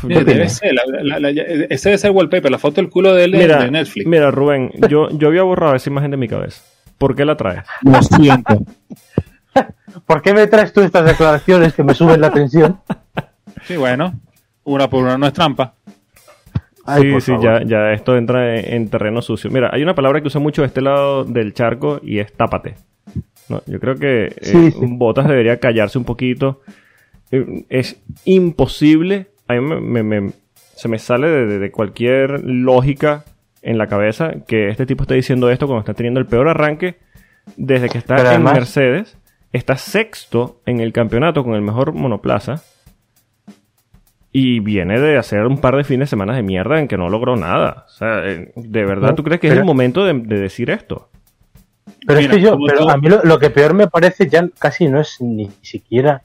Mira, 0.03 0.23
debe 0.23 0.49
ser, 0.49 0.73
la, 0.75 1.19
la, 1.19 1.31
ese 1.31 1.89
debe 1.89 1.99
ser 1.99 2.11
el 2.11 2.17
wallpaper, 2.17 2.51
la 2.51 2.59
foto 2.59 2.81
del 2.81 2.91
culo 2.91 3.15
de 3.15 3.25
él 3.25 3.33
Mira, 3.33 3.65
de 3.65 3.71
Netflix. 3.71 4.07
mira, 4.07 4.31
Rubén, 4.31 4.71
yo, 4.89 5.11
yo 5.11 5.29
había 5.29 5.43
borrado 5.43 5.75
esa 5.75 5.91
imagen 5.91 6.11
de 6.11 6.17
mi 6.17 6.29
cabeza. 6.29 6.63
¿Por 6.99 7.17
qué 7.17 7.25
la 7.25 7.37
traes? 7.37 7.65
Lo 7.83 8.03
siento. 8.03 8.63
¿Por 10.07 10.23
qué 10.23 10.33
me 10.35 10.47
traes 10.47 10.73
tú 10.73 10.81
estas 10.81 11.05
declaraciones 11.05 11.75
que 11.75 11.83
me 11.83 11.95
suben 11.95 12.21
la 12.21 12.31
tensión? 12.33 12.81
Sí, 13.65 13.77
bueno, 13.77 14.19
una 14.65 14.89
por 14.89 15.03
una 15.05 15.19
no 15.19 15.27
es 15.27 15.33
trampa. 15.33 15.75
Ay, 16.87 17.03
sí, 17.03 17.21
sí, 17.21 17.33
ya, 17.43 17.63
ya 17.63 17.93
esto 17.93 18.17
entra 18.17 18.57
en, 18.59 18.73
en 18.75 18.89
terreno 18.89 19.23
sucio. 19.23 19.51
Mira, 19.51 19.71
hay 19.73 19.83
una 19.83 19.95
palabra 19.95 20.21
que 20.21 20.29
usa 20.29 20.41
mucho 20.41 20.63
de 20.63 20.69
este 20.69 20.81
lado 20.81 21.25
del 21.25 21.53
charco 21.55 22.01
y 22.03 22.19
es 22.19 22.33
tápate. 22.33 22.75
No, 23.49 23.63
yo 23.67 23.79
creo 23.81 23.97
que 23.97 24.27
eh, 24.27 24.33
Sí, 24.43 24.71
sí. 24.71 24.79
Botas 24.83 25.29
debería 25.29 25.59
callarse 25.61 25.99
un 25.99 26.05
poquito. 26.05 26.63
Eh, 27.31 27.65
Es 27.69 28.01
imposible. 28.25 29.29
A 29.49 29.55
mí 29.55 29.61
me, 29.61 30.03
me- 30.03 30.21
me- 30.21 30.33
se 30.55 30.89
me 30.89 30.99
sale 30.99 31.29
de, 31.29 31.47
de- 31.47 31.59
de 31.59 31.71
cualquier 31.71 32.43
lógica 32.45 33.25
en 33.63 33.77
la 33.77 33.87
cabeza 33.89 34.33
que 34.49 34.69
este 34.71 34.87
tipo 34.87 35.03
esté 35.03 35.15
diciendo 35.15 35.51
esto 35.51 35.67
cuando 35.67 35.81
está 35.81 35.93
teniendo 35.95 36.19
el 36.21 36.27
peor 36.27 36.49
arranque 36.49 36.97
desde 37.57 37.89
que 37.91 37.99
está 37.99 38.17
Pero 38.17 38.29
en 38.29 38.35
además- 38.37 38.55
Mercedes. 38.55 39.17
Está 39.53 39.77
sexto 39.77 40.61
en 40.67 40.81
el 40.81 40.93
campeonato 40.93 41.43
con 41.45 41.55
el 41.55 41.63
mejor 41.63 41.93
monoplaza. 41.93 42.63
Y 44.33 44.61
viene 44.61 45.01
de 45.01 45.19
hacer 45.19 45.45
un 45.47 45.59
par 45.59 45.77
de 45.77 45.83
fines 45.83 46.07
de 46.07 46.11
semana 46.11 46.37
de 46.37 46.43
mierda 46.45 46.79
en 46.79 46.87
que 46.87 46.97
no 46.97 47.09
logró 47.09 47.35
nada. 47.37 47.87
O 47.89 47.91
sea, 47.91 48.25
eh, 48.25 48.53
¿de 48.55 48.85
verdad 48.85 49.09
No, 49.11 49.15
tú 49.17 49.25
crees 49.25 49.41
que 49.41 49.49
es 49.49 49.55
el 49.55 49.65
momento 49.65 50.05
de, 50.05 50.15
de 50.15 50.39
decir 50.39 50.71
esto? 50.71 51.09
Pero 52.07 52.21
Mira, 52.21 52.33
es 52.33 52.37
que 52.39 52.43
yo, 52.45 52.57
pero 52.65 52.79
tú- 52.85 52.91
a 52.91 52.97
mí 52.97 53.09
lo, 53.09 53.25
lo 53.25 53.39
que 53.41 53.51
peor 53.51 53.75
me 53.75 53.89
parece 53.89 54.29
ya 54.29 54.49
casi 54.59 54.87
no 54.89 55.01
es 55.01 55.21
ni 55.21 55.51
siquiera 55.63 56.23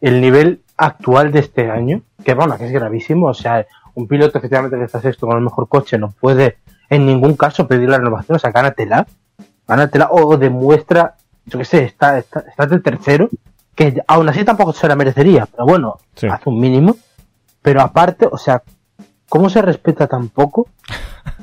el 0.00 0.20
nivel 0.20 0.60
actual 0.76 1.32
de 1.32 1.40
este 1.40 1.68
año, 1.68 2.02
que 2.24 2.34
bueno, 2.34 2.56
que 2.56 2.66
es 2.66 2.72
gravísimo. 2.72 3.26
O 3.26 3.34
sea, 3.34 3.66
un 3.94 4.06
piloto 4.06 4.38
efectivamente 4.38 4.76
que 4.78 4.84
está 4.84 5.00
sexto 5.00 5.26
con 5.26 5.36
el 5.36 5.42
mejor 5.42 5.68
coche 5.68 5.98
no 5.98 6.12
puede 6.12 6.58
en 6.90 7.06
ningún 7.06 7.34
caso 7.36 7.66
pedir 7.66 7.88
la 7.88 7.98
renovación. 7.98 8.36
O 8.36 8.38
sea, 8.38 8.52
gánatela, 8.52 9.04
gánatela 9.66 10.08
o 10.12 10.36
demuestra, 10.36 11.16
yo 11.46 11.58
qué 11.58 11.64
sé, 11.64 11.84
está, 11.84 12.18
está, 12.18 12.40
está 12.48 12.66
de 12.66 12.80
tercero, 12.80 13.28
que 13.74 14.02
aún 14.06 14.28
así 14.28 14.44
tampoco 14.44 14.72
se 14.72 14.86
la 14.88 14.96
merecería, 14.96 15.46
pero 15.46 15.64
bueno, 15.66 15.96
Sí. 16.14 16.26
hace 16.26 16.48
un 16.48 16.60
mínimo. 16.60 16.96
Pero 17.62 17.80
aparte, 17.80 18.28
o 18.30 18.36
sea, 18.38 18.62
¿cómo 19.28 19.48
se 19.48 19.62
respeta 19.62 20.06
tan 20.06 20.28
poco 20.28 20.66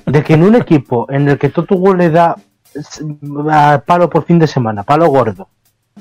de 0.06 0.24
que 0.24 0.34
en 0.34 0.44
un 0.44 0.56
equipo 0.56 1.08
en 1.10 1.30
el 1.30 1.38
que 1.38 1.50
Wolff 1.50 1.98
le 1.98 2.10
da 2.10 2.36
palo 3.86 4.10
por 4.10 4.26
fin 4.26 4.40
de 4.40 4.48
semana, 4.48 4.84
palo 4.84 5.08
gordo, 5.08 5.48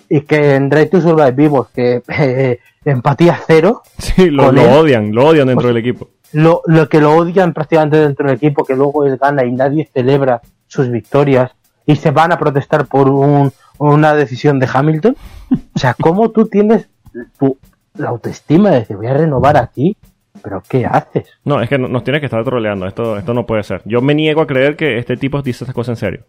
y 0.08 0.20
que 0.22 0.54
en 0.54 0.68
Drive 0.68 0.86
to 0.86 1.00
Survive 1.00 1.32
vimos 1.32 1.68
que 1.70 2.02
eh, 2.08 2.58
empatía 2.84 3.38
cero, 3.46 3.82
Sí, 3.98 4.30
lo, 4.30 4.46
Con 4.46 4.54
lo 4.56 4.62
él. 4.62 4.68
odian, 4.78 5.14
lo 5.14 5.26
odian 5.26 5.46
dentro 5.48 5.68
Pues- 5.68 5.74
del 5.74 5.76
equipo. 5.84 6.08
lo, 6.32 6.62
lo 6.66 6.88
que 6.88 7.00
lo 7.00 7.16
odian 7.16 7.52
prácticamente 7.54 7.98
dentro 7.98 8.26
del 8.26 8.36
equipo, 8.36 8.64
que 8.64 8.76
luego 8.76 9.04
él 9.04 9.16
gana 9.16 9.44
y 9.44 9.52
nadie 9.52 9.88
celebra 9.92 10.40
sus 10.66 10.90
victorias 10.90 11.52
y 11.86 11.96
se 11.96 12.10
van 12.10 12.32
a 12.32 12.38
protestar 12.38 12.86
por 12.86 13.08
un, 13.08 13.52
una 13.78 14.14
decisión 14.14 14.58
de 14.58 14.68
Hamilton. 14.72 15.16
O 15.74 15.78
sea, 15.78 15.94
¿cómo 15.94 16.30
tú 16.30 16.46
tienes 16.46 16.88
tu, 17.38 17.58
la 17.94 18.08
autoestima 18.10 18.70
de 18.70 18.80
decir 18.80 18.96
voy 18.96 19.06
a 19.06 19.14
renovar 19.14 19.56
aquí? 19.56 19.96
¿Pero 20.42 20.62
qué 20.68 20.86
haces? 20.86 21.28
No, 21.44 21.60
es 21.60 21.68
que 21.68 21.78
no- 21.78 21.88
nos 21.88 22.04
tiene 22.04 22.20
que 22.20 22.26
estar 22.26 22.44
troleando. 22.44 22.86
Esto, 22.86 23.16
esto 23.18 23.34
no 23.34 23.44
puede 23.46 23.62
ser. 23.64 23.82
Yo 23.84 24.00
me 24.00 24.14
niego 24.14 24.40
a 24.42 24.46
creer 24.46 24.76
que 24.76 24.98
este 24.98 25.16
tipo 25.16 25.42
dice 25.42 25.64
estas 25.64 25.74
cosas 25.74 25.92
en 25.92 25.96
serio. 25.96 26.24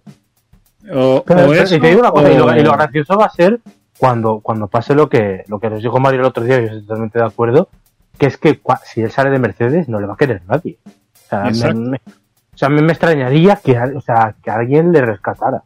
O, 0.91 1.23
Pero, 1.25 1.45
o 1.45 1.49
pero- 1.49 1.53
eso, 1.53 1.75
y 1.75 1.79
te 1.79 1.87
digo 1.89 1.99
una 1.99 2.11
cosa, 2.11 2.31
y, 2.31 2.37
lo, 2.37 2.45
o- 2.45 2.55
y 2.55 2.63
lo 2.63 2.71
gracioso 2.71 3.17
va 3.17 3.25
a 3.25 3.29
ser 3.29 3.59
cuando, 3.99 4.39
cuando 4.39 4.67
pase 4.67 4.95
lo 4.95 5.09
que, 5.09 5.43
lo 5.47 5.59
que 5.59 5.69
nos 5.69 5.83
dijo 5.83 5.99
Mario 5.99 6.21
el 6.21 6.25
otro 6.25 6.43
día, 6.43 6.57
y 6.57 6.61
yo 6.61 6.65
estoy 6.67 6.81
totalmente 6.81 7.19
de 7.19 7.25
acuerdo, 7.25 7.69
que 8.17 8.25
es 8.25 8.37
que 8.37 8.61
cua- 8.61 8.79
si 8.83 9.01
él 9.01 9.11
sale 9.11 9.29
de 9.29 9.39
Mercedes 9.39 9.87
no 9.89 9.99
le 9.99 10.07
va 10.07 10.13
a 10.13 10.17
querer 10.17 10.41
nadie. 10.47 10.79
O 10.85 11.53
sea, 11.53 11.73
me, 11.75 11.97
o 11.97 12.57
sea, 12.57 12.67
a 12.67 12.71
mí 12.71 12.81
me 12.81 12.91
extrañaría 12.93 13.57
que, 13.63 13.77
o 13.77 14.01
sea, 14.01 14.35
que 14.41 14.49
alguien 14.49 14.91
le 14.91 15.01
rescatara. 15.01 15.61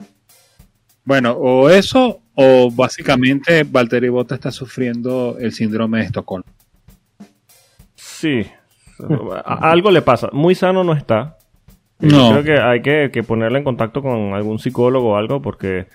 Bueno, 1.06 1.32
o 1.34 1.70
eso, 1.70 2.22
o 2.36 2.72
básicamente 2.72 3.64
Valtteri 3.64 4.10
Bottas 4.10 4.38
está 4.38 4.52
sufriendo 4.52 5.38
el 5.40 5.52
síndrome 5.52 6.00
de 6.00 6.06
Estocolmo. 6.06 6.46
Sí. 7.96 8.46
Algo 9.46 9.92
le 9.92 10.02
pasa. 10.02 10.30
Muy 10.32 10.56
sano 10.56 10.84
no 10.84 10.94
está. 10.94 11.38
Eh, 12.00 12.08
No. 12.08 12.32
Creo 12.32 12.44
que 12.44 12.62
hay 12.62 12.82
que, 12.82 13.10
que 13.12 13.24
ponerle 13.24 13.58
en 13.60 13.64
contacto 13.64 14.02
con 14.02 14.34
algún 14.34 14.60
psicólogo 14.60 15.12
o 15.12 15.16
algo 15.18 15.42
porque 15.42 15.88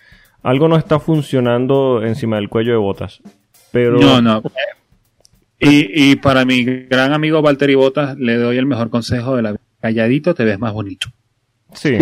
algo 0.42 0.68
no 0.68 0.76
está 0.76 0.98
funcionando 1.00 2.02
encima 2.04 2.36
del 2.36 2.48
cuello 2.48 2.72
de 2.72 2.78
botas. 2.78 3.20
Pero 3.72 3.98
No, 3.98 4.20
no. 4.20 4.42
Y, 5.60 6.10
y 6.12 6.16
para 6.16 6.44
mi 6.44 6.64
gran 6.64 7.12
amigo 7.12 7.42
Valtteri 7.42 7.74
Bottas 7.74 8.16
le 8.18 8.36
doy 8.36 8.58
el 8.58 8.66
mejor 8.66 8.90
consejo 8.90 9.36
de 9.36 9.42
la 9.42 9.50
vida. 9.52 9.60
Calladito 9.80 10.34
te 10.34 10.44
ves 10.44 10.58
más 10.58 10.72
bonito. 10.72 11.08
Sí. 11.72 11.96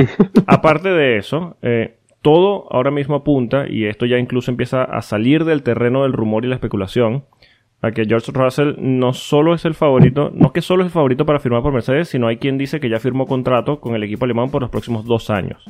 Aparte 0.46 0.88
de 0.90 1.18
eso, 1.18 1.56
eh, 1.62 1.98
todo 2.26 2.66
ahora 2.72 2.90
mismo 2.90 3.14
apunta, 3.14 3.66
y 3.70 3.84
esto 3.84 4.04
ya 4.04 4.18
incluso 4.18 4.50
empieza 4.50 4.82
a 4.82 5.00
salir 5.00 5.44
del 5.44 5.62
terreno 5.62 6.02
del 6.02 6.12
rumor 6.12 6.44
y 6.44 6.48
la 6.48 6.56
especulación, 6.56 7.22
a 7.82 7.92
que 7.92 8.04
George 8.04 8.32
Russell 8.34 8.74
no 8.78 9.12
solo 9.12 9.54
es 9.54 9.64
el 9.64 9.74
favorito, 9.74 10.32
no 10.34 10.52
que 10.52 10.60
solo 10.60 10.82
es 10.82 10.86
el 10.86 10.92
favorito 10.92 11.24
para 11.24 11.38
firmar 11.38 11.62
por 11.62 11.72
Mercedes, 11.72 12.08
sino 12.08 12.26
hay 12.26 12.38
quien 12.38 12.58
dice 12.58 12.80
que 12.80 12.88
ya 12.88 12.98
firmó 12.98 13.26
contrato 13.26 13.78
con 13.78 13.94
el 13.94 14.02
equipo 14.02 14.24
alemán 14.24 14.50
por 14.50 14.60
los 14.60 14.72
próximos 14.72 15.04
dos 15.04 15.30
años. 15.30 15.64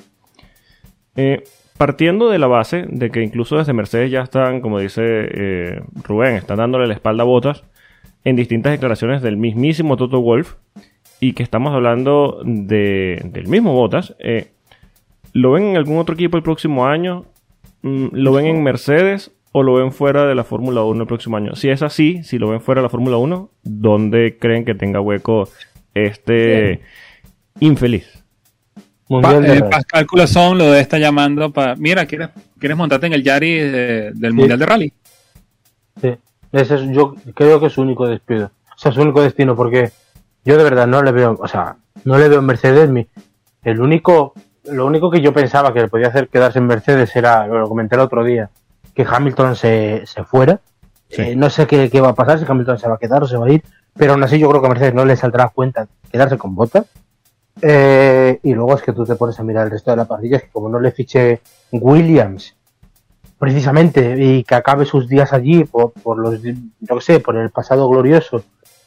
Eh, 1.14 1.44
partiendo 1.76 2.30
de 2.30 2.38
la 2.38 2.46
base 2.46 2.86
de 2.88 3.10
que 3.10 3.22
incluso 3.22 3.58
desde 3.58 3.74
Mercedes 3.74 4.10
ya 4.10 4.22
están, 4.22 4.62
como 4.62 4.78
dice 4.78 5.02
eh, 5.04 5.82
Rubén, 6.04 6.36
están 6.36 6.56
dándole 6.56 6.86
la 6.86 6.94
espalda 6.94 7.24
a 7.24 7.26
botas 7.26 7.64
en 8.24 8.34
distintas 8.34 8.72
declaraciones 8.72 9.20
del 9.20 9.36
mismísimo 9.36 9.98
Toto 9.98 10.22
Wolf 10.22 10.54
y 11.20 11.34
que 11.34 11.42
estamos 11.42 11.74
hablando 11.74 12.40
de, 12.46 13.20
del 13.26 13.46
mismo 13.46 13.74
Botas, 13.74 14.16
eh, 14.20 14.52
¿lo 15.36 15.52
ven 15.52 15.64
en 15.64 15.76
algún 15.76 15.98
otro 15.98 16.14
equipo 16.14 16.36
el 16.36 16.42
próximo 16.42 16.86
año? 16.86 17.24
Mm, 17.82 18.08
¿Lo 18.12 18.32
ven 18.32 18.46
en 18.46 18.62
Mercedes 18.62 19.30
o 19.52 19.62
lo 19.62 19.74
ven 19.74 19.92
fuera 19.92 20.26
de 20.26 20.34
la 20.34 20.44
Fórmula 20.44 20.82
1 20.82 21.00
el 21.02 21.06
próximo 21.06 21.36
año? 21.36 21.54
Si 21.54 21.68
es 21.68 21.82
así, 21.82 22.22
si 22.24 22.38
lo 22.38 22.48
ven 22.48 22.60
fuera 22.60 22.80
de 22.80 22.84
la 22.84 22.88
Fórmula 22.90 23.16
1, 23.16 23.50
¿dónde 23.62 24.38
creen 24.38 24.64
que 24.64 24.74
tenga 24.74 25.00
hueco 25.00 25.48
este 25.94 26.80
infeliz? 27.60 28.22
Pa- 29.08 29.36
eh. 29.36 29.62
Pascal 29.70 30.06
Culazón 30.06 30.58
lo 30.58 30.74
estar 30.74 31.00
llamando 31.00 31.52
para... 31.52 31.76
Mira, 31.76 32.06
¿quieres, 32.06 32.30
¿quieres 32.58 32.76
montarte 32.76 33.06
en 33.06 33.12
el 33.12 33.22
Yari 33.22 33.52
de- 33.60 34.12
del 34.14 34.32
Mundial 34.32 34.58
de 34.58 34.66
Rally? 34.66 34.92
Sí. 36.00 36.10
Ese 36.52 36.74
es, 36.74 36.80
yo 36.90 37.14
creo 37.34 37.60
que 37.60 37.66
es 37.66 37.72
su 37.72 37.82
único 37.82 38.06
despido. 38.08 38.50
O 38.74 38.78
sea, 38.78 38.92
su 38.92 39.00
único 39.00 39.22
destino, 39.22 39.54
porque 39.56 39.90
yo 40.44 40.56
de 40.58 40.64
verdad 40.64 40.86
no 40.86 41.02
le 41.02 41.12
veo, 41.12 41.36
o 41.40 41.48
sea, 41.48 41.76
no 42.04 42.18
le 42.18 42.28
veo 42.28 42.40
en 42.40 42.46
Mercedes. 42.46 42.90
Mi, 42.90 43.06
el 43.62 43.80
único, 43.80 44.34
lo 44.70 44.86
único 44.86 45.10
que 45.10 45.20
yo 45.20 45.32
pensaba 45.32 45.72
que 45.72 45.80
le 45.80 45.88
podía 45.88 46.08
hacer 46.08 46.28
quedarse 46.28 46.58
en 46.58 46.66
Mercedes 46.66 47.14
era, 47.16 47.46
lo 47.46 47.68
comenté 47.68 47.94
el 47.96 48.00
otro 48.02 48.24
día, 48.24 48.50
que 48.94 49.06
Hamilton 49.08 49.56
se, 49.56 50.02
se 50.06 50.24
fuera. 50.24 50.60
Sí. 51.08 51.22
Eh, 51.22 51.36
no 51.36 51.50
sé 51.50 51.66
qué, 51.66 51.88
qué 51.90 52.00
va 52.00 52.08
a 52.08 52.14
pasar, 52.14 52.38
si 52.38 52.44
Hamilton 52.48 52.78
se 52.78 52.88
va 52.88 52.94
a 52.96 52.98
quedar 52.98 53.22
o 53.22 53.28
se 53.28 53.36
va 53.36 53.46
a 53.46 53.50
ir, 53.50 53.62
pero 53.96 54.12
aún 54.12 54.22
así 54.24 54.38
yo 54.38 54.48
creo 54.48 54.60
que 54.60 54.66
a 54.66 54.70
Mercedes 54.70 54.94
no 54.94 55.04
le 55.04 55.16
saldrá 55.16 55.48
cuenta 55.50 55.86
quedarse 56.10 56.36
con 56.36 56.54
botas. 56.54 56.86
Eh, 57.62 58.38
y 58.42 58.52
luego 58.54 58.74
es 58.74 58.82
que 58.82 58.92
tú 58.92 59.04
te 59.04 59.14
pones 59.14 59.38
a 59.40 59.42
mirar 59.42 59.64
el 59.64 59.70
resto 59.70 59.90
de 59.90 59.96
la 59.96 60.04
parrilla, 60.04 60.36
es 60.38 60.42
que 60.44 60.50
como 60.50 60.68
no 60.68 60.78
le 60.78 60.90
fiche 60.92 61.40
Williams, 61.72 62.54
precisamente, 63.38 64.16
y 64.22 64.44
que 64.44 64.54
acabe 64.54 64.84
sus 64.84 65.08
días 65.08 65.32
allí 65.32 65.64
por, 65.64 65.92
por 65.92 66.18
los, 66.18 66.40
yo 66.42 67.00
sé, 67.00 67.20
por 67.20 67.36
el 67.36 67.50
pasado 67.50 67.88
glorioso, 67.88 68.42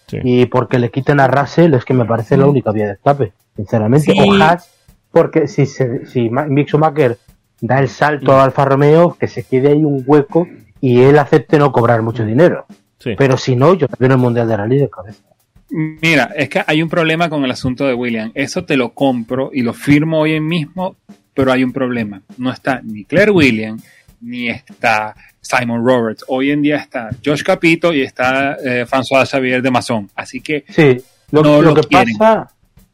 Sí. 0.07 0.17
y 0.23 0.45
porque 0.47 0.79
le 0.79 0.89
quiten 0.89 1.19
a 1.19 1.27
Russell, 1.27 1.75
es 1.75 1.85
que 1.85 1.93
me 1.93 2.03
parece 2.03 2.35
la 2.35 2.47
única 2.47 2.71
vía 2.71 2.87
de 2.87 2.93
escape, 2.93 3.31
sinceramente. 3.55 4.11
O 4.19 4.33
Haas, 4.41 4.67
porque 5.11 5.47
si, 5.47 5.65
se, 5.65 6.05
si 6.05 6.29
Ma- 6.29 6.45
Mick 6.45 6.67
Schumacher 6.67 7.17
da 7.61 7.79
el 7.79 7.89
salto 7.89 8.33
a 8.33 8.43
Alfa 8.43 8.65
Romeo, 8.65 9.15
que 9.19 9.27
se 9.27 9.43
quede 9.43 9.69
ahí 9.69 9.83
un 9.83 10.03
hueco 10.05 10.47
y 10.81 11.01
él 11.01 11.17
acepte 11.19 11.57
no 11.57 11.71
cobrar 11.71 12.01
mucho 12.01 12.23
dinero. 12.25 12.65
Sí. 12.99 13.15
Pero 13.17 13.37
si 13.37 13.55
no, 13.55 13.73
yo 13.73 13.87
también 13.87 14.11
el 14.13 14.17
Mundial 14.17 14.47
de 14.47 14.57
Rally 14.57 14.77
de 14.79 14.89
cabeza. 14.89 15.23
Mira, 15.69 16.31
es 16.35 16.49
que 16.49 16.63
hay 16.65 16.81
un 16.81 16.89
problema 16.89 17.29
con 17.29 17.43
el 17.45 17.51
asunto 17.51 17.85
de 17.85 17.93
William. 17.93 18.31
Eso 18.33 18.65
te 18.65 18.75
lo 18.75 18.89
compro 18.93 19.51
y 19.53 19.61
lo 19.61 19.73
firmo 19.73 20.19
hoy 20.21 20.39
mismo, 20.39 20.95
pero 21.33 21.51
hay 21.51 21.63
un 21.63 21.71
problema. 21.71 22.21
No 22.37 22.51
está 22.51 22.81
ni 22.83 23.05
Claire 23.05 23.31
William, 23.31 23.79
ni 24.21 24.49
está 24.49 25.13
Simon 25.41 25.85
Roberts. 25.85 26.25
Hoy 26.27 26.51
en 26.51 26.61
día 26.61 26.77
está 26.77 27.09
Josh 27.23 27.43
Capito 27.43 27.93
y 27.93 28.01
está 28.01 28.53
eh, 28.63 28.85
François 28.89 29.25
Xavier 29.29 29.61
de 29.61 29.69
Mazón. 29.71 30.09
Así 30.15 30.41
que 30.41 30.65
Sí, 30.69 30.97
lo, 31.31 31.43
No 31.43 31.61
lo 31.61 31.73
lo 31.73 31.81
que 31.81 31.87
quieren. 31.87 32.17
pasa. 32.17 32.51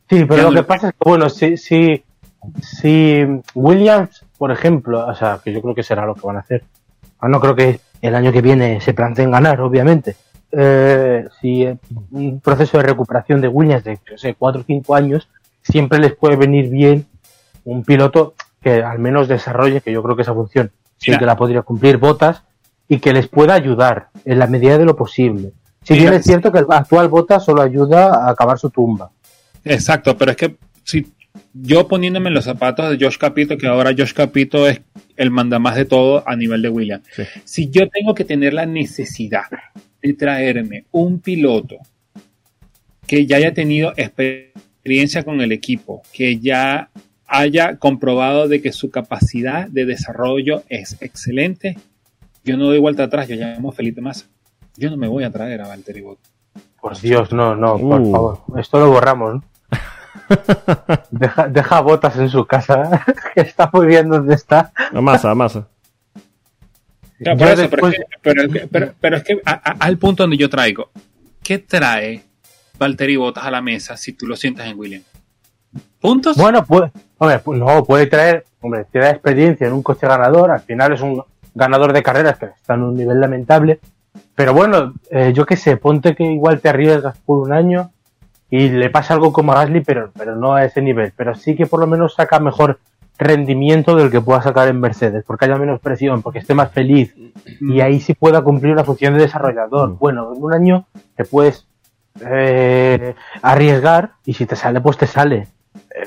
Sí, 0.10 0.26
pero 0.26 0.51
lo 0.51 0.62
que 0.62 0.64
pasa 0.64 0.89
es 0.89 0.93
que, 0.93 1.10
bueno, 1.10 1.30
si, 1.30 1.58
si, 1.58 2.03
si 2.62 3.26
Williams, 3.56 4.26
por 4.38 4.51
ejemplo, 4.51 5.06
o 5.06 5.16
sea, 5.16 5.39
que 5.43 5.51
yo 5.51 5.62
creo 5.62 5.76
que 5.76 5.84
será 5.84 6.06
lo 6.06 6.16
que 6.16 6.26
van 6.26 6.38
a 6.38 6.41
hacer. 6.41 6.64
Ah, 7.20 7.28
no 7.28 7.39
creo 7.39 7.56
que 7.56 7.80
el 8.01 8.16
año 8.16 8.32
que 8.32 8.41
viene 8.41 8.82
se 8.82 8.93
planteen 8.93 9.32
ganar, 9.32 9.62
obviamente. 9.62 10.16
Eh, 10.51 11.28
si 11.41 11.64
eh, 11.64 11.78
un 12.12 12.39
proceso 12.39 12.78
de 12.78 12.84
recuperación 12.84 13.41
de 13.41 13.47
Williams 13.47 13.84
de, 13.84 13.99
yo 14.10 14.18
sé, 14.18 14.36
4 14.36 14.62
o 14.62 14.64
5 14.64 14.95
años, 14.95 15.28
siempre 15.64 15.99
les 15.99 16.16
puede 16.16 16.36
venir 16.36 16.70
bien 16.70 17.08
un 17.64 17.84
piloto 17.84 18.36
que 18.62 18.84
al 18.84 18.99
menos 18.99 19.28
desarrolle, 19.28 19.82
que 19.82 19.91
yo 19.91 20.03
creo 20.03 20.16
que 20.16 20.22
esa 20.22 20.34
función 20.34 20.72
sí 20.97 21.18
que 21.18 21.26
la 21.26 21.36
podría 21.36 21.62
cumplir 21.62 21.97
Botas 21.97 22.43
y 22.88 22.99
que 22.99 23.14
les 23.14 23.28
pueda 23.28 23.53
ayudar 23.53 24.10
en 24.24 24.39
la 24.39 24.47
medida 24.47 24.78
de 24.78 24.86
lo 24.86 24.95
posible. 24.95 25.51
Si 25.84 25.93
bien 25.93 26.14
es 26.14 26.24
cierto 26.24 26.51
que 26.51 26.60
el 26.60 26.66
actual 26.70 27.10
Bota 27.10 27.39
solo 27.39 27.62
ayuda 27.62 28.26
a 28.26 28.32
acabar 28.32 28.58
su 28.58 28.70
tumba. 28.70 29.12
Exacto, 29.66 30.18
pero 30.18 30.32
es 30.32 30.38
que 30.38 30.55
si 30.84 31.07
yo 31.53 31.88
poniéndome 31.88 32.30
en 32.30 32.36
los 32.36 32.45
zapatos 32.45 32.89
de 32.97 33.03
Josh 33.03 33.18
Capito, 33.18 33.57
que 33.57 33.68
ahora 33.68 33.91
Josh 33.97 34.13
Capito 34.13 34.68
es 34.68 34.82
el 35.18 35.32
mandamás 35.32 35.76
de 35.76 35.86
todo 35.86 36.24
a 36.28 36.36
nivel 36.36 36.61
de 36.61 36.70
William. 36.70 37.01
Sí. 37.13 37.24
Si 37.43 37.70
yo 37.70 37.89
tengo 37.89 38.13
que 38.13 38.24
tener 38.26 38.53
la 38.53 38.66
necesidad 38.66 39.43
de 40.01 40.13
traerme 40.13 40.86
un 40.91 41.20
piloto 41.20 41.78
que 43.07 43.26
ya 43.26 43.38
haya 43.38 43.53
tenido 43.53 43.93
experiencia 43.97 45.24
con 45.24 45.41
el 45.41 45.51
equipo, 45.51 46.03
que 46.13 46.38
ya 46.39 46.89
haya 47.28 47.78
comprobado 47.78 48.47
de 48.47 48.61
que 48.61 48.72
su 48.72 48.91
capacidad 48.91 49.68
de 49.68 49.86
desarrollo 49.86 50.63
es 50.70 50.97
excelente, 51.01 51.78
yo 52.43 52.57
no 52.57 52.66
doy 52.66 52.78
vuelta 52.80 53.03
atrás, 53.03 53.28
yo 53.28 53.36
llamo 53.36 53.70
a 53.70 53.74
Felipe 53.74 54.01
Massa. 54.01 54.28
Yo 54.78 54.89
no 54.89 54.97
me 54.97 55.07
voy 55.07 55.24
a 55.24 55.32
traer 55.32 55.61
a 55.61 55.68
Valtteri 55.68 56.01
Bottas. 56.01 56.32
Por 56.82 56.99
Dios, 56.99 57.32
no, 57.32 57.55
no, 57.55 57.80
por 57.80 58.01
Uh. 58.01 58.11
favor. 58.11 58.43
Esto 58.59 58.80
lo 58.80 58.91
borramos, 58.91 59.36
¿no? 59.36 59.43
deja, 61.11 61.47
deja 61.47 61.82
botas 61.82 62.16
en 62.18 62.30
su 62.30 62.45
casa, 62.45 63.03
que 63.36 63.41
está 63.41 63.70
muy 63.72 63.86
bien 63.88 64.09
donde 64.09 64.34
está. 64.36 64.72
A 64.93 65.01
masa, 65.01 65.32
a 65.32 65.36
masa. 65.36 65.68
Claro, 67.20 67.38
por 67.38 67.47
eso, 67.47 67.55
pero, 67.70 67.88
después- 67.88 67.93
es 67.93 67.99
que, 67.99 68.05
pero- 68.22 68.68
pero- 68.72 68.93
pero 68.99 69.18
es 69.18 69.24
que 69.24 69.41
a- 69.45 69.51
a- 69.72 69.76
al 69.80 69.97
punto 69.97 70.24
donde 70.24 70.38
yo 70.38 70.49
traigo, 70.49 70.89
¿qué 71.43 71.59
trae 71.59 72.24
Valtteri 72.78 73.16
Bottas 73.16 73.45
a 73.45 73.51
la 73.51 73.61
mesa 73.61 73.95
si 73.97 74.13
tú 74.13 74.28
lo 74.28 74.36
sientas 74.36 74.68
en 74.68 74.78
William? 74.78 75.01
¿Puntos? 76.01 76.36
Bueno, 76.38 76.63
pues, 76.66 76.91
hombre, 77.18 77.39
pues 77.39 77.59
no, 77.59 77.84
puede 77.86 78.07
traer, 78.07 78.45
hombre, 78.61 78.86
tiene 78.91 79.09
experiencia 79.09 79.68
en 79.68 79.74
un 79.74 79.82
coche 79.84 80.07
ganador, 80.07 80.51
al 80.51 80.59
final 80.61 80.93
es 80.93 81.01
un 81.01 81.24
ganador 81.53 81.93
de 81.93 82.03
carreras 82.03 82.38
que 82.38 82.45
está 82.47 82.74
en 82.74 82.84
un 82.84 82.95
nivel 82.95 83.20
lamentable, 83.20 83.80
pero 84.36 84.53
bueno, 84.53 84.93
eh, 85.09 85.32
yo 85.34 85.45
qué 85.45 85.55
sé, 85.55 85.78
ponte 85.78 86.16
que 86.16 86.24
igual 86.26 86.59
te 86.59 86.68
arriesgas 86.70 87.18
por 87.20 87.39
un 87.47 87.53
año 87.53 87.91
y 88.49 88.69
le 88.69 88.89
pasa 88.89 89.13
algo 89.13 89.33
como 89.33 89.51
a 89.51 89.55
Gasly, 89.55 89.81
pero, 89.81 90.11
pero 90.17 90.35
no 90.35 90.53
a 90.53 90.65
ese 90.65 90.81
nivel, 90.81 91.13
pero 91.15 91.35
sí 91.35 91.55
que 91.55 91.65
por 91.65 91.79
lo 91.79 91.87
menos 91.87 92.13
saca 92.15 92.39
mejor 92.39 92.79
rendimiento 93.17 93.95
del 93.95 94.11
que 94.11 94.21
pueda 94.21 94.41
sacar 94.41 94.67
en 94.67 94.79
Mercedes, 94.79 95.23
porque 95.25 95.45
haya 95.45 95.57
menos 95.57 95.79
presión, 95.79 96.21
porque 96.21 96.39
esté 96.39 96.53
más 96.53 96.71
feliz 96.71 97.15
y 97.61 97.79
ahí 97.79 97.99
sí 97.99 98.13
pueda 98.13 98.41
cumplir 98.41 98.73
una 98.73 98.83
función 98.83 99.13
de 99.13 99.21
desarrollador. 99.21 99.91
Mm. 99.91 99.97
Bueno, 99.97 100.33
en 100.35 100.43
un 100.43 100.53
año 100.53 100.85
te 101.15 101.23
puedes 101.23 101.65
eh, 102.21 103.15
arriesgar 103.41 104.11
y 104.25 104.33
si 104.33 104.45
te 104.45 104.55
sale, 104.55 104.81
pues 104.81 104.97
te 104.97 105.07
sale. 105.07 105.47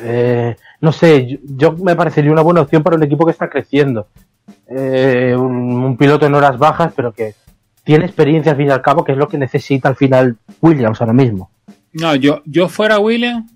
Eh, 0.01 0.57
no 0.80 0.93
sé, 0.93 1.26
yo, 1.26 1.39
yo 1.43 1.72
me 1.72 1.97
parecería 1.97 2.32
una 2.32 2.43
buena 2.43 2.61
opción 2.61 2.82
para 2.82 2.97
un 2.97 3.03
equipo 3.03 3.24
que 3.24 3.32
está 3.32 3.49
creciendo. 3.49 4.09
Eh, 4.68 5.34
un, 5.36 5.82
un 5.82 5.97
piloto 5.97 6.26
en 6.26 6.34
horas 6.34 6.59
bajas, 6.59 6.93
pero 6.95 7.12
que 7.12 7.34
tiene 7.84 8.05
experiencia 8.05 8.53
al 8.53 8.59
fin 8.59 8.68
y 8.68 8.70
al 8.70 8.82
cabo, 8.82 9.03
que 9.03 9.12
es 9.12 9.18
lo 9.18 9.28
que 9.28 9.39
necesita 9.39 9.89
al 9.89 9.97
final 9.97 10.36
Williams 10.61 11.01
ahora 11.01 11.14
mismo. 11.14 11.51
No, 11.93 12.14
yo, 12.14 12.43
yo 12.45 12.68
fuera 12.68 12.99
William 12.99 13.49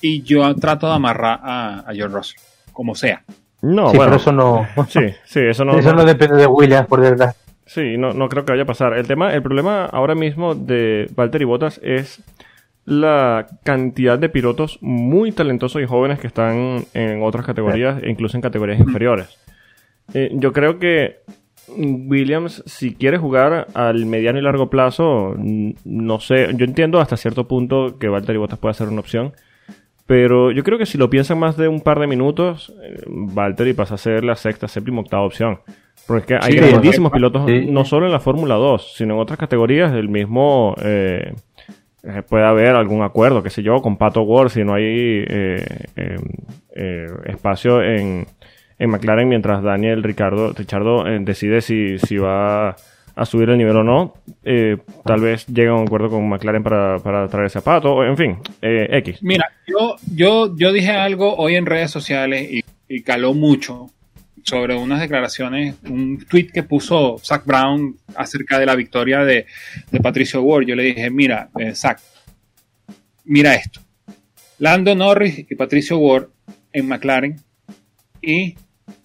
y 0.00 0.22
yo 0.22 0.54
trato 0.56 0.86
de 0.88 0.94
amarrar 0.94 1.40
a, 1.42 1.80
a 1.80 1.94
George 1.94 2.14
Russell, 2.14 2.40
como 2.72 2.94
sea. 2.94 3.24
No, 3.62 3.90
sí, 3.90 3.96
bueno. 3.96 4.12
pero 4.12 4.16
eso 4.16 4.32
no, 4.32 4.66
Sí, 4.88 5.00
sí, 5.24 5.40
eso 5.40 5.64
no. 5.64 5.78
eso 5.78 5.92
no 5.92 6.04
depende 6.04 6.36
de 6.36 6.46
Williams, 6.46 6.86
por 6.86 7.00
desgracia. 7.00 7.40
Sí, 7.66 7.96
no, 7.98 8.12
no 8.12 8.28
creo 8.28 8.44
que 8.44 8.52
vaya 8.52 8.62
a 8.62 8.66
pasar. 8.66 8.94
El 8.94 9.06
tema, 9.06 9.34
el 9.34 9.42
problema 9.42 9.84
ahora 9.84 10.14
mismo 10.14 10.54
de 10.54 11.10
Valtteri 11.14 11.44
Bottas 11.44 11.80
es 11.82 12.22
la 12.86 13.46
cantidad 13.64 14.18
de 14.18 14.30
pilotos 14.30 14.78
muy 14.80 15.32
talentosos 15.32 15.82
y 15.82 15.86
jóvenes 15.86 16.18
que 16.18 16.26
están 16.26 16.86
en 16.94 17.22
otras 17.22 17.44
categorías, 17.44 18.02
e 18.02 18.08
incluso 18.08 18.38
en 18.38 18.40
categorías 18.40 18.80
inferiores. 18.80 19.28
Eh, 20.14 20.30
yo 20.32 20.54
creo 20.54 20.78
que 20.78 21.18
Williams, 21.76 22.62
si 22.66 22.94
quiere 22.94 23.18
jugar 23.18 23.66
al 23.74 24.06
mediano 24.06 24.38
y 24.38 24.42
largo 24.42 24.70
plazo, 24.70 25.34
no 25.84 26.20
sé, 26.20 26.48
yo 26.54 26.64
entiendo 26.64 27.00
hasta 27.00 27.16
cierto 27.16 27.46
punto 27.48 27.98
que 27.98 28.08
Valtteri 28.08 28.38
Bottas 28.38 28.58
puede 28.58 28.74
ser 28.74 28.88
una 28.88 29.00
opción, 29.00 29.32
pero 30.06 30.50
yo 30.50 30.64
creo 30.64 30.78
que 30.78 30.86
si 30.86 30.96
lo 30.98 31.10
piensan 31.10 31.38
más 31.38 31.56
de 31.56 31.68
un 31.68 31.80
par 31.80 32.00
de 32.00 32.06
minutos, 32.06 32.72
eh, 32.82 33.02
Valtteri 33.06 33.74
pasa 33.74 33.94
a 33.94 33.98
ser 33.98 34.24
la 34.24 34.36
sexta, 34.36 34.68
séptima, 34.68 35.00
octava 35.00 35.24
opción. 35.24 35.60
Porque 36.06 36.34
es 36.34 36.40
que 36.40 36.46
hay 36.46 36.52
Sí, 36.52 36.58
grandísimos 36.70 37.12
pilotos, 37.12 37.42
sí. 37.46 37.66
no 37.70 37.84
solo 37.84 38.06
en 38.06 38.12
la 38.12 38.20
Fórmula 38.20 38.54
2, 38.54 38.94
sino 38.96 39.14
en 39.14 39.20
otras 39.20 39.38
categorías 39.38 39.92
del 39.92 40.08
mismo... 40.08 40.74
eh, 40.82 41.34
eh, 42.04 42.22
puede 42.22 42.44
haber 42.44 42.76
algún 42.76 43.02
acuerdo, 43.02 43.42
qué 43.42 43.50
sé 43.50 43.62
yo, 43.62 43.82
con 43.82 43.96
Pato 43.96 44.22
Ward, 44.22 44.50
si 44.50 44.62
no 44.62 44.74
hay 44.74 44.84
eh, 44.84 45.66
eh, 45.96 46.16
eh, 46.74 47.06
espacio 47.26 47.82
en, 47.82 48.24
en 48.78 48.90
McLaren 48.90 49.28
mientras 49.28 49.62
Daniel 49.62 50.02
Ricardo, 50.02 50.52
Richardo 50.52 51.06
eh, 51.06 51.18
decide 51.20 51.60
si, 51.60 51.98
si 51.98 52.16
va 52.16 52.76
a 53.14 53.24
subir 53.26 53.50
el 53.50 53.58
nivel 53.58 53.76
o 53.76 53.82
no. 53.82 54.14
Eh, 54.44 54.76
tal 55.04 55.20
vez 55.20 55.46
llegue 55.46 55.68
a 55.68 55.74
un 55.74 55.86
acuerdo 55.86 56.08
con 56.08 56.28
McLaren 56.28 56.62
para, 56.62 56.98
para 56.98 57.26
traer 57.28 57.46
ese 57.46 57.60
Pato, 57.60 57.92
o 57.92 58.04
en 58.04 58.16
fin, 58.16 58.38
eh, 58.62 58.86
X. 58.98 59.18
Mira, 59.22 59.46
yo, 59.66 59.96
yo, 60.14 60.56
yo 60.56 60.72
dije 60.72 60.92
algo 60.92 61.34
hoy 61.36 61.56
en 61.56 61.66
redes 61.66 61.90
sociales 61.90 62.48
y, 62.50 62.62
caló 63.02 63.34
mucho 63.34 63.90
sobre 64.42 64.74
unas 64.74 65.00
declaraciones, 65.00 65.74
un 65.84 66.24
tweet 66.26 66.48
que 66.54 66.62
puso 66.62 67.18
Zach 67.18 67.44
Brown 67.44 67.96
acerca 68.14 68.58
de 68.58 68.64
la 68.64 68.74
victoria 68.74 69.24
de, 69.24 69.44
de 69.90 70.00
Patricio 70.00 70.40
Ward. 70.40 70.64
Yo 70.64 70.74
le 70.74 70.84
dije, 70.84 71.10
mira, 71.10 71.50
Zach, 71.74 72.00
mira 73.24 73.54
esto. 73.54 73.80
Lando 74.58 74.94
Norris 74.94 75.38
y 75.50 75.54
Patricio 75.54 75.98
Ward 75.98 76.28
en 76.72 76.88
McLaren 76.88 77.36
y 78.22 78.56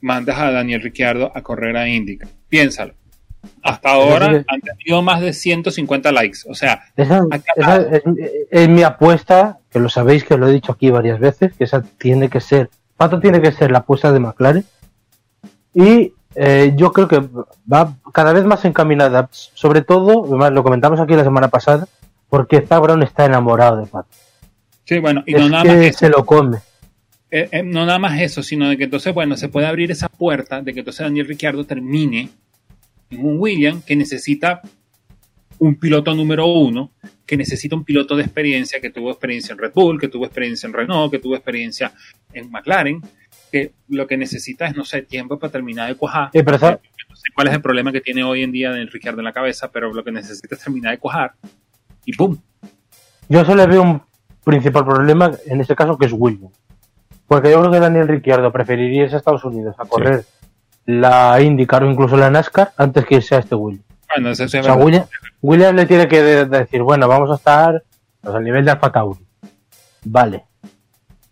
mandas 0.01 0.37
a 0.39 0.51
Daniel 0.51 0.81
Ricciardo 0.81 1.31
a 1.33 1.41
correr 1.41 1.75
a 1.77 1.87
Indica. 1.87 2.27
Piénsalo. 2.49 2.93
Hasta 3.61 3.91
ahora 3.91 4.43
han 4.47 4.61
tenido 4.61 5.01
más 5.01 5.21
de 5.21 5.33
150 5.33 6.11
likes. 6.11 6.39
O 6.47 6.55
sea, 6.55 6.83
Esa, 6.95 7.23
esa 7.55 7.75
es, 7.77 8.03
es 8.49 8.69
mi 8.69 8.83
apuesta, 8.83 9.59
que 9.69 9.79
lo 9.79 9.89
sabéis 9.89 10.23
que 10.23 10.37
lo 10.37 10.47
he 10.47 10.53
dicho 10.53 10.71
aquí 10.71 10.89
varias 10.89 11.19
veces, 11.19 11.53
que 11.53 11.65
esa 11.65 11.81
tiene 11.81 12.29
que 12.29 12.39
ser, 12.39 12.69
Pato 12.95 13.19
tiene 13.19 13.41
que 13.41 13.51
ser 13.51 13.71
la 13.71 13.79
apuesta 13.79 14.11
de 14.11 14.19
McLaren. 14.19 14.65
Y 15.73 16.13
eh, 16.35 16.73
yo 16.75 16.91
creo 16.91 17.07
que 17.07 17.21
va 17.71 17.95
cada 18.11 18.33
vez 18.33 18.45
más 18.45 18.63
encaminada, 18.65 19.29
sobre 19.31 19.81
todo, 19.81 20.49
lo 20.49 20.63
comentamos 20.63 20.99
aquí 20.99 21.15
la 21.15 21.23
semana 21.23 21.49
pasada, 21.49 21.87
porque 22.29 22.61
Zach 22.61 22.81
Brown 22.81 23.03
está 23.03 23.25
enamorado 23.25 23.77
de 23.77 23.87
Pato. 23.87 24.09
sí, 24.85 24.99
bueno, 24.99 25.23
y 25.25 25.35
es 25.35 25.41
no 25.41 25.49
nada 25.49 25.63
que 25.63 25.69
más 25.69 25.77
eso. 25.85 25.99
se 25.99 26.09
lo 26.09 26.25
come. 26.25 26.57
Eh, 27.35 27.49
eh, 27.49 27.63
no 27.63 27.83
nada 27.83 27.97
más 27.97 28.21
eso, 28.21 28.43
sino 28.43 28.69
de 28.69 28.77
que 28.77 28.83
entonces, 28.83 29.11
bueno, 29.11 29.35
se 29.35 29.49
puede 29.49 29.65
abrir 29.65 29.89
esa 29.89 30.07
puerta 30.07 30.61
de 30.61 30.71
que 30.71 30.81
entonces 30.81 31.03
Daniel 31.03 31.25
Ricciardo 31.25 31.65
termine 31.65 32.29
en 33.09 33.25
un 33.25 33.39
William 33.39 33.81
que 33.81 33.95
necesita 33.95 34.61
un 35.57 35.73
piloto 35.79 36.13
número 36.13 36.45
uno, 36.45 36.91
que 37.25 37.35
necesita 37.35 37.75
un 37.75 37.83
piloto 37.83 38.15
de 38.15 38.21
experiencia, 38.21 38.79
que 38.79 38.91
tuvo 38.91 39.09
experiencia 39.09 39.53
en 39.53 39.57
Red 39.57 39.71
Bull, 39.73 39.99
que 39.99 40.09
tuvo 40.09 40.25
experiencia 40.25 40.67
en 40.67 40.73
Renault, 40.73 41.09
que 41.09 41.17
tuvo 41.17 41.33
experiencia 41.33 41.91
en 42.33 42.51
McLaren, 42.51 43.01
que 43.51 43.73
lo 43.87 44.05
que 44.05 44.15
necesita 44.15 44.67
es, 44.67 44.75
no 44.75 44.85
sé, 44.85 45.01
tiempo 45.01 45.39
para 45.39 45.51
terminar 45.51 45.89
de 45.89 45.95
cuajar. 45.95 46.29
Sí, 46.33 46.43
pero. 46.43 46.59
No 46.59 47.15
sé 47.15 47.31
cuál 47.33 47.47
es 47.47 47.55
el 47.55 47.61
problema 47.63 47.91
que 47.91 48.01
tiene 48.01 48.23
hoy 48.23 48.43
en 48.43 48.51
día 48.51 48.69
Daniel 48.69 48.91
Ricciardo 48.91 49.21
en 49.21 49.25
la 49.25 49.33
cabeza, 49.33 49.71
pero 49.71 49.91
lo 49.91 50.03
que 50.03 50.11
necesita 50.11 50.53
es 50.53 50.61
terminar 50.61 50.91
de 50.91 50.99
cuajar 50.99 51.33
y 52.05 52.13
¡pum! 52.13 52.37
Yo 53.27 53.43
solo 53.43 53.63
le 53.63 53.67
veo 53.73 53.81
un 53.81 54.01
principal 54.43 54.85
problema 54.85 55.31
en 55.47 55.61
este 55.61 55.75
caso 55.75 55.97
que 55.97 56.05
es 56.05 56.13
Williams. 56.13 56.62
Porque 57.33 57.49
yo 57.49 57.59
creo 57.61 57.71
que 57.71 57.79
Daniel 57.79 58.07
Ricciardo 58.07 58.51
preferiría 58.51 59.03
irse 59.03 59.15
a 59.15 59.17
Estados 59.17 59.43
Unidos 59.43 59.75
a 59.79 59.85
correr 59.85 60.23
la 60.85 61.41
IndyCar 61.41 61.83
o 61.83 61.89
incluso 61.89 62.15
la 62.15 62.29
NASCAR 62.29 62.73
antes 62.77 63.05
que 63.05 63.15
irse 63.15 63.33
a 63.35 63.39
este 63.39 63.55
Williams. 63.55 63.85
Bueno, 64.15 64.29
O 64.31 64.35
sea. 64.35 64.75
Williams, 64.75 65.09
Williams 65.41 65.75
le 65.75 65.85
tiene 65.87 66.07
que 66.07 66.21
de- 66.21 66.45
decir, 66.45 66.83
bueno, 66.83 67.07
vamos 67.07 67.31
a 67.31 67.35
estar 67.35 67.81
pues, 68.21 68.35
al 68.35 68.43
nivel 68.43 68.63
de 68.65 68.69
Alfa 68.71 68.91
Tauri. 68.91 69.19
Vale. 70.05 70.43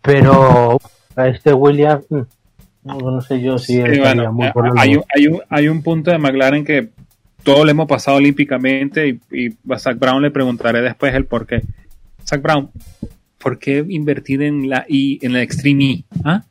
Pero 0.02 0.80
a 1.16 1.28
este 1.28 1.54
Williams, 1.54 2.04
mm, 2.10 2.22
no, 2.86 2.98
no 3.12 3.22
sé 3.22 3.40
yo 3.40 3.60
si 3.60 3.74
Sí, 3.76 4.00
bueno, 4.00 4.34
muy 4.34 4.48
hay, 4.78 4.96
un, 4.96 5.04
hay, 5.16 5.28
un, 5.28 5.42
hay 5.50 5.68
un 5.68 5.84
punto 5.84 6.10
de 6.10 6.18
McLaren 6.18 6.66
que 6.66 6.90
todo 7.44 7.64
le 7.64 7.72
hemos 7.72 7.88
pasado 7.88 8.18
olímpicamente 8.18 9.08
y, 9.08 9.22
y 9.32 9.58
a 9.72 9.78
Zach 9.78 10.00
Brown 10.00 10.22
le 10.24 10.32
preguntaré 10.32 10.82
después 10.82 11.14
el 11.14 11.26
por 11.26 11.46
qué. 11.46 11.62
Zach 12.26 12.42
Brown, 12.42 12.72
¿por 13.42 13.60
qué 13.60 13.84
invertir 13.90 14.42
en 14.44 14.70
la 14.70 14.86
I, 14.88 15.20
en 15.22 15.34
la 15.34 15.42
Extreme 15.42 15.92
E? 15.92 16.04
¿Ah? 16.24 16.44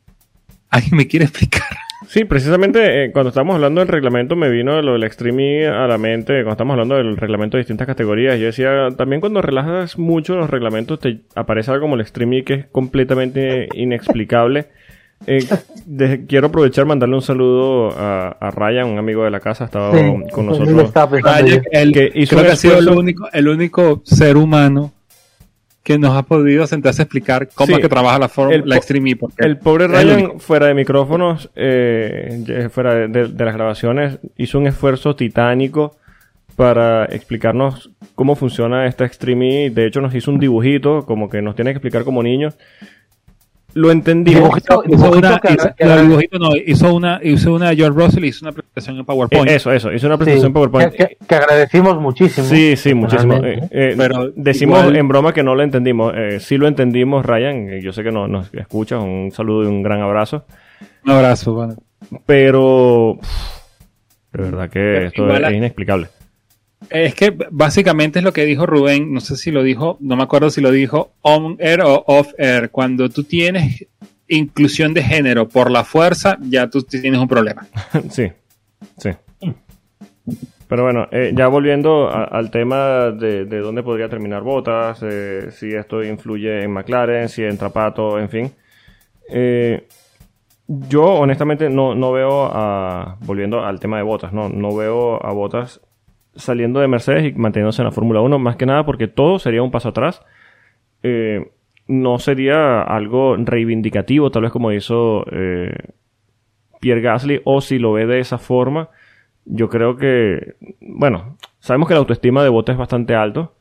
¿Alguien 0.69 0.95
me 0.97 1.07
quiere 1.07 1.25
explicar? 1.25 1.63
Sí, 2.07 2.25
precisamente 2.25 3.05
eh, 3.05 3.11
cuando 3.13 3.29
estábamos 3.29 3.55
hablando 3.55 3.79
del 3.79 3.87
reglamento 3.87 4.35
me 4.35 4.49
vino 4.49 4.81
lo 4.81 4.93
del 4.93 5.03
Extreme 5.03 5.61
E 5.61 5.67
a 5.67 5.87
la 5.87 5.97
mente, 5.97 6.33
cuando 6.35 6.51
estamos 6.51 6.73
hablando 6.73 6.95
del 6.95 7.15
reglamento 7.15 7.55
de 7.57 7.61
distintas 7.63 7.87
categorías. 7.87 8.37
Yo 8.39 8.47
decía, 8.47 8.89
también 8.97 9.21
cuando 9.21 9.41
relajas 9.41 9.97
mucho 9.97 10.35
los 10.35 10.49
reglamentos 10.49 10.99
te 10.99 11.21
aparece 11.35 11.71
algo 11.71 11.83
como 11.83 11.95
el 11.95 12.01
Extreme 12.01 12.39
E 12.39 12.43
que 12.43 12.53
es 12.55 12.65
completamente 12.67 13.69
inexplicable. 13.75 14.67
Eh, 15.27 15.45
de- 15.85 16.25
quiero 16.25 16.47
aprovechar 16.47 16.85
mandarle 16.85 17.15
un 17.15 17.21
saludo 17.21 17.91
a, 17.97 18.29
a 18.39 18.49
Ryan, 18.51 18.87
un 18.87 18.97
amigo 18.97 19.23
de 19.23 19.29
la 19.29 19.39
casa, 19.39 19.65
ha 19.65 19.67
estado 19.67 19.93
Sí, 19.93 20.31
con 20.33 20.47
nosotros. 20.47 20.83
estaba 20.83 21.41
yo. 21.41 21.57
el, 21.71 21.91
que 21.93 22.11
hizo 22.15 22.31
creo 22.35 22.41
un 22.41 22.45
que 22.47 22.51
ha 22.53 22.55
sido 22.55 22.73
el 22.79 22.87
esfuerzo- 22.87 22.99
único, 22.99 23.29
el 23.31 23.47
único 23.47 24.01
ser 24.03 24.35
humano 24.35 24.91
que 25.83 25.97
nos 25.97 26.15
ha 26.15 26.23
podido 26.23 26.67
sentarse 26.67 27.01
a 27.01 27.05
explicar 27.05 27.49
cómo 27.55 27.67
Sí. 27.67 27.73
es 27.73 27.79
que 27.79 27.89
trabaja 27.89 28.19
la, 28.19 28.29
El 28.51 28.63
la 28.69 28.75
Extreme 28.75 29.11
E. 29.11 29.15
Porque 29.15 29.43
El 29.45 29.57
pobre 29.57 29.87
Ryan, 29.87 30.39
fuera 30.39 30.67
de 30.67 30.73
micrófonos, 30.75 31.49
eh, 31.55 32.69
fuera 32.71 32.93
de, 32.93 33.07
de- 33.07 33.27
de 33.29 33.45
las 33.45 33.53
grabaciones, 33.55 34.19
hizo 34.37 34.59
un 34.59 34.67
esfuerzo 34.67 35.15
titánico 35.15 35.95
para 36.55 37.05
explicarnos 37.05 37.89
cómo 38.13 38.35
funciona 38.35 38.85
esta 38.85 39.05
Extreme 39.05 39.65
E. 39.65 39.69
De 39.71 39.87
hecho, 39.87 40.01
nos 40.01 40.13
hizo 40.13 40.29
un 40.31 40.39
dibujito, 40.39 41.05
como 41.05 41.29
que 41.29 41.41
nos 41.41 41.55
tiene 41.55 41.71
que 41.71 41.77
explicar 41.77 42.03
como 42.03 42.21
niños. 42.21 42.57
Lo 43.73 43.89
entendimos. 43.91 44.43
Dibujito- 44.49 44.83
Hizo 44.85 44.97
dibujito 44.97 45.17
una, 45.27 45.39
que- 45.39 45.53
hizo- 45.53 45.75
que- 45.75 45.85
no, 45.85 46.01
dibujito 46.01 46.39
no, 46.39 46.49
hizo 46.55 46.93
una, 46.93 47.19
hizo 47.23 47.53
una 47.53 47.73
George 47.75 47.99
Russell 47.99 48.25
y 48.25 48.27
hizo 48.27 48.45
una 48.45 48.51
presentación 48.51 48.97
en 48.97 49.05
PowerPoint. 49.05 49.49
Eh, 49.49 49.55
eso, 49.55 49.71
eso. 49.71 49.91
Hizo 49.93 50.07
una 50.07 50.15
Sí, 50.15 50.19
presentación 50.23 50.53
PowerPoint. 50.53 50.93
que, 50.93 51.35
agradecimos 51.35 51.99
muchísimo. 52.01 52.47
Sí, 52.47 52.75
sí, 52.75 52.93
muchísimo. 52.93 53.35
Eh, 53.37 53.59
eh, 53.71 53.93
Pero 53.97 54.31
decimos 54.35 54.79
igual- 54.79 54.95
en 54.95 55.07
broma 55.07 55.33
que 55.33 55.43
no 55.43 55.55
lo 55.55 55.63
entendimos. 55.63 56.13
Eh, 56.15 56.39
sí 56.39 56.57
lo 56.57 56.67
entendimos, 56.67 57.25
Ryan. 57.25 57.79
Yo 57.81 57.93
sé 57.93 58.03
que 58.03 58.11
no, 58.11 58.27
nos 58.27 58.53
escuchas. 58.53 59.01
Un 59.01 59.31
saludo 59.31 59.63
y 59.63 59.67
un 59.67 59.81
gran 59.83 60.01
abrazo. 60.01 60.45
Un 61.05 61.11
abrazo, 61.11 61.53
bueno. 61.53 61.75
Pero... 62.25 63.17
pff, 63.21 64.37
de 64.37 64.43
verdad 64.43 64.69
que 64.69 65.05
esto 65.05 65.23
igual 65.23 65.45
es, 65.45 65.53
inexplicable. 65.53 66.07
Es 66.89 67.15
que 67.15 67.35
básicamente 67.51 68.19
es 68.19 68.25
lo 68.25 68.33
que 68.33 68.45
dijo 68.45 68.65
Rubén, 68.65 69.13
no 69.13 69.21
sé 69.21 69.37
si 69.37 69.51
lo 69.51 69.63
dijo, 69.63 69.97
no 70.01 70.15
me 70.15 70.23
acuerdo 70.23 70.49
si 70.49 70.61
lo 70.61 70.71
dijo 70.71 71.13
on 71.21 71.55
air 71.59 71.81
o 71.81 72.03
off 72.07 72.33
air. 72.37 72.69
Cuando 72.71 73.09
tú 73.09 73.23
tienes 73.23 73.87
inclusión 74.27 74.93
de 74.93 75.03
género 75.03 75.47
por 75.47 75.69
la 75.69 75.83
fuerza, 75.83 76.37
ya 76.41 76.69
tú 76.69 76.81
tienes 76.83 77.19
un 77.19 77.27
problema. 77.27 77.67
sí, 78.09 78.31
sí. 78.97 79.09
Pero 80.67 80.83
bueno, 80.83 81.07
eh, 81.11 81.33
ya 81.35 81.47
volviendo 81.47 82.09
al 82.09 82.49
tema 82.49 83.11
de, 83.11 83.43
de 83.43 83.59
dónde 83.59 83.83
podría 83.83 84.07
terminar 84.07 84.41
Botas, 84.41 84.99
eh, 85.03 85.49
si 85.51 85.73
esto 85.73 86.01
influye 86.01 86.63
en 86.63 86.71
McLaren, 86.71 87.27
si 87.27 87.43
entra 87.43 87.69
Pato, 87.69 88.17
en 88.17 88.29
fin. 88.29 88.51
Eh, 89.29 89.85
yo 90.67 91.03
honestamente 91.03 91.69
no, 91.69 91.93
no 91.93 92.13
veo 92.13 92.45
a, 92.45 93.17
volviendo 93.21 93.65
al 93.65 93.81
tema 93.81 93.97
de 93.97 94.03
Botas, 94.03 94.31
no, 94.31 94.47
no 94.47 94.73
veo 94.73 95.23
a 95.25 95.33
Botas 95.33 95.81
saliendo 96.35 96.79
de 96.79 96.87
Mercedes 96.87 97.25
y 97.25 97.37
manteniéndose 97.37 97.81
en 97.81 97.87
la 97.87 97.91
Fórmula 97.91 98.21
1, 98.21 98.39
más 98.39 98.55
que 98.55 98.65
nada 98.65 98.85
porque 98.85 99.07
todo 99.07 99.39
sería 99.39 99.63
un 99.63 99.71
paso 99.71 99.89
atrás. 99.89 100.23
Eh, 101.03 101.51
no 101.87 102.19
sería 102.19 102.81
algo 102.81 103.35
reivindicativo, 103.37 104.31
tal 104.31 104.43
vez 104.43 104.51
como 104.51 104.71
hizo 104.71 105.25
eh, 105.31 105.73
Pierre 106.79 107.01
Gasly, 107.01 107.41
o 107.43 107.61
si 107.61 107.79
lo 107.79 107.93
ve 107.93 108.05
de 108.05 108.19
esa 108.19 108.37
forma, 108.37 108.89
yo 109.45 109.69
creo 109.69 109.97
que, 109.97 110.55
bueno, 110.79 111.37
sabemos 111.59 111.87
que 111.87 111.95
la 111.95 111.99
autoestima 111.99 112.43
de 112.43 112.49
Bottas 112.49 112.75
es 112.75 112.79
bastante 112.79 113.15
alto, 113.15 113.55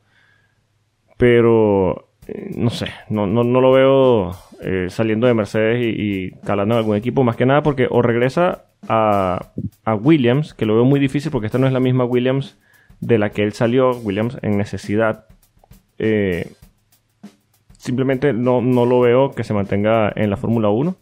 pero 1.17 2.10
eh, 2.27 2.51
no 2.57 2.71
sé, 2.71 2.87
no, 3.09 3.27
no, 3.27 3.45
no 3.45 3.61
lo 3.61 3.73
veo 3.73 4.31
eh, 4.63 4.87
saliendo 4.91 5.27
de 5.27 5.35
Mercedes 5.35 5.81
y, 5.83 6.33
calando 6.45 6.75
en 6.75 6.79
algún 6.79 6.97
equipo, 6.97 7.25
más 7.25 7.37
que 7.37 7.47
nada 7.47 7.63
porque 7.63 7.89
o 7.91 8.03
regresa 8.03 8.65
a, 8.89 9.53
a 9.85 9.95
Williams, 9.95 10.55
que 10.55 10.67
lo 10.67 10.75
veo 10.75 10.85
muy 10.85 11.01
difícil 11.01 11.31
porque 11.31 11.47
esta 11.47 11.59
no 11.59 11.67
es 11.67 11.73
la 11.73 11.81
misma 11.81 12.05
Williams 12.05 12.59
de 13.01 13.19
la 13.19 13.31
que 13.31 13.43
él 13.43 13.53
salió, 13.53 13.93
Williams 13.93 14.39
en 14.43 14.59
necesidad. 14.59 15.27
Eh, 15.99 16.53
simplemente 17.79 18.33
no, 18.33 18.61
no 18.61 18.85
lo 18.85 19.01
veo 19.01 19.33
que 19.33 19.45
se 19.45 19.55
mantenga 19.55 20.13
en 20.15 20.31
la 20.31 20.37
Fórmula 20.37 20.69
1. 20.69 20.97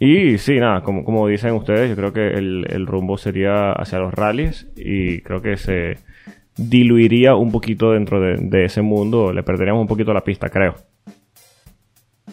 Y 0.00 0.38
sí, 0.38 0.58
nada, 0.58 0.82
como, 0.82 1.04
como 1.04 1.26
dicen 1.28 1.52
ustedes, 1.54 1.88
yo 1.88 1.96
creo 1.96 2.12
que 2.12 2.28
el, 2.34 2.66
el 2.68 2.86
rumbo 2.86 3.16
sería 3.16 3.72
hacia 3.72 3.98
los 3.98 4.12
rallies 4.12 4.66
y 4.76 5.20
creo 5.22 5.40
que 5.40 5.56
se 5.56 5.98
diluiría 6.56 7.34
un 7.34 7.50
poquito 7.50 7.92
dentro 7.92 8.20
de, 8.20 8.36
de 8.36 8.64
ese 8.66 8.82
mundo, 8.82 9.32
le 9.32 9.42
perderíamos 9.42 9.80
un 9.82 9.88
poquito 9.88 10.12
la 10.12 10.22
pista, 10.22 10.48
creo. 10.50 10.74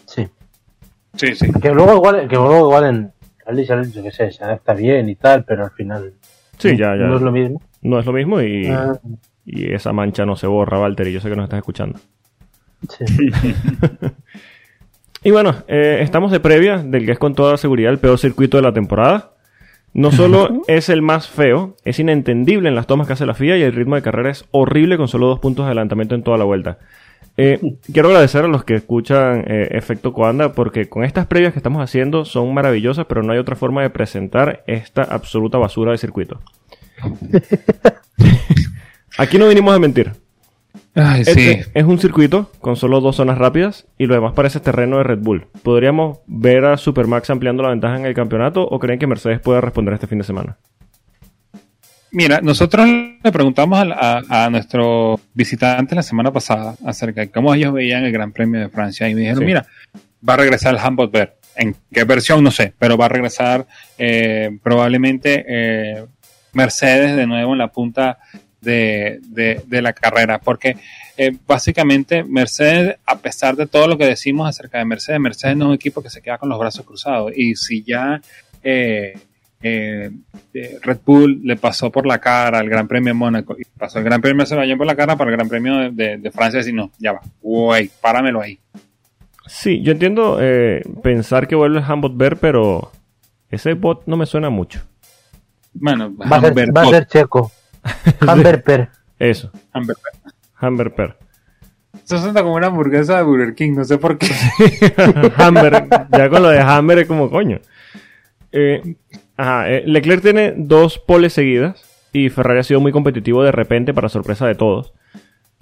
Sí. 0.05 0.27
Sí, 1.15 1.35
sí. 1.35 1.51
Que 1.61 1.71
luego 1.71 1.95
igual, 1.95 2.27
que 2.27 2.35
luego 2.35 2.59
igual 2.59 2.83
en 2.85 3.11
Rally 3.45 3.65
Challenge, 3.65 3.91
yo 3.91 4.03
qué 4.03 4.11
sé, 4.11 4.31
se 4.31 4.43
adapta 4.43 4.73
bien 4.73 5.09
y 5.09 5.15
tal, 5.15 5.43
pero 5.43 5.63
al 5.65 5.71
final 5.71 6.13
Sí, 6.57 6.77
ya, 6.77 6.95
ya. 6.95 7.03
no 7.07 7.15
es 7.17 7.21
lo 7.21 7.31
mismo. 7.31 7.61
No 7.81 7.99
es 7.99 8.05
lo 8.05 8.13
mismo 8.13 8.41
y, 8.41 8.67
Ah, 8.67 8.93
y 9.45 9.73
esa 9.73 9.91
mancha 9.91 10.25
no 10.25 10.35
se 10.35 10.47
borra, 10.47 10.79
Walter, 10.79 11.07
y 11.07 11.13
yo 11.13 11.19
sé 11.19 11.29
que 11.29 11.35
nos 11.35 11.45
estás 11.45 11.57
escuchando. 11.59 11.99
sí. 12.89 13.05
Y 15.23 15.29
bueno, 15.29 15.53
eh, 15.67 15.99
estamos 16.01 16.31
de 16.31 16.39
previa 16.39 16.77
del 16.79 17.05
que 17.05 17.11
es 17.11 17.19
con 17.19 17.35
toda 17.35 17.55
seguridad 17.55 17.91
el 17.91 17.99
peor 17.99 18.17
circuito 18.17 18.57
de 18.57 18.63
la 18.63 18.73
temporada. 18.73 19.30
No 19.93 20.11
solo 20.11 20.61
es 20.67 20.87
el 20.87 21.01
más 21.01 21.27
feo, 21.27 21.75
es 21.83 21.99
inentendible 21.99 22.69
en 22.69 22.75
las 22.75 22.87
tomas 22.87 23.07
que 23.07 23.13
hace 23.13 23.25
la 23.25 23.33
FIA 23.33 23.57
y 23.57 23.63
el 23.63 23.73
ritmo 23.73 23.95
de 23.95 24.01
carrera 24.01 24.29
es 24.29 24.45
horrible 24.51 24.95
con 24.95 25.09
solo 25.09 25.27
dos 25.27 25.39
puntos 25.39 25.65
de 25.65 25.67
adelantamiento 25.67 26.15
en 26.15 26.23
toda 26.23 26.37
la 26.37 26.45
vuelta. 26.45 26.77
Eh, 27.35 27.59
quiero 27.93 28.09
agradecer 28.09 28.45
a 28.45 28.47
los 28.47 28.63
que 28.63 28.75
escuchan 28.75 29.43
eh, 29.47 29.67
Efecto 29.71 30.13
Coanda 30.13 30.53
porque 30.53 30.87
con 30.87 31.03
estas 31.03 31.27
previas 31.27 31.51
que 31.51 31.59
estamos 31.59 31.83
haciendo 31.83 32.23
son 32.23 32.53
maravillosas, 32.53 33.05
pero 33.05 33.21
no 33.21 33.33
hay 33.33 33.39
otra 33.39 33.55
forma 33.55 33.81
de 33.81 33.89
presentar 33.89 34.63
esta 34.65 35.03
absoluta 35.03 35.57
basura 35.57 35.91
de 35.91 35.97
circuito. 35.97 36.39
Aquí 39.17 39.37
no 39.37 39.47
vinimos 39.49 39.75
a 39.75 39.79
mentir. 39.79 40.13
Ay, 40.93 41.21
Este 41.21 41.63
sí. 41.63 41.69
es 41.73 41.83
un 41.85 41.99
circuito 41.99 42.51
con 42.59 42.75
solo 42.75 42.99
dos 42.99 43.15
zonas 43.15 43.37
rápidas 43.37 43.87
y 43.97 44.07
lo 44.07 44.15
demás 44.15 44.33
parece 44.33 44.59
terreno 44.59 44.97
de 44.97 45.03
Red 45.03 45.19
Bull. 45.19 45.47
¿Podríamos 45.63 46.19
ver 46.27 46.65
a 46.65 46.75
Supermax 46.77 47.29
ampliando 47.29 47.63
la 47.63 47.69
ventaja 47.69 47.95
en 47.97 48.05
el 48.05 48.13
campeonato 48.13 48.63
o 48.63 48.77
creen 48.79 48.99
que 48.99 49.07
Mercedes 49.07 49.39
pueda 49.39 49.61
responder 49.61 49.93
este 49.93 50.07
fin 50.07 50.17
de 50.17 50.23
semana? 50.25 50.57
Mira, 52.13 52.41
nosotros 52.41 52.85
le 53.23 53.31
preguntamos 53.31 53.79
a, 53.79 54.21
a, 54.29 54.45
a 54.45 54.49
nuestros 54.49 55.21
visitantes 55.33 55.95
la 55.95 56.03
semana 56.03 56.29
pasada 56.31 56.75
acerca 56.85 57.21
de 57.21 57.31
cómo 57.31 57.53
ellos 57.53 57.71
veían 57.71 58.03
el 58.03 58.11
Gran 58.11 58.33
Premio 58.33 58.59
de 58.59 58.67
Francia 58.69 59.07
y 59.07 59.13
me 59.15 59.21
dijeron, 59.21 59.39
Sí. 59.39 59.45
mira, 59.45 59.65
va 60.27 60.33
a 60.33 60.37
regresar 60.37 60.75
el 60.75 60.81
Humboldt 60.85 61.13
Ver. 61.13 61.37
¿En 61.55 61.73
qué 61.91 62.03
versión? 62.03 62.43
No 62.43 62.51
sé, 62.51 62.73
pero 62.77 62.97
va 62.97 63.05
a 63.05 63.09
regresar 63.09 63.65
eh, 63.97 64.57
probablemente 64.61 65.45
eh, 65.47 66.05
Mercedes 66.53 67.15
de 67.15 67.27
nuevo 67.27 67.53
en 67.53 67.59
la 67.59 67.69
punta 67.69 68.17
de, 68.61 69.19
de- 69.27 69.61
de 69.67 69.81
la 69.81 69.93
carrera, 69.93 70.39
porque 70.39 70.77
eh, 71.17 71.35
básicamente 71.47 72.23
Mercedes, 72.23 72.97
a 73.05 73.17
pesar 73.17 73.55
de 73.55 73.67
todo 73.67 73.87
lo 73.87 73.97
que 73.97 74.05
decimos 74.05 74.47
acerca 74.47 74.77
de 74.77 74.85
Mercedes, 74.85 75.19
Mercedes 75.19 75.57
no 75.57 75.65
es 75.65 75.69
un 75.69 75.75
equipo 75.75 76.01
que 76.01 76.09
se 76.09 76.21
queda 76.21 76.37
con 76.37 76.49
los 76.49 76.59
brazos 76.59 76.85
cruzados 76.85 77.31
y 77.35 77.55
si 77.55 77.83
ya... 77.83 78.21
eh, 78.63 79.13
eh, 79.63 80.09
eh, 80.55 80.79
Red 80.81 80.97
Bull 81.05 81.41
le 81.43 81.55
pasó 81.55 81.91
por 81.91 82.07
la 82.07 82.17
cara 82.17 82.57
al 82.57 82.67
Gran 82.67 82.87
Premio 82.87 83.09
de 83.09 83.13
Mónaco 83.13 83.55
y 83.59 83.63
pasó 83.77 83.99
el 83.99 84.05
Gran 84.05 84.19
Premio 84.19 84.37
de 84.37 84.43
Azerbaiyán 84.45 84.75
por 84.75 84.87
la 84.87 84.95
cara 84.95 85.15
para 85.15 85.29
el 85.29 85.35
Gran 85.37 85.47
Premio 85.47 85.77
de, 85.77 85.91
de- 85.91 86.17
de 86.17 86.31
Francia 86.31 86.57
decir 86.57 86.73
no, 86.73 86.89
ya 86.97 87.11
va, 87.11 87.21
güey, 87.43 87.91
páramelo 88.01 88.41
ahí. 88.41 88.57
Sí, 89.45 89.83
yo 89.83 89.91
entiendo 89.91 90.39
eh, 90.41 90.81
pensar 91.03 91.47
que 91.47 91.53
vuelve 91.53 91.77
el 91.79 91.85
Humboldt 91.91 92.17
Ver, 92.17 92.37
pero 92.37 92.91
ese 93.51 93.73
bot 93.75 94.01
no 94.07 94.17
me 94.17 94.25
suena 94.25 94.49
mucho. 94.49 94.81
Bueno, 95.73 96.11
Va, 96.15 96.37
a 96.37 96.41
ser, 96.41 96.75
va 96.75 96.81
a 96.81 96.85
ser 96.87 97.05
checo. 97.05 97.51
Humber 98.27 98.63
Per. 98.63 98.89
Eso. 99.19 99.51
Humber 100.61 100.93
Per. 100.93 101.17
Eso 102.03 102.17
suena 102.17 102.41
como 102.41 102.55
una 102.55 102.67
hamburguesa 102.67 103.17
de 103.17 103.23
Burger 103.23 103.53
King, 103.55 103.73
no 103.75 103.85
sé 103.85 103.97
por 103.97 104.17
qué. 104.17 104.27
Hammer, 105.37 105.87
ya 106.11 106.29
con 106.29 106.41
lo 106.43 106.49
de 106.49 106.59
Hammer 106.59 106.99
es 106.99 107.07
como 107.07 107.29
coño. 107.29 107.59
Eh, 108.51 108.95
ajá, 109.37 109.69
eh, 109.69 109.83
Leclerc 109.85 110.21
tiene 110.21 110.53
dos 110.57 110.97
poles 110.99 111.33
seguidas 111.33 111.83
y 112.11 112.29
Ferrari 112.29 112.59
ha 112.59 112.63
sido 112.63 112.79
muy 112.81 112.91
competitivo 112.91 113.43
de 113.43 113.51
repente 113.51 113.93
para 113.93 114.09
sorpresa 114.09 114.45
de 114.47 114.55
todos. 114.55 114.93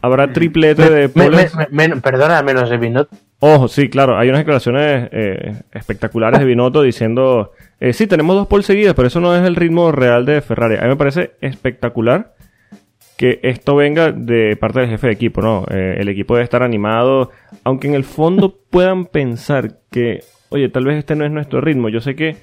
Habrá 0.01 0.32
triplete 0.32 0.89
de 0.89 1.07
Me- 1.13 1.26
me- 1.26 1.30
poles. 1.30 1.53
me- 1.72 1.95
perdona, 1.97 2.41
menos 2.41 2.70
de 2.70 2.78
Binot. 2.78 3.09
Ojo, 3.39 3.67
sí, 3.67 3.89
claro, 3.89 4.17
hay 4.17 4.30
unas 4.30 4.39
declaraciones 4.39 5.09
eh, 5.11 5.61
espectaculares 5.74 6.39
de 6.39 6.45
Binotto 6.45 6.82
diciendo, 6.82 7.51
eh, 7.80 7.93
sí, 7.93 8.07
tenemos 8.07 8.36
dos 8.36 8.47
poles 8.47 8.65
seguidas, 8.65 8.93
pero 8.93 9.07
eso 9.07 9.19
no 9.19 9.36
es 9.36 9.45
el 9.45 9.55
ritmo 9.55 9.91
real 9.91 10.25
de 10.25 10.41
Ferrari. 10.41 10.75
A 10.75 10.82
mí 10.82 10.88
me 10.89 10.95
parece 10.95 11.32
espectacular 11.41 12.36
que 13.17 13.39
esto 13.43 13.75
venga 13.75 14.11
de 14.11 14.55
parte 14.55 14.80
del 14.80 14.89
jefe 14.89 15.07
de 15.07 15.13
equipo, 15.13 15.41
¿no? 15.41 15.65
Eh, 15.69 15.97
el 15.99 16.07
equipo 16.09 16.36
debe 16.36 16.43
estar 16.43 16.63
animado, 16.63 17.32
aunque 17.63 17.88
en 17.88 17.93
el 17.95 18.03
fondo 18.03 18.57
puedan 18.69 19.05
pensar 19.05 19.80
que, 19.91 20.23
oye, 20.49 20.69
tal 20.69 20.86
vez 20.86 20.97
este 20.97 21.15
no 21.15 21.25
es 21.25 21.32
nuestro 21.32 21.61
ritmo. 21.61 21.89
Yo 21.89 22.01
sé 22.01 22.15
que 22.15 22.38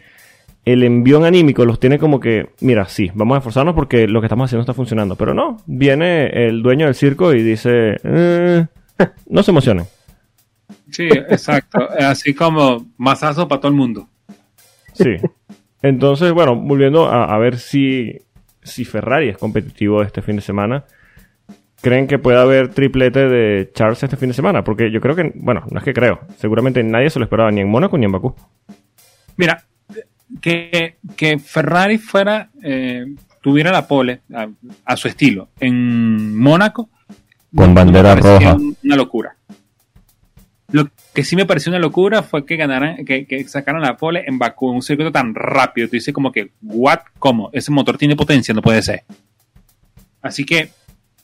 el 0.65 0.83
envión 0.83 1.25
anímico 1.25 1.65
los 1.65 1.81
tiene 1.81 1.99
como 1.99 2.19
que, 2.19 2.51
mira, 2.61 2.87
sí, 2.87 3.11
vamos 3.15 3.37
a 3.37 3.39
esforzarnos 3.39 3.75
porque 3.75 4.09
lo 4.09 4.21
que 4.21 4.27
estamos 4.27 4.47
haciendo 4.47 4.63
está 4.63 4.75
funcionando. 4.75 5.17
Pero 5.17 5.33
no, 5.33 5.59
viene 5.67 6.47
el 6.47 6.63
dueño 6.63 6.87
del 6.87 6.95
circo 6.95 7.33
y 7.33 7.43
dice, 7.43 7.97
"Eh, 8.03 8.67
no 9.29 9.43
se 9.43 9.51
emocionen. 9.51 9.87
Sí, 10.91 11.09
exacto. 11.09 11.89
Así 11.99 12.35
como 12.35 12.87
masazo 12.97 13.47
para 13.49 13.61
todo 13.61 13.71
el 13.71 13.77
mundo. 13.77 14.09
Sí. 14.97 15.17
Entonces, 15.83 16.33
bueno, 16.33 16.57
volviendo 16.57 17.07
a, 17.07 17.25
a 17.35 17.39
ver 17.39 17.59
si, 17.59 18.19
si 18.63 18.85
Ferrari 18.85 19.29
es 19.29 19.39
competitivo 19.39 20.03
este 20.03 20.23
fin 20.23 20.37
de 20.37 20.43
semana. 20.43 20.85
¿Creen 21.83 22.07
que 22.07 22.19
puede 22.19 22.39
haber 22.39 22.69
triplete 22.69 23.29
de 23.29 23.71
Charles 23.75 24.03
este 24.03 24.17
fin 24.17 24.29
de 24.31 24.35
semana? 24.35 24.65
Porque 24.65 24.91
yo 24.91 25.01
creo 25.01 25.15
que, 25.15 25.31
bueno, 25.37 25.63
no 25.71 25.79
es 25.79 25.85
que 25.85 25.93
creo. 25.93 26.21
Seguramente 26.39 26.83
nadie 26.83 27.11
se 27.11 27.19
lo 27.19 27.25
esperaba 27.27 27.51
ni 27.53 27.61
en 27.61 27.69
Mónaco 27.69 27.97
ni 27.99 28.07
en 28.07 28.13
Bakú. 28.13 28.35
Mira, 29.37 29.63
que, 30.41 30.97
que 31.17 31.39
Ferrari 31.39 31.99
fuera, 31.99 32.49
eh, 32.63 33.05
tuviera 33.43 33.71
la 33.71 33.87
pole 33.87 34.23
a, 34.35 34.49
a 34.87 34.97
su 34.97 35.07
estilo 35.07 35.51
en 35.61 36.37
Mónaco. 36.37 36.89
Con 37.55 37.75
bandera 37.75 38.15
roja. 38.17 38.55
un- 38.55 38.77
Una 38.83 38.97
locura. 38.97 39.37
Lo 40.73 40.89
que 41.15 41.23
sí 41.23 41.37
me 41.37 41.47
pareció 41.47 41.71
una 41.71 41.79
locura 41.79 42.23
fue 42.23 42.45
que 42.45 42.57
ganaran, 42.57 43.05
que, 43.05 43.27
que 43.27 43.47
sacaran 43.49 43.81
la 43.83 43.97
pole 43.97 44.25
en 44.27 44.39
Bakú, 44.39 44.71
en 44.71 44.77
un 44.77 44.83
circuito 44.83 45.13
tan 45.13 45.35
rápido. 45.35 45.87
Tú 45.89 45.93
dices 45.93 46.13
como 46.13 46.33
que, 46.33 46.51
what, 46.63 47.01
cómo, 47.19 47.51
ese 47.53 47.71
motor 47.71 47.97
tiene 47.97 48.17
potencia, 48.17 48.53
no 48.53 48.63
puede 48.63 48.83
ser. 48.83 49.05
Así 50.23 50.45
que, 50.45 50.71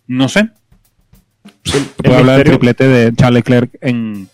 no 0.07 0.29
sé. 0.29 0.51
El 1.65 1.85
puede 1.97 2.17
hablar 2.19 2.37
del 2.39 2.47
misterio- 2.47 2.53
triplete 2.59 2.89
de 2.89 3.15
Charles 3.15 3.35
Leclerc 3.41 3.71
en 3.81 4.29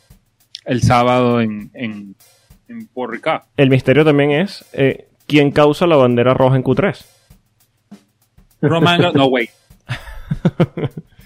el 0.66 0.82
sábado 0.82 1.40
en, 1.40 1.70
en, 1.72 2.14
en 2.68 2.86
Puerto 2.88 3.12
Rico. 3.12 3.42
el 3.56 3.70
misterio 3.70 4.04
también 4.04 4.32
es 4.32 4.66
eh, 4.74 5.08
quién 5.26 5.50
causa 5.52 5.86
la 5.86 5.96
bandera 5.96 6.34
roja 6.34 6.56
en 6.56 6.62
Q3. 6.64 7.02
Roman, 8.60 9.00
no, 9.14 9.26
way. 9.26 9.48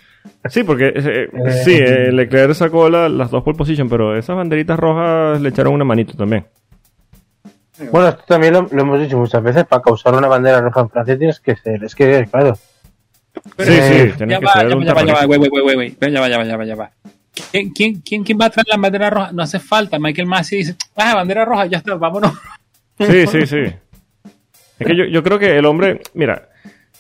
Sí, 0.49 0.65
porque 0.65 0.89
eh, 0.89 1.29
Eh. 1.33 1.53
sí, 1.65 1.75
eh, 1.75 2.11
Leclerc 2.13 2.55
sacó 2.55 2.89
la- 2.91 3.09
las 3.09 3.31
dos 3.31 3.43
pole 3.45 3.57
position, 3.57 3.89
pero 3.89 4.17
esas 4.17 4.35
banderitas 4.37 4.79
rojas 4.79 5.41
le 5.41 5.49
echaron 5.51 5.73
una 5.75 5.85
manito 5.85 6.15
también. 6.17 6.47
Bueno, 7.91 8.09
esto 8.09 8.23
también 8.27 8.53
lo, 8.53 8.63
lo 8.71 8.81
hemos 8.83 9.01
dicho 9.01 9.17
muchas 9.19 9.43
veces. 9.43 9.65
Para 9.67 9.83
causar 9.83 10.15
una 10.15 10.29
bandera 10.29 10.61
roja 10.61 10.81
en 10.81 10.91
Francia 10.91 11.19
tienes 11.19 11.41
que 11.41 11.57
ser. 11.57 11.83
Es 11.85 11.95
que, 11.95 12.27
claro. 12.31 12.55
sí, 12.57 12.61
eh, 13.69 14.11
sí, 14.13 14.17
tienes 14.19 14.35
Ya 14.35 14.39
que 14.41 14.47
va, 14.47 14.53
ser 14.53 14.69
ya 14.69 14.77
un 14.77 14.83
va, 14.83 14.87
ya 14.87 14.95
va, 14.95 15.03
ya 15.05 15.15
va, 15.15 15.27
wey, 15.27 15.39
wey, 15.39 15.77
wey. 15.77 15.97
Ya 16.13 16.21
va, 16.21 16.29
ya 16.29 16.39
va, 16.39 16.45
ya 16.45 16.57
va, 16.57 16.65
ya 16.65 16.75
va. 16.77 16.91
¿Quién, 17.51 17.71
quién, 17.71 18.01
quién, 18.03 18.25
quién 18.25 18.39
va 18.39 18.47
a 18.47 18.51
traer 18.51 18.67
la 18.69 18.77
bandera 18.77 19.11
roja? 19.11 19.33
No 19.33 19.43
hace 19.43 19.59
falta. 19.59 19.99
Michael 19.99 20.27
Massey 20.29 20.59
dice, 20.59 20.77
ah, 20.97 21.15
bandera 21.15 21.45
roja, 21.45 21.67
ya 21.67 21.79
está, 21.79 21.95
vámonos. 21.95 22.33
Sí, 22.99 23.27
sí, 23.27 23.47
sí. 23.47 23.63
Es 24.79 24.87
que 24.87 24.97
yo, 24.97 25.05
yo 25.07 25.23
creo 25.23 25.39
que 25.39 25.57
el 25.57 25.65
hombre, 25.65 26.01
mira, 26.15 26.49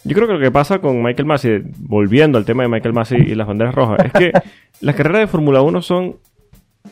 yo 0.05 0.15
creo 0.15 0.27
que 0.27 0.35
lo 0.35 0.41
que 0.41 0.51
pasa 0.51 0.79
con 0.81 1.03
Michael 1.03 1.27
Massey, 1.27 1.63
volviendo 1.79 2.39
al 2.39 2.45
tema 2.45 2.63
de 2.65 2.69
Michael 2.69 2.95
Massey 2.95 3.21
y 3.21 3.35
las 3.35 3.47
banderas 3.47 3.75
rojas, 3.75 4.07
es 4.07 4.13
que 4.13 4.33
las 4.81 4.95
carreras 4.97 5.21
de 5.23 5.27
Fórmula 5.29 5.63
1 5.63 5.83
son 5.83 6.17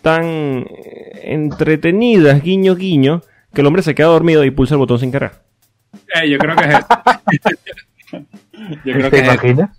tan 0.02 0.24
eh, 0.24 1.20
entretenidas, 1.24 2.42
guiño, 2.42 2.76
guiño, 2.76 3.22
que 3.52 3.61
el 3.61 3.66
hombre 3.66 3.82
se 3.82 3.94
queda 3.94 4.06
dormido 4.08 4.44
y 4.44 4.50
pulsa 4.50 4.74
el 4.74 4.78
botón 4.78 4.98
sin 4.98 5.11
querer. 5.12 5.32
Eh, 6.14 6.30
yo 6.30 6.38
creo 6.38 6.54
que 6.56 6.64
es 6.64 6.70
eso. 6.70 6.86
yo 8.84 8.92
creo 8.92 9.11
¿Te 9.11 9.16
que 9.16 9.16
es 9.16 9.22
eso. 9.22 9.32
imaginas? 9.32 9.70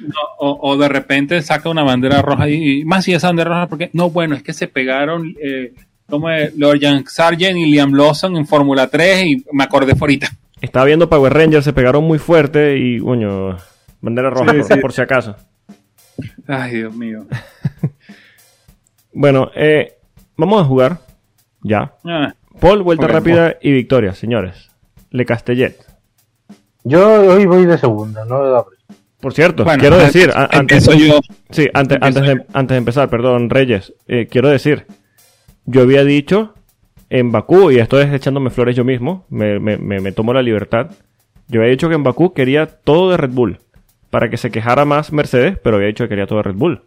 No, 0.00 0.20
o, 0.38 0.70
o 0.70 0.76
de 0.76 0.88
repente 0.88 1.42
saca 1.42 1.68
una 1.68 1.82
bandera 1.82 2.22
roja 2.22 2.48
y, 2.48 2.80
y 2.80 2.84
más 2.84 3.06
y 3.08 3.14
esa 3.14 3.28
bandera 3.28 3.50
roja 3.50 3.66
porque 3.68 3.90
no 3.92 4.10
bueno 4.10 4.34
es 4.34 4.42
que 4.42 4.52
se 4.52 4.68
pegaron 4.68 5.34
eh, 5.42 5.72
como 6.08 6.30
es, 6.30 6.54
Lord 6.56 6.78
Jan 6.80 7.04
Sargent 7.06 7.56
y 7.58 7.66
Liam 7.66 7.92
Lawson 7.92 8.36
en 8.36 8.46
Fórmula 8.46 8.88
3 8.88 9.24
y 9.26 9.44
me 9.52 9.64
acordé 9.64 9.94
ahorita 9.98 10.28
Estaba 10.66 10.84
viendo 10.84 11.08
Power 11.08 11.32
Rangers, 11.32 11.64
se 11.64 11.72
pegaron 11.72 12.02
muy 12.02 12.18
fuerte 12.18 12.76
y, 12.76 12.98
coño, 12.98 13.56
bandera 14.00 14.30
roja 14.30 14.50
Sí, 14.50 14.58
por, 14.58 14.66
sí. 14.66 14.80
por 14.80 14.92
si 14.92 15.00
acaso. 15.00 15.36
ay 16.48 16.74
Dios 16.78 16.92
mío 16.94 17.24
Bueno, 19.12 19.50
eh, 19.54 19.94
vamos 20.36 20.60
a 20.60 20.64
jugar 20.64 20.98
ya. 21.62 21.94
Ah, 22.04 22.34
Paul, 22.60 22.82
vuelta 22.82 23.06
rápida 23.06 23.56
y 23.62 23.70
victoria, 23.72 24.12
señores. 24.12 24.70
Le 25.10 25.24
Castellet. 25.24 25.76
Yo 26.82 27.32
hoy 27.32 27.46
voy 27.46 27.64
de 27.64 27.78
segunda, 27.78 28.24
no 28.24 28.44
de 28.44 28.50
la. 28.50 28.64
Por 29.20 29.32
cierto, 29.34 29.62
bueno, 29.64 29.80
quiero 29.80 29.96
decir, 29.98 30.30
antes, 30.34 30.84
yo 30.86 31.20
sí, 31.50 31.68
antes, 31.74 31.98
antes, 32.00 32.22
de, 32.22 32.44
antes 32.52 32.74
de 32.74 32.78
empezar, 32.78 33.08
perdón, 33.08 33.50
Reyes, 33.50 33.94
eh, 34.08 34.26
quiero 34.28 34.48
decir, 34.48 34.86
yo 35.64 35.82
había 35.82 36.02
dicho 36.04 36.54
en 37.10 37.30
Bakú, 37.32 37.70
y 37.70 37.78
esto 37.78 38.00
es 38.00 38.12
echándome 38.12 38.50
flores 38.50 38.74
yo 38.76 38.84
mismo, 38.84 39.24
me, 39.30 39.58
me- 39.60 39.76
me- 39.78 40.00
me 40.00 40.12
tomo 40.12 40.32
la 40.32 40.42
libertad, 40.42 40.90
yo 41.48 41.60
había 41.60 41.70
dicho 41.70 41.88
que 41.88 41.94
en 41.94 42.02
Bakú 42.02 42.32
quería 42.34 42.66
todo 42.66 43.10
de 43.10 43.16
Red 43.16 43.30
Bull, 43.30 43.58
para 44.10 44.28
que 44.30 44.36
se 44.36 44.50
quejara 44.50 44.84
más 44.84 45.12
Mercedes, 45.12 45.58
pero 45.62 45.76
había 45.76 45.88
dicho 45.88 46.04
que 46.04 46.08
quería 46.10 46.26
todo 46.26 46.38
de 46.38 46.42
Red 46.44 46.54
Bull. 46.56 46.82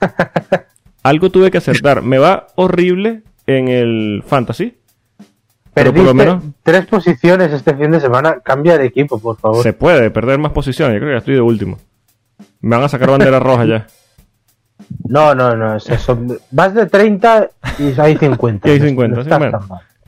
Algo 1.02 1.30
tuve 1.30 1.50
que 1.50 1.58
acertar, 1.58 2.02
me 2.02 2.18
va 2.18 2.48
horrible 2.56 3.22
en 3.46 3.68
el 3.68 4.22
Fantasy, 4.26 4.76
pero 5.72 5.92
por 5.92 6.04
lo 6.04 6.14
menos 6.14 6.42
tres 6.62 6.86
posiciones 6.86 7.52
este 7.52 7.74
fin 7.76 7.90
de 7.90 8.00
semana. 8.00 8.40
Cambia 8.40 8.78
de 8.78 8.86
equipo, 8.86 9.18
por 9.20 9.36
favor. 9.36 9.62
se 9.62 9.72
puede 9.74 10.10
perder 10.10 10.38
más 10.38 10.52
posiciones, 10.52 10.94
yo 10.94 11.00
creo 11.00 11.10
que 11.10 11.14
ya 11.14 11.18
estoy 11.18 11.34
de 11.34 11.40
último. 11.42 11.78
Me 12.60 12.74
van 12.76 12.84
a 12.84 12.88
sacar 12.88 13.10
bandera 13.10 13.38
roja 13.38 13.64
ya. 13.66 13.86
No, 15.08 15.34
no, 15.34 15.56
no. 15.56 15.76
Es 15.76 15.88
eso. 15.88 16.18
Vas 16.50 16.74
de 16.74 16.86
30 16.86 17.50
y 17.78 18.00
hay 18.00 18.16
50. 18.16 18.68
Y 18.68 18.72
hay 18.72 18.78
No 18.80 18.86
50, 18.86 19.14
sí, 19.16 19.20
estás 19.22 19.38
bueno. 19.38 19.58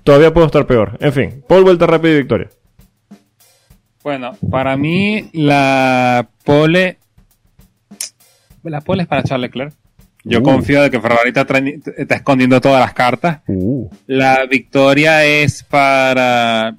Todavía 0.05 0.33
puedo 0.33 0.47
estar 0.47 0.67
peor. 0.67 0.97
En 1.01 1.13
fin, 1.13 1.45
Paul 1.49 1.65
vuelta 1.65 1.87
rápida 1.87 2.13
y 2.13 2.17
victoria. 2.19 2.49
bueno 4.03 4.33
para 4.51 4.77
mí 4.77 5.29
la 5.33 6.29
pole 6.45 6.99
la 8.63 8.81
pole 8.81 9.03
es 9.03 9.09
para 9.09 9.23
Charles 9.23 9.49
Leclerc 9.51 9.75
yo 10.25 10.41
Uh. 10.41 10.43
confío 10.43 10.83
de 10.83 10.91
que 10.91 11.01
Ferrari 11.01 11.29
está, 11.35 11.47
está 11.97 12.15
escondiendo 12.17 12.61
todas 12.61 12.81
las 12.81 12.93
cartas 12.93 13.41
Uh, 13.47 13.89
La 14.07 14.45
victoria 14.47 15.25
es 15.25 15.63
para 15.63 16.75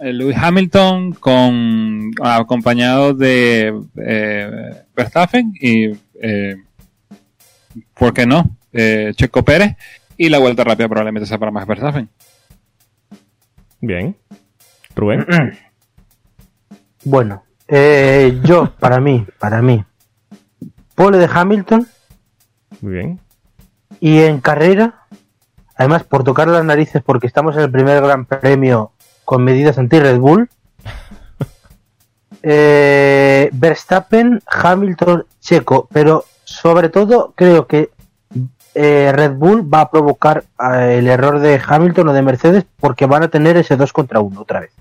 eh, 0.00 0.12
Lewis 0.12 0.36
Hamilton 0.38 1.12
con 1.14 2.10
acompañado 2.22 3.14
de 3.14 3.72
eh, 3.96 4.74
Verstappen 4.94 5.52
y 5.60 5.90
eh, 6.20 6.56
¿por 7.94 8.12
qué 8.12 8.26
no? 8.26 8.56
Eh, 8.72 9.12
Checo 9.14 9.44
Pérez 9.44 9.76
y 10.16 10.28
la 10.28 10.38
vuelta 10.38 10.64
rápida 10.64 10.88
probablemente 10.88 11.26
sea 11.26 11.38
para 11.38 11.50
Max 11.50 11.66
Verstappen. 11.66 12.08
bien. 13.80 14.16
Rubén. 14.94 15.26
Bueno, 17.04 17.44
eh, 17.68 18.40
yo, 18.42 18.74
para 18.74 18.98
mí, 19.00 19.24
para 19.38 19.62
mí, 19.62 19.84
pole 20.96 21.16
de 21.18 21.30
Hamilton 21.32 21.86
Muy 22.80 22.92
bien. 22.92 23.20
y 24.00 24.18
en 24.18 24.40
carrera, 24.40 25.06
además 25.76 26.02
por 26.02 26.24
tocar 26.24 26.48
las 26.48 26.64
narices 26.64 27.02
porque 27.02 27.28
estamos 27.28 27.56
en 27.56 27.62
el 27.62 27.70
primer 27.70 28.02
gran 28.02 28.26
premio 28.26 28.92
con 29.24 29.44
medidas 29.44 29.78
anti-Red 29.78 30.18
Bull, 30.18 30.50
eh, 32.42 33.48
Verstappen, 33.52 34.42
Hamilton, 34.46 35.24
Checo, 35.40 35.88
pero 35.92 36.24
sobre 36.48 36.88
todo 36.88 37.34
creo 37.36 37.66
que 37.66 37.90
eh, 38.74 39.12
Red 39.14 39.34
Bull 39.34 39.72
va 39.72 39.82
a 39.82 39.90
provocar 39.90 40.44
eh, 40.72 40.96
el 40.98 41.06
error 41.08 41.40
de 41.40 41.60
Hamilton 41.64 42.08
o 42.08 42.12
de 42.12 42.22
Mercedes 42.22 42.64
porque 42.80 43.06
van 43.06 43.22
a 43.24 43.28
tener 43.28 43.56
ese 43.58 43.76
2 43.76 43.92
contra 43.92 44.20
1 44.20 44.40
otra 44.40 44.60
vez. 44.60 44.72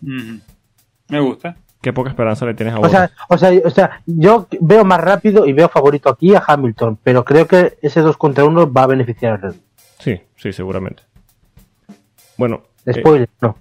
Me 0.00 1.20
gusta. 1.20 1.56
Qué 1.80 1.92
poca 1.92 2.10
esperanza 2.10 2.46
le 2.46 2.54
tienes 2.54 2.74
a 2.74 2.80
O 2.80 2.88
sea, 2.88 3.10
o, 3.28 3.36
sea, 3.38 3.50
o 3.64 3.70
sea, 3.70 4.02
yo 4.06 4.46
veo 4.60 4.84
más 4.84 5.00
rápido 5.00 5.46
y 5.46 5.52
veo 5.52 5.68
favorito 5.68 6.08
aquí 6.08 6.34
a 6.34 6.42
Hamilton, 6.46 6.98
pero 7.02 7.24
creo 7.24 7.46
que 7.46 7.78
ese 7.82 8.00
2 8.00 8.16
contra 8.16 8.44
1 8.44 8.72
va 8.72 8.82
a 8.84 8.86
beneficiar 8.86 9.32
a 9.32 9.36
Red 9.38 9.52
Bull. 9.52 9.62
Sí, 9.98 10.20
sí, 10.36 10.52
seguramente. 10.52 11.02
Bueno, 12.36 12.62
eh, 12.84 12.92
Spoiler, 12.94 13.28
no. 13.40 13.56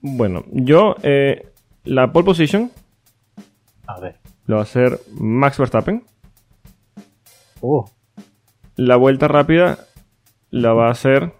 bueno, 0.00 0.44
yo 0.50 0.96
eh, 1.02 1.48
la 1.84 2.12
pole 2.12 2.24
position 2.24 2.72
A 3.86 4.00
ver. 4.00 4.16
lo 4.46 4.56
va 4.56 4.62
a 4.62 4.64
hacer 4.64 4.98
Max 5.12 5.58
Verstappen. 5.58 6.02
Oh, 7.66 7.90
La 8.76 8.96
vuelta 8.96 9.26
rápida 9.26 9.86
la 10.50 10.74
va 10.74 10.88
a 10.88 10.90
hacer 10.90 11.32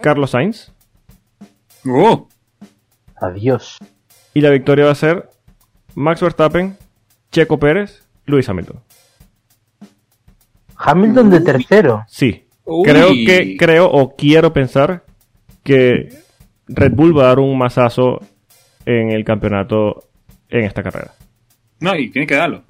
Carlos 0.00 0.30
Sainz. 0.30 0.72
Uh, 1.84 2.26
adiós. 3.20 3.76
Y 4.32 4.40
la 4.40 4.48
victoria 4.48 4.86
va 4.86 4.92
a 4.92 4.94
ser 4.94 5.28
Max 5.94 6.22
Verstappen, 6.22 6.78
Checo 7.30 7.58
Pérez, 7.58 8.08
Luis 8.24 8.48
Hamilton. 8.48 8.80
Hamilton 10.74 11.30
de 11.30 11.40
tercero. 11.42 12.04
Sí. 12.08 12.46
Uy. 12.64 12.88
Creo 12.88 13.08
que, 13.10 13.56
creo 13.58 13.90
o 13.90 14.16
quiero 14.16 14.54
pensar 14.54 15.04
que 15.64 16.08
Red 16.66 16.94
Bull 16.94 17.14
va 17.14 17.24
a 17.24 17.26
dar 17.26 17.40
un 17.40 17.58
mazazo 17.58 18.20
en 18.86 19.10
el 19.10 19.22
campeonato 19.22 20.08
en 20.48 20.64
esta 20.64 20.82
carrera. 20.82 21.12
no, 21.78 21.94
y 21.94 22.08
tiene 22.08 22.26
que 22.26 22.36
darlo. 22.36 22.64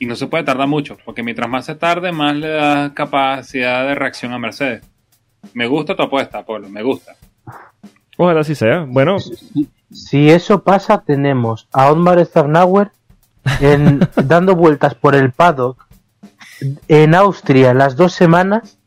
Y 0.00 0.06
no 0.06 0.16
se 0.16 0.26
puede 0.26 0.42
tardar 0.44 0.66
mucho, 0.66 0.96
porque 1.04 1.22
mientras 1.22 1.48
más 1.48 1.66
se 1.66 1.74
tarde, 1.76 2.10
más 2.10 2.34
le 2.34 2.48
da 2.48 2.92
capacidad 2.94 3.86
de 3.86 3.94
reacción 3.94 4.32
a 4.32 4.38
Mercedes. 4.38 4.82
Me 5.54 5.66
gusta 5.68 5.94
tu 5.94 6.02
apuesta, 6.02 6.42
Polo, 6.44 6.68
me 6.68 6.82
gusta. 6.82 7.12
Ojalá 8.16 8.40
así 8.40 8.54
sea. 8.54 8.84
Bueno, 8.88 9.18
Si 9.92 10.30
eso 10.30 10.62
pasa, 10.64 11.02
tenemos 11.06 11.68
a 11.72 11.90
Otmar 11.92 12.24
Starnauer 12.24 12.90
en, 13.60 14.00
dando 14.24 14.56
vueltas 14.56 14.94
por 14.94 15.14
el 15.14 15.32
paddock 15.32 15.86
en 16.88 17.14
Austria 17.14 17.74
las 17.74 17.96
dos 17.96 18.12
semanas, 18.12 18.78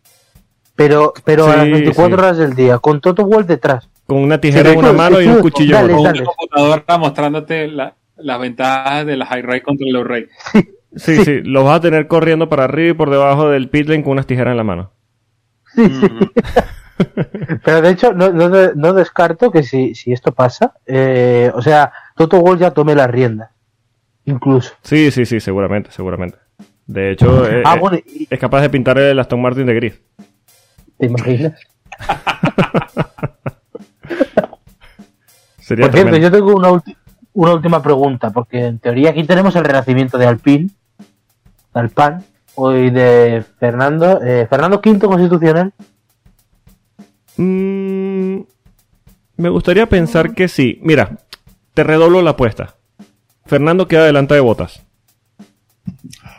pero, 0.76 1.14
pero 1.24 1.46
a 1.46 1.58
las 1.58 1.66
Sí, 1.66 1.72
24 1.74 2.08
sí. 2.18 2.24
horas 2.24 2.38
del 2.38 2.56
día, 2.56 2.80
con 2.80 3.02
Toto 3.02 3.24
Wolff 3.26 3.48
detrás. 3.48 3.88
con 4.08 4.18
una 4.18 4.40
tijera 4.42 4.70
Sí, 4.72 4.74
en 4.74 4.80
una 4.80 4.94
mano 4.94 5.22
y 5.22 5.28
un 5.28 5.42
cuchillo 5.42 5.78
en 5.78 5.82
dale, 5.88 5.94
otra. 5.94 6.12
Con 6.12 6.22
una 6.22 6.26
computadora 6.26 6.98
mostrándote 6.98 7.68
la- 7.68 7.96
las 8.18 8.40
ventajas 8.40 9.06
de 9.06 9.18
la 9.18 9.26
high 9.26 9.42
ray 9.42 9.62
contra 9.62 9.86
el 9.88 9.94
low 9.94 10.04
ray. 10.04 10.28
Sí, 10.96 11.24
sí, 11.26 11.42
los 11.44 11.64
vas 11.66 11.78
a 11.78 11.82
tener 11.82 12.08
corriendo 12.08 12.50
para 12.50 12.66
arriba 12.66 12.92
y 12.92 12.94
por 12.94 13.10
debajo 13.10 13.50
del 13.50 13.70
pit 13.70 13.88
lane 13.88 14.04
con 14.04 14.12
unas 14.14 14.28
tijeras 14.28 14.52
en 14.52 14.58
la 14.58 14.64
mano. 14.64 14.92
Sí, 15.76 15.86
sí. 15.90 16.08
Pero 17.66 17.82
de 17.82 17.90
hecho, 17.90 18.14
no, 18.14 18.32
no, 18.32 18.50
de- 18.50 18.74
no 18.76 18.94
descarto 18.94 19.50
que 19.52 19.64
si, 19.64 19.96
si 19.96 20.14
esto 20.14 20.32
pasa, 20.32 20.74
eh, 20.86 21.52
o 21.56 21.62
sea, 21.62 21.92
Toto 22.16 22.40
Wolff 22.40 22.62
ya 22.62 22.72
tome 22.72 22.94
las 22.96 23.10
riendas. 23.10 23.50
Incluso. 24.26 24.74
Sí, 24.84 25.10
sí, 25.12 25.26
sí, 25.26 25.40
seguramente, 25.40 25.90
seguramente. 25.92 26.38
De 26.86 27.12
hecho, 27.12 27.48
eh, 27.50 27.64
Ah, 27.66 27.76
eh, 27.76 27.80
bueno, 27.80 27.98
y- 27.98 28.28
es 28.30 28.40
capaz 28.40 28.62
de 28.62 28.70
pintar 28.70 28.98
el 29.00 29.18
Aston 29.20 29.42
Martin 29.42 29.66
de 29.66 29.74
gris. 29.74 30.00
¿te 31.00 31.08
imaginas? 31.08 31.60
Sería 35.60 35.86
Por 35.86 35.94
cierto, 35.94 36.12
tremendo. 36.12 36.18
yo 36.18 36.32
tengo 36.32 36.56
una, 36.56 36.82
una 37.34 37.54
última 37.54 37.82
pregunta, 37.82 38.32
porque 38.32 38.66
en 38.66 38.80
teoría 38.80 39.12
aquí 39.12 39.24
tenemos 39.24 39.56
el 39.56 39.64
renacimiento 39.64 40.18
de 40.18 40.28
Alpine, 40.28 40.70
de 41.74 41.80
Alpan, 41.80 42.24
hoy 42.56 42.90
de 42.90 43.44
Fernando, 43.60 44.22
eh, 44.22 44.48
Fernando 44.50 44.82
V 44.84 45.00
Constitucional. 45.00 45.74
Mm, 47.38 48.42
me 49.38 49.50
gustaría 49.50 49.88
pensar 49.88 50.34
que 50.34 50.48
sí. 50.48 50.80
Mira, 50.84 51.18
te 51.74 51.84
redoblo 51.84 52.22
la 52.22 52.32
apuesta. 52.32 52.76
Fernando 53.46 53.88
queda 53.88 54.06
delante 54.06 54.34
de 54.36 54.40
botas. 54.40 54.82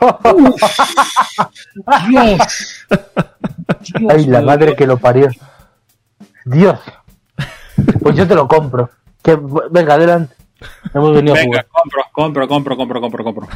Dios. 2.09 2.87
Ay, 4.09 4.27
la 4.27 4.41
madre 4.43 4.75
que 4.77 4.87
lo 4.87 4.97
parió. 4.99 5.29
Dios. 6.45 6.79
Pues 8.01 8.17
yo 8.17 8.27
te 8.27 8.35
lo 8.35 8.49
compro. 8.49 8.91
Que, 9.23 9.39
venga, 9.71 9.95
adelante. 9.95 10.35
Hemos 10.95 11.15
venido 11.15 11.35
a 11.35 11.39
Venga, 11.39 11.47
jugar. 11.47 11.67
compro, 11.69 12.03
compro, 12.13 12.49
compro, 12.49 12.77
compro, 12.77 13.01
compro, 13.01 13.25
compro. 13.25 13.49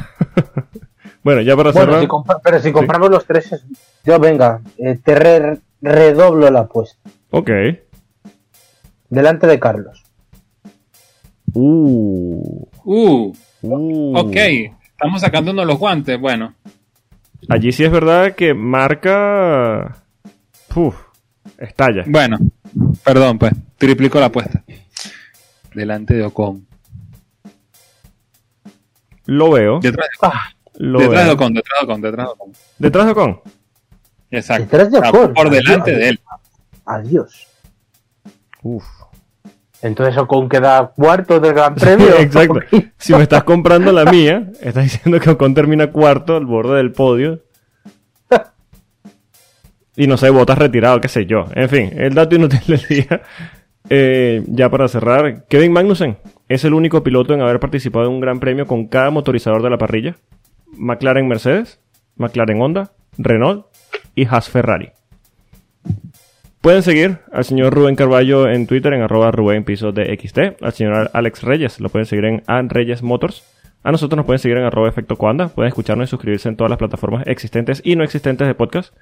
Bueno, 1.23 1.41
ya 1.41 1.55
para 1.55 1.71
Bueno, 1.71 1.85
cerrar. 1.87 2.01
si 2.01 2.07
compra- 2.07 2.39
pero 2.43 2.59
si 2.59 2.71
compramos 2.71 3.09
los 3.09 3.25
tres, 3.25 3.51
es- 3.51 3.65
yo 4.05 4.19
venga, 4.19 4.61
eh, 4.77 4.97
te 5.03 5.15
re- 5.15 5.59
redoblo 5.81 6.49
la 6.49 6.61
apuesta. 6.61 7.09
Ok. 7.31 7.49
Delante 9.09 9.47
de 9.47 9.59
Carlos. 9.59 10.03
Uh, 11.53 12.67
Uh, 12.83 13.33
uh. 13.63 14.17
ok. 14.19 14.35
Estamos 14.35 15.21
sacándonos 15.21 15.65
los 15.65 15.77
guantes. 15.77 16.19
Bueno, 16.19 16.53
Allí 17.47 17.71
sí 17.71 17.83
es 17.83 17.91
verdad 17.91 18.35
que 18.35 18.53
marca. 18.53 19.97
Uf, 20.75 20.95
estalla. 21.57 22.03
bueno. 22.07 22.37
Perdón, 23.03 23.39
pues. 23.39 23.53
Triplico 23.77 24.19
la 24.19 24.25
apuesta. 24.27 24.63
Delante 25.73 26.13
de 26.13 26.25
Ocon. 26.25 26.67
Lo 29.25 29.51
veo. 29.51 29.79
Detrás, 29.79 30.09
Ah, 30.21 30.49
Lo 30.79 30.99
detrás 30.99 31.25
de. 31.25 31.31
Ocon, 31.33 31.53
detrás 31.53 31.79
de 31.79 31.85
Ocon, 31.85 32.01
detrás 32.01 32.25
de 32.27 32.31
Ocon. 32.33 32.51
Detrás 32.79 33.05
de 33.05 33.11
Ocon. 33.11 33.41
Exacto. 34.31 34.63
Detrás 34.63 34.91
de 34.91 34.97
O 34.97 35.01
sea, 35.01 35.09
Ocon. 35.11 35.33
Por 35.33 35.49
delante 35.49 35.91
Adiós. 35.91 35.99
de 35.99 36.09
él. 36.09 36.19
adiós. 36.85 37.47
Uf. 38.63 38.85
Entonces 39.81 40.17
Ocon 40.17 40.49
queda 40.49 40.91
cuarto 40.95 41.39
del 41.39 41.53
Gran 41.53 41.75
Premio. 41.75 42.07
Exacto. 42.19 42.59
Si 42.97 43.13
me 43.13 43.23
estás 43.23 43.43
comprando 43.43 43.91
la 43.91 44.05
mía, 44.05 44.51
estás 44.61 44.83
diciendo 44.83 45.19
que 45.19 45.29
Ocon 45.29 45.53
termina 45.53 45.91
cuarto 45.91 46.35
al 46.35 46.45
borde 46.45 46.77
del 46.77 46.91
podio. 46.91 47.41
Y 49.95 50.07
no 50.07 50.15
sé, 50.15 50.29
botas 50.29 50.57
retirado, 50.57 51.01
qué 51.01 51.09
sé 51.09 51.25
yo. 51.25 51.45
En 51.53 51.67
fin, 51.67 51.91
el 51.93 52.13
dato 52.13 52.33
inútil 52.35 52.61
del 52.67 52.81
día. 52.87 53.21
Eh, 53.89 54.43
ya 54.47 54.69
para 54.69 54.87
cerrar, 54.87 55.45
Kevin 55.49 55.73
Magnussen 55.73 56.17
es 56.47 56.63
el 56.63 56.73
único 56.73 57.03
piloto 57.03 57.33
en 57.33 57.41
haber 57.41 57.59
participado 57.59 58.05
en 58.05 58.13
un 58.13 58.19
gran 58.21 58.39
premio 58.39 58.65
con 58.65 58.87
cada 58.87 59.09
motorizador 59.09 59.61
de 59.61 59.69
la 59.69 59.77
parrilla. 59.77 60.15
McLaren 60.77 61.27
Mercedes, 61.27 61.79
McLaren 62.15 62.61
Honda, 62.61 62.91
Renault 63.17 63.65
y 64.15 64.25
Haas 64.25 64.49
Ferrari. 64.49 64.91
Pueden 66.61 66.83
seguir 66.83 67.19
al 67.31 67.45
señor 67.45 67.73
Rubén 67.73 67.95
Carballo 67.95 68.49
en 68.49 68.67
Twitter 68.67 68.93
en 68.93 69.01
arroba 69.01 69.31
Rubén 69.31 69.63
Piso 69.63 69.93
de 69.93 70.17
XT, 70.17 70.61
al 70.61 70.73
señor 70.73 71.09
Alex 71.13 71.43
Reyes, 71.43 71.79
lo 71.79 71.87
pueden 71.87 72.05
seguir 72.05 72.25
en 72.25 72.43
An 72.47 72.69
Reyes 72.69 73.01
Motors. 73.01 73.43
A 73.81 73.93
nosotros 73.93 74.17
nos 74.17 74.25
pueden 74.25 74.39
seguir 74.39 74.57
en 74.57 74.65
arroba 74.65 74.89
Efecto 74.89 75.15
Cuanda, 75.15 75.47
pueden 75.47 75.69
escucharnos 75.69 76.09
y 76.09 76.11
suscribirse 76.11 76.49
en 76.49 76.57
todas 76.57 76.69
las 76.69 76.77
plataformas 76.77 77.25
existentes 77.27 77.81
y 77.85 77.95
no 77.95 78.03
existentes 78.03 78.45
de 78.45 78.55
podcast. 78.55 78.93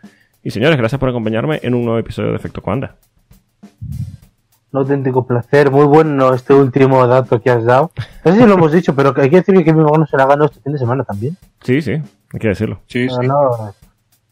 Y 0.43 0.51
señores, 0.51 0.77
gracias 0.77 0.99
por 0.99 1.09
acompañarme 1.09 1.59
en 1.63 1.73
un 1.73 1.83
nuevo 1.83 1.97
episodio 1.97 2.29
de 2.29 2.35
Efecto 2.35 2.61
Cuanda. 2.61 2.95
Un 4.71 4.79
auténtico 4.79 5.25
placer. 5.25 5.71
Muy 5.71 5.85
bueno 5.85 6.33
este 6.33 6.53
último 6.53 7.05
dato 7.07 7.41
que 7.41 7.49
has 7.49 7.63
dado. 7.63 7.91
No 8.25 8.31
sé 8.33 8.39
si 8.39 8.45
lo 8.45 8.53
hemos 8.55 8.71
dicho, 8.71 8.93
pero 8.95 9.13
hay 9.15 9.29
que 9.29 9.37
decir 9.37 9.55
que 9.55 9.63
Kevin 9.63 9.83
Magnussen 9.83 10.07
se 10.11 10.17
la 10.17 10.25
ganado 10.25 10.45
este 10.45 10.59
fin 10.61 10.73
de 10.73 10.79
semana 10.79 11.03
también. 11.03 11.37
Sí, 11.63 11.81
sí, 11.81 11.91
hay 11.93 12.39
que 12.39 12.47
decirlo. 12.49 12.81
Sí, 12.87 13.07
sí. 13.09 13.15
No. 13.27 13.73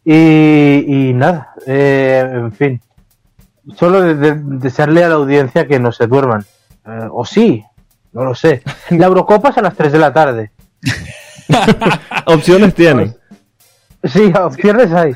Y, 0.03 1.09
y 1.09 1.13
nada, 1.13 1.53
eh, 1.65 2.29
en 2.33 2.51
fin. 2.51 2.81
Solo 3.75 4.01
de- 4.01 4.15
de- 4.15 4.35
desearle 4.59 5.03
a 5.03 5.09
la 5.09 5.15
audiencia 5.15 5.65
que 5.67 5.79
no 5.79 5.91
se 5.91 6.05
duerman. 6.07 6.45
Eh, 6.85 7.07
o 7.11 7.25
sí, 7.25 7.63
no 8.13 8.23
lo 8.25 8.35
sé. 8.35 8.61
La 8.91 9.07
Eurocopa 9.07 9.49
es 9.49 9.57
a 9.57 9.61
las 9.61 9.75
3 9.75 9.91
de 9.93 9.99
la 9.99 10.13
tarde. 10.13 10.51
Opciones 12.25 12.75
tienen. 12.75 13.15
Sí, 14.03 14.31
opciones 14.39 14.91
hay. 14.91 15.15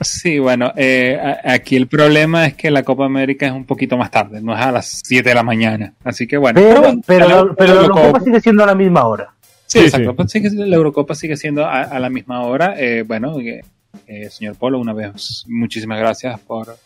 Sí, 0.00 0.38
bueno, 0.38 0.72
eh, 0.76 1.18
aquí 1.44 1.74
el 1.76 1.88
problema 1.88 2.46
es 2.46 2.54
que 2.54 2.70
la 2.70 2.82
Copa 2.84 3.04
América 3.04 3.46
es 3.46 3.52
un 3.52 3.64
poquito 3.64 3.96
más 3.96 4.10
tarde, 4.10 4.40
no 4.40 4.54
es 4.54 4.60
a 4.60 4.70
las 4.70 5.00
7 5.04 5.28
de 5.28 5.34
la 5.34 5.42
mañana. 5.42 5.94
Así 6.04 6.26
que 6.26 6.36
bueno. 6.36 6.60
Pero, 6.60 6.80
la- 6.82 7.44
la, 7.44 7.54
pero 7.56 7.74
la 7.74 7.82
Eurocopa- 7.88 8.22
sigue 8.22 8.40
siendo 8.40 8.62
a 8.62 8.66
la 8.66 8.74
misma 8.76 9.06
hora. 9.06 9.34
Sí, 9.66 9.80
Sí, 9.80 9.84
exacto. 9.86 10.10
sí. 10.10 10.16
Pues 10.16 10.30
sigue- 10.30 10.50
la 10.66 10.76
Eurocopa 10.76 11.14
sigue 11.14 11.36
siendo 11.36 11.66
a, 11.66 11.82
a 11.82 11.98
la 11.98 12.10
misma 12.10 12.42
hora. 12.42 12.74
Eh, 12.78 13.02
bueno, 13.06 13.38
eh, 13.40 13.62
eh, 14.06 14.30
señor 14.30 14.56
Polo, 14.56 14.78
una 14.78 14.92
vez 14.92 15.44
muchísimas 15.48 15.98
gracias 15.98 16.38
por 16.40 16.76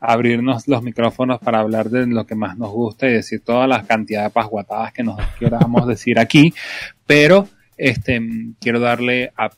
abrirnos 0.00 0.68
los 0.68 0.82
micrófonos 0.82 1.38
para 1.40 1.60
hablar 1.60 1.88
de 1.88 2.06
lo 2.06 2.26
que 2.26 2.34
más 2.34 2.58
nos 2.58 2.70
gusta 2.70 3.06
y 3.08 3.12
decir 3.12 3.40
toda 3.44 3.66
la 3.66 3.84
cantidad 3.84 4.24
de 4.24 4.30
pasguatadas 4.30 4.92
que 4.92 5.02
nos 5.02 5.16
queramos 5.38 5.86
decir 5.86 6.18
aquí. 6.18 6.52
Pero 7.06 7.48
este 7.76 8.20
quiero 8.60 8.80
darle 8.80 9.32
a- 9.36 9.50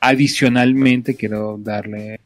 adicionalmente 0.00 1.14
quiero 1.14 1.56
darle 1.58 2.20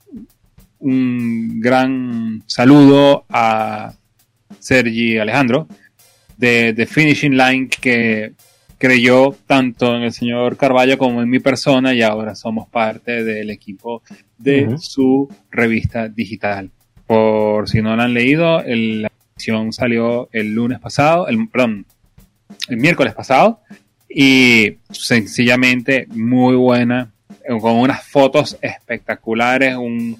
un 0.78 1.60
gran 1.60 2.42
saludo 2.46 3.24
a 3.28 3.94
Sergi 4.58 5.18
Alejandro 5.18 5.66
de, 6.36 6.72
de 6.72 6.86
Finishing 6.86 7.36
Line 7.36 7.68
que 7.68 8.32
creyó 8.78 9.34
tanto 9.46 9.96
en 9.96 10.02
el 10.02 10.12
señor 10.12 10.56
Carballo 10.56 10.98
como 10.98 11.22
en 11.22 11.30
mi 11.30 11.38
persona 11.38 11.94
y 11.94 12.02
ahora 12.02 12.34
somos 12.34 12.68
parte 12.68 13.24
del 13.24 13.50
equipo 13.50 14.02
de 14.36 14.66
su 14.78 15.28
revista 15.50 16.08
digital. 16.08 16.70
Por 17.06 17.68
si 17.68 17.80
no 17.80 17.96
la 17.96 18.04
han 18.04 18.14
leído, 18.14 18.60
el- 18.60 19.02
la 19.02 19.10
edición 19.36 19.72
salió 19.72 20.28
el 20.32 20.52
lunes 20.54 20.80
pasado, 20.80 21.28
el, 21.28 21.48
perdón, 21.48 21.86
el 22.68 22.76
miércoles 22.76 23.14
pasado 23.14 23.60
y 24.08 24.74
sencillamente 24.90 26.06
muy 26.10 26.54
buena, 26.56 27.12
con 27.60 27.76
unas 27.76 28.02
fotos 28.06 28.56
espectaculares, 28.60 29.76
un, 29.76 30.16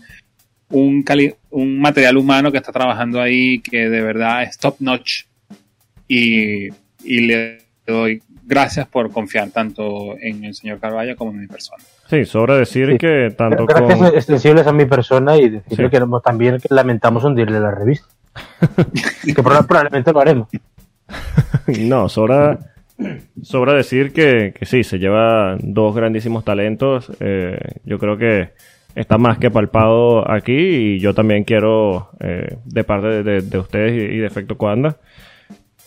un, 0.70 1.02
cali- 1.02 1.34
un 1.50 1.80
material 1.80 2.16
humano 2.16 2.50
que 2.52 2.58
está 2.58 2.72
trabajando 2.72 3.20
ahí 3.20 3.60
que 3.60 3.88
de 3.88 4.00
verdad 4.02 4.42
es 4.42 4.58
top 4.58 4.76
notch 4.80 5.24
y, 6.08 6.68
y 7.02 7.20
le 7.26 7.58
doy 7.86 8.22
gracias 8.46 8.86
por 8.86 9.10
confiar 9.10 9.50
tanto 9.50 10.16
en 10.20 10.44
el 10.44 10.54
señor 10.54 10.78
Carvalho 10.80 11.16
como 11.16 11.30
en 11.32 11.40
mi 11.40 11.46
persona. 11.46 11.82
Sí, 12.10 12.24
sobra 12.26 12.56
decir 12.56 12.90
Sí. 12.92 12.98
que 12.98 13.32
tanto 13.36 13.64
Gracias 13.64 13.98
con... 13.98 14.06
extensibles 14.14 14.66
a 14.66 14.72
mi 14.72 14.84
persona 14.84 15.36
y 15.38 15.48
decirle 15.48 15.86
Sí. 15.86 15.90
que 15.90 16.00
no- 16.00 16.20
también 16.20 16.58
que 16.58 16.68
lamentamos 16.74 17.24
hundirle 17.24 17.58
la 17.60 17.70
revista. 17.70 18.06
que 19.24 19.34
proba- 19.42 19.66
probablemente 19.66 20.12
lo 20.12 20.20
haremos. 20.20 20.48
No, 21.80 22.08
sobra, 22.10 22.58
sobra 23.42 23.74
decir 23.74 24.12
que, 24.12 24.54
que 24.58 24.66
sí, 24.66 24.84
se 24.84 24.98
lleva 24.98 25.56
dos 25.60 25.94
grandísimos 25.94 26.44
talentos. 26.44 27.10
eh, 27.20 27.58
yo 27.84 27.98
creo 27.98 28.16
que 28.16 28.50
está 28.94 29.18
más 29.18 29.38
que 29.38 29.50
palpado 29.50 30.30
aquí 30.30 30.52
y 30.56 30.98
yo 31.00 31.14
también 31.14 31.44
quiero, 31.44 32.10
eh, 32.20 32.56
de 32.64 32.84
parte 32.84 33.08
de, 33.08 33.22
de- 33.24 33.42
de 33.42 33.58
ustedes 33.58 33.92
y, 34.12 34.18
de 34.18 34.26
Efecto 34.26 34.56
Cuanda, 34.56 34.96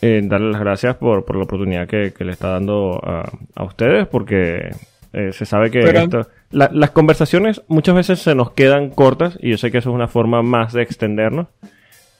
eh, 0.01 0.21
darle 0.25 0.51
las 0.51 0.59
gracias 0.61 0.95
por, 0.97 1.23
por 1.25 1.37
la 1.37 1.43
oportunidad 1.45 1.87
que, 1.87 2.11
que 2.15 2.25
le 2.25 2.33
está 2.33 2.49
dando 2.49 2.99
a, 3.03 3.29
a 3.55 3.63
ustedes 3.63 4.05
porque 4.07 4.69
eh, 5.13 5.31
se 5.31 5.45
sabe 5.45 5.71
que 5.71 5.79
esto- 6.03 6.27
la- 6.51 6.69
las 6.73 6.91
conversaciones 6.91 7.61
muchas 7.69 7.95
veces 7.95 8.19
se 8.19 8.35
nos 8.35 8.51
quedan 8.51 8.89
cortas 8.89 9.39
y 9.41 9.51
yo 9.51 9.57
sé 9.57 9.71
que 9.71 9.77
eso 9.79 9.89
es 9.89 9.95
una 9.95 10.07
forma 10.09 10.43
más 10.43 10.73
de 10.73 10.81
extendernos 10.83 11.47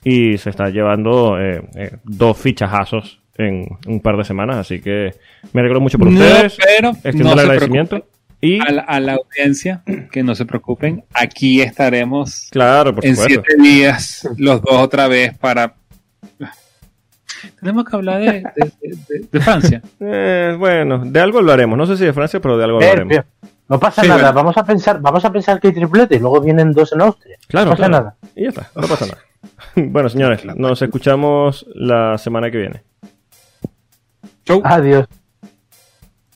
y 0.04 0.38
se 0.38 0.50
está 0.50 0.70
llevando 0.70 1.38
eh, 1.40 1.62
eh, 1.76 1.92
dos 2.06 2.38
fichajazos 2.38 3.20
en 3.38 3.68
un 3.88 4.00
par 4.02 4.18
de 4.18 4.24
semanas, 4.24 4.58
así 4.58 4.80
que 4.82 5.14
me 5.54 5.62
alegro 5.62 5.80
mucho 5.82 5.98
por 5.98 6.10
No, 6.12 6.20
ustedes. 6.20 6.58
pero 6.64 6.90
Extiendo 6.90 7.24
no 7.24 7.32
el 7.34 7.38
se 7.40 7.42
agradecimiento. 7.44 8.06
Y 8.40 8.60
A 8.60 8.72
la, 8.72 8.82
a 8.84 9.00
la 9.00 9.14
audiencia, 9.16 9.82
que 10.12 10.22
no 10.22 10.36
se 10.36 10.46
preocupen, 10.46 11.04
aquí 11.14 11.62
estaremos 11.62 12.48
claro, 12.52 12.94
por 12.94 13.04
en 13.06 13.16
supuesto. 13.16 13.44
siete 13.48 13.62
días, 13.64 14.30
los 14.38 14.62
dos 14.62 14.74
otra 14.76 15.08
vez 15.08 15.36
para... 15.38 15.74
Tenemos 17.60 17.86
que 17.86 17.96
hablar 17.96 18.20
de, 18.20 18.32
de- 18.56 18.72
de- 19.10 19.28
de 19.32 19.40
Francia. 19.40 19.82
Eh, 20.00 20.56
bueno, 20.58 21.00
de 21.06 21.20
algo 21.20 21.40
hablaremos. 21.40 21.78
No 21.78 21.86
sé 21.86 21.98
si 21.98 22.06
de 22.06 22.14
Francia, 22.14 22.40
pero 22.40 22.58
de 22.58 22.64
algo 22.64 22.80
Eh, 22.82 22.86
hablaremos. 22.90 23.12
tío, 23.14 23.26
no 23.70 23.80
pasa 23.80 24.02
Sí, 24.02 24.08
nada, 24.08 24.22
bueno. 24.32 24.36
vamos 24.36 24.58
a 24.58 24.66
pensar, 24.66 25.00
vamos 25.02 25.26
a 25.26 25.32
pensar 25.32 25.60
que 25.60 25.68
hay 25.70 25.74
triplete 25.74 26.16
y 26.16 26.20
luego 26.20 26.40
vienen 26.42 26.72
dos 26.74 26.94
en 26.94 27.02
Austria. 27.02 27.38
Claro, 27.48 27.66
no 27.66 27.72
pasa 27.72 27.88
claro. 27.88 28.04
nada. 28.04 28.16
Y 28.36 28.44
ya 28.44 28.50
está, 28.50 28.70
no 28.76 28.88
pasa 28.88 29.06
nada. 29.08 29.18
bueno, 29.76 30.10
señores, 30.10 30.46
nos 30.56 30.82
escuchamos 30.82 31.66
la 31.76 32.18
semana 32.18 32.50
que 32.52 32.58
viene. 32.58 32.84
Chau. 34.48 34.62
Adiós. 34.64 35.17